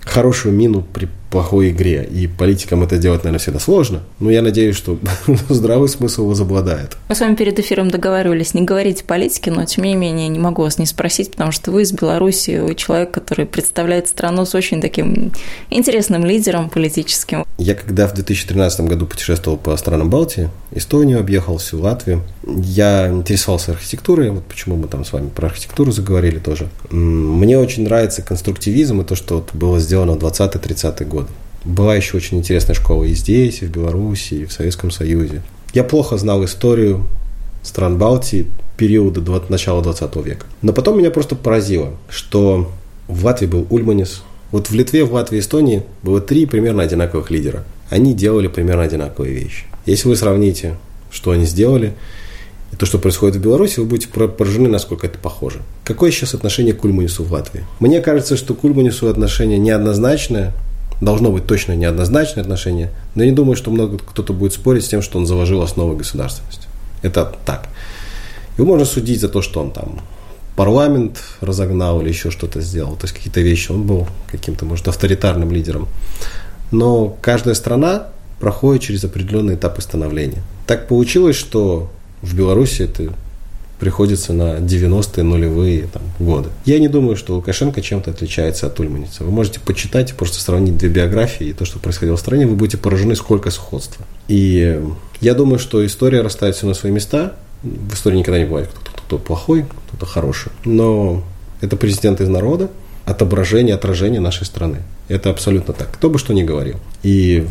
хорошую 0.00 0.54
мину 0.54 0.82
при 0.82 1.08
плохой 1.30 1.70
игре. 1.70 2.04
И 2.04 2.26
политикам 2.26 2.82
это 2.82 2.98
делать, 2.98 3.22
наверное, 3.22 3.38
всегда 3.38 3.60
сложно. 3.60 4.02
Но 4.18 4.30
я 4.30 4.42
надеюсь, 4.42 4.76
что 4.76 4.98
здравый 5.48 5.88
смысл 5.88 6.26
возобладает. 6.26 6.96
Мы 7.08 7.14
с 7.14 7.20
вами 7.20 7.36
перед 7.36 7.58
эфиром 7.58 7.90
договаривались 7.90 8.52
не 8.52 8.62
говорить 8.62 9.04
политики, 9.04 9.48
но 9.48 9.64
тем 9.64 9.84
не 9.84 9.94
менее 9.94 10.28
не 10.28 10.38
могу 10.38 10.62
вас 10.62 10.78
не 10.78 10.86
спросить, 10.86 11.30
потому 11.30 11.52
что 11.52 11.70
вы 11.70 11.82
из 11.82 11.92
Беларуси, 11.92 12.58
вы 12.60 12.74
человек, 12.74 13.12
который 13.12 13.46
представляет 13.46 14.08
страну 14.08 14.44
с 14.44 14.54
очень 14.54 14.80
таким 14.80 15.32
интересным 15.70 16.24
лидером 16.26 16.68
политическим. 16.68 17.44
Я 17.58 17.74
когда 17.74 18.08
в 18.08 18.14
2013 18.14 18.80
году 18.80 19.06
путешествовал 19.06 19.56
по 19.56 19.76
странам 19.76 20.10
Балтии, 20.10 20.50
Эстонию 20.72 21.20
объехал, 21.20 21.58
всю 21.58 21.80
Латвию, 21.80 22.22
я 22.46 23.08
интересовался 23.08 23.72
архитектурой, 23.72 24.30
вот 24.30 24.44
почему 24.44 24.76
мы 24.76 24.88
там 24.88 25.04
с 25.04 25.12
вами 25.12 25.28
про 25.28 25.46
архитектуру 25.46 25.92
заговорили 25.92 26.38
тоже. 26.38 26.68
Мне 26.90 27.58
очень 27.58 27.84
нравится 27.84 28.22
конструктивизм 28.22 29.00
и 29.00 29.04
то, 29.04 29.14
что 29.14 29.44
было 29.52 29.78
сделано 29.78 30.12
в 30.12 30.18
20-30-е 30.18 31.06
годы 31.06 31.19
годы. 31.19 31.19
Была 31.64 31.94
еще 31.94 32.16
очень 32.16 32.38
интересная 32.38 32.74
школа 32.74 33.04
и 33.04 33.14
здесь, 33.14 33.62
и 33.62 33.66
в 33.66 33.70
Беларуси, 33.70 34.34
и 34.34 34.44
в 34.44 34.52
Советском 34.52 34.90
Союзе. 34.90 35.42
Я 35.74 35.84
плохо 35.84 36.16
знал 36.16 36.44
историю 36.44 37.06
стран 37.62 37.98
Балтии 37.98 38.46
периода 38.76 39.20
начала 39.48 39.82
20 39.82 40.16
века. 40.24 40.46
Но 40.62 40.72
потом 40.72 40.98
меня 40.98 41.10
просто 41.10 41.36
поразило, 41.36 41.92
что 42.08 42.70
в 43.08 43.24
Латвии 43.24 43.46
был 43.46 43.66
Ульманис. 43.68 44.22
Вот 44.52 44.70
в 44.70 44.74
Литве, 44.74 45.04
в 45.04 45.12
Латвии, 45.12 45.38
Эстонии 45.38 45.82
было 46.02 46.20
три 46.20 46.46
примерно 46.46 46.82
одинаковых 46.82 47.30
лидера. 47.30 47.64
Они 47.90 48.14
делали 48.14 48.48
примерно 48.48 48.84
одинаковые 48.84 49.34
вещи. 49.34 49.64
Если 49.84 50.08
вы 50.08 50.16
сравните, 50.16 50.76
что 51.10 51.32
они 51.32 51.44
сделали, 51.44 51.94
и 52.72 52.76
то, 52.76 52.86
что 52.86 52.98
происходит 52.98 53.36
в 53.36 53.40
Беларуси, 53.40 53.80
вы 53.80 53.86
будете 53.86 54.08
поражены, 54.08 54.68
насколько 54.68 55.06
это 55.06 55.18
похоже. 55.18 55.58
Какое 55.84 56.10
сейчас 56.10 56.34
отношение 56.34 56.72
к 56.72 56.84
Ульманису 56.84 57.24
в 57.24 57.32
Латвии? 57.32 57.64
Мне 57.80 58.00
кажется, 58.00 58.36
что 58.36 58.54
к 58.54 58.64
Ульманису 58.64 59.08
отношение 59.08 59.58
неоднозначное, 59.58 60.54
должно 61.00 61.30
быть 61.30 61.46
точно 61.46 61.74
неоднозначное 61.74 62.42
отношение, 62.42 62.90
но 63.14 63.22
я 63.22 63.30
не 63.30 63.36
думаю, 63.36 63.56
что 63.56 63.70
много 63.70 63.98
кто-то 63.98 64.32
будет 64.32 64.52
спорить 64.52 64.84
с 64.84 64.88
тем, 64.88 65.02
что 65.02 65.18
он 65.18 65.26
заложил 65.26 65.62
основы 65.62 65.96
государственности. 65.96 66.68
Это 67.02 67.34
так. 67.44 67.68
Его 68.58 68.66
можно 68.66 68.84
судить 68.84 69.20
за 69.20 69.28
то, 69.28 69.40
что 69.40 69.60
он 69.60 69.70
там 69.70 70.00
парламент 70.56 71.22
разогнал 71.40 72.02
или 72.02 72.08
еще 72.08 72.30
что-то 72.30 72.60
сделал, 72.60 72.96
то 72.96 73.04
есть 73.04 73.14
какие-то 73.14 73.40
вещи. 73.40 73.70
Он 73.72 73.86
был 73.86 74.06
каким-то, 74.30 74.66
может, 74.66 74.88
авторитарным 74.88 75.50
лидером. 75.50 75.88
Но 76.70 77.16
каждая 77.22 77.54
страна 77.54 78.08
проходит 78.38 78.82
через 78.82 79.04
определенные 79.04 79.56
этапы 79.56 79.80
становления. 79.80 80.42
Так 80.66 80.86
получилось, 80.88 81.36
что 81.36 81.90
в 82.22 82.34
Беларуси 82.34 82.82
это 82.82 83.14
приходится 83.80 84.34
на 84.34 84.58
90-е 84.58 85.24
нулевые 85.24 85.88
там, 85.92 86.02
годы. 86.18 86.50
Я 86.66 86.78
не 86.78 86.88
думаю, 86.88 87.16
что 87.16 87.34
Лукашенко 87.34 87.80
чем-то 87.80 88.10
отличается 88.10 88.66
от 88.66 88.78
Ульманица. 88.78 89.24
Вы 89.24 89.30
можете 89.30 89.58
почитать 89.58 90.10
и 90.10 90.14
просто 90.14 90.38
сравнить 90.38 90.76
две 90.76 90.90
биографии 90.90 91.48
и 91.48 91.52
то, 91.54 91.64
что 91.64 91.78
происходило 91.78 92.16
в 92.16 92.20
стране, 92.20 92.46
вы 92.46 92.54
будете 92.54 92.76
поражены, 92.76 93.16
сколько 93.16 93.50
сходства. 93.50 94.04
И 94.28 94.80
я 95.20 95.34
думаю, 95.34 95.58
что 95.58 95.84
история 95.84 96.20
расставит 96.20 96.54
все 96.56 96.66
на 96.66 96.74
свои 96.74 96.92
места. 96.92 97.34
В 97.62 97.94
истории 97.94 98.18
никогда 98.18 98.38
не 98.38 98.44
бывает 98.44 98.68
кто-то 98.68 98.90
кто 98.98 99.18
плохой, 99.18 99.64
кто-то 99.88 100.06
хороший. 100.06 100.52
Но 100.64 101.24
это 101.62 101.76
президент 101.76 102.20
из 102.20 102.28
народа, 102.28 102.70
отображение, 103.06 103.74
отражение 103.74 104.20
нашей 104.20 104.44
страны. 104.44 104.82
Это 105.08 105.30
абсолютно 105.30 105.74
так. 105.74 105.90
Кто 105.90 106.10
бы 106.10 106.18
что 106.18 106.34
ни 106.34 106.42
говорил. 106.42 106.76
И 107.02 107.46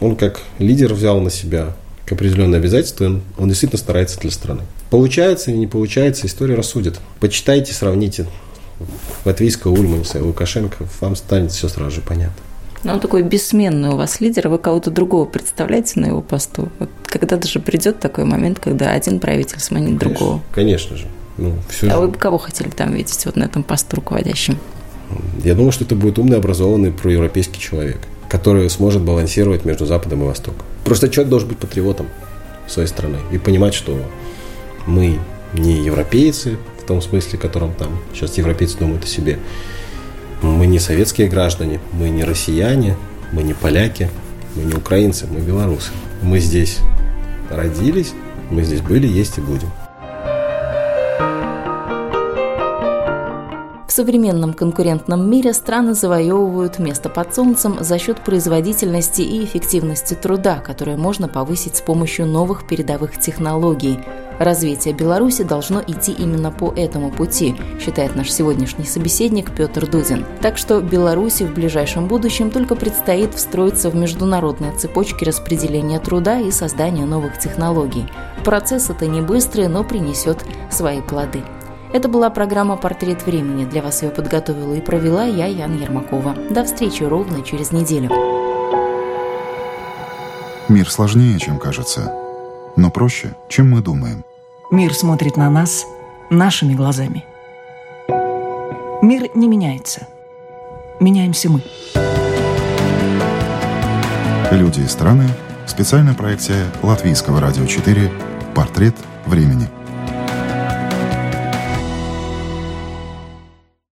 он 0.00 0.16
как 0.16 0.40
лидер 0.58 0.94
взял 0.94 1.20
на 1.20 1.30
себя 1.30 1.74
определенные 2.10 2.58
обязательства, 2.58 3.06
он, 3.06 3.22
он 3.38 3.48
действительно 3.48 3.78
старается 3.78 4.18
для 4.20 4.30
страны. 4.30 4.62
Получается 4.90 5.50
или 5.50 5.58
не 5.58 5.66
получается, 5.66 6.26
история 6.26 6.54
рассудит. 6.54 7.00
Почитайте, 7.20 7.72
сравните 7.72 8.26
латвийского 9.24 9.72
Ульманса 9.72 10.18
и 10.18 10.22
Лукашенко, 10.22 10.84
вам 11.00 11.16
станет 11.16 11.52
все 11.52 11.68
сразу 11.68 11.96
же 11.96 12.00
понятно. 12.02 12.36
Но 12.84 12.92
он 12.94 13.00
такой 13.00 13.22
бессменный 13.22 13.88
у 13.88 13.96
вас 13.96 14.20
лидер, 14.20 14.48
вы 14.48 14.58
кого-то 14.58 14.90
другого 14.90 15.24
представляете 15.24 15.98
на 15.98 16.06
его 16.06 16.20
посту? 16.20 16.68
Вот 16.78 16.90
когда 17.04 17.36
даже 17.36 17.58
придет 17.58 17.98
такой 17.98 18.24
момент, 18.24 18.60
когда 18.60 18.92
один 18.92 19.18
правитель 19.18 19.58
сменит 19.58 19.98
конечно, 19.98 19.98
другого? 19.98 20.40
Конечно 20.54 20.96
же. 20.96 21.06
Ну, 21.38 21.54
все 21.68 21.88
а 21.88 21.94
же. 21.94 22.00
вы 22.00 22.08
бы 22.08 22.18
кого 22.18 22.38
хотели 22.38 22.68
там 22.68 22.94
видеть 22.94 23.26
вот 23.26 23.36
на 23.36 23.44
этом 23.44 23.62
посту 23.62 23.96
руководящем? 23.96 24.58
Я 25.42 25.54
думаю, 25.54 25.72
что 25.72 25.84
это 25.84 25.94
будет 25.94 26.18
умный, 26.18 26.38
образованный, 26.38 26.92
проевропейский 26.92 27.60
человек, 27.60 27.98
который 28.28 28.68
сможет 28.70 29.02
балансировать 29.02 29.64
между 29.64 29.86
Западом 29.86 30.22
и 30.22 30.26
Востоком. 30.26 30.62
Просто 30.84 31.08
человек 31.08 31.30
должен 31.30 31.48
быть 31.48 31.58
патриотом 31.58 32.06
своей 32.66 32.88
страны 32.88 33.18
и 33.32 33.38
понимать, 33.38 33.74
что 33.74 33.98
мы 34.86 35.18
не 35.52 35.84
европейцы 35.84 36.58
в 36.80 36.86
том 36.86 37.02
смысле, 37.02 37.38
в 37.38 37.42
котором 37.42 37.72
там 37.74 37.98
сейчас 38.14 38.36
европейцы 38.38 38.78
думают 38.78 39.04
о 39.04 39.06
себе. 39.06 39.38
Мы 40.42 40.66
не 40.66 40.78
советские 40.78 41.28
граждане, 41.28 41.80
мы 41.92 42.10
не 42.10 42.24
россияне, 42.24 42.96
мы 43.32 43.42
не 43.42 43.54
поляки, 43.54 44.10
мы 44.54 44.62
не 44.62 44.74
украинцы, 44.74 45.26
мы 45.26 45.40
белорусы. 45.40 45.90
Мы 46.22 46.38
здесь 46.40 46.78
родились, 47.50 48.12
мы 48.50 48.62
здесь 48.62 48.80
были, 48.80 49.06
есть 49.06 49.38
и 49.38 49.40
будем. 49.40 49.70
современном 53.96 54.52
конкурентном 54.52 55.28
мире 55.30 55.54
страны 55.54 55.94
завоевывают 55.94 56.78
место 56.78 57.08
под 57.08 57.34
солнцем 57.34 57.78
за 57.80 57.98
счет 57.98 58.20
производительности 58.20 59.22
и 59.22 59.42
эффективности 59.42 60.12
труда, 60.12 60.58
которые 60.58 60.98
можно 60.98 61.28
повысить 61.28 61.76
с 61.76 61.80
помощью 61.80 62.26
новых 62.26 62.66
передовых 62.68 63.18
технологий. 63.18 63.98
Развитие 64.38 64.92
Беларуси 64.92 65.42
должно 65.42 65.80
идти 65.80 66.12
именно 66.12 66.50
по 66.50 66.72
этому 66.76 67.10
пути, 67.10 67.56
считает 67.80 68.16
наш 68.16 68.30
сегодняшний 68.30 68.84
собеседник 68.84 69.54
Петр 69.54 69.86
Дудин. 69.86 70.26
Так 70.42 70.58
что 70.58 70.80
Беларуси 70.80 71.44
в 71.44 71.54
ближайшем 71.54 72.06
будущем 72.06 72.50
только 72.50 72.74
предстоит 72.74 73.34
встроиться 73.34 73.88
в 73.88 73.96
международные 73.96 74.72
цепочки 74.72 75.24
распределения 75.24 75.98
труда 76.00 76.38
и 76.38 76.50
создания 76.50 77.06
новых 77.06 77.38
технологий. 77.38 78.06
Процесс 78.44 78.90
это 78.90 79.06
не 79.06 79.22
быстрый, 79.22 79.68
но 79.68 79.84
принесет 79.84 80.44
свои 80.70 81.00
плоды. 81.00 81.42
Это 81.92 82.08
была 82.08 82.28
программа 82.28 82.76
«Портрет 82.76 83.24
времени». 83.24 83.64
Для 83.64 83.80
вас 83.80 84.02
ее 84.02 84.10
подготовила 84.10 84.74
и 84.74 84.82
провела 84.82 85.24
я, 85.24 85.46
Ян 85.46 85.80
Ермакова. 85.80 86.34
До 86.50 86.64
встречи 86.64 87.02
ровно 87.02 87.42
через 87.42 87.72
неделю. 87.72 88.10
Мир 90.68 90.90
сложнее, 90.90 91.38
чем 91.38 91.58
кажется, 91.58 92.12
но 92.76 92.90
проще, 92.90 93.34
чем 93.48 93.70
мы 93.70 93.80
думаем. 93.80 94.25
Мир 94.70 94.94
смотрит 94.94 95.36
на 95.36 95.48
нас 95.48 95.86
нашими 96.28 96.74
глазами. 96.74 97.24
Мир 99.00 99.30
не 99.34 99.46
меняется. 99.46 100.08
Меняемся 100.98 101.48
мы. 101.48 101.62
Люди 104.50 104.80
и 104.80 104.86
страны. 104.88 105.28
Специальная 105.66 106.14
проекция 106.14 106.66
Латвийского 106.82 107.40
радио 107.40 107.64
4 107.64 108.10
«Портрет 108.56 108.96
времени». 109.24 109.68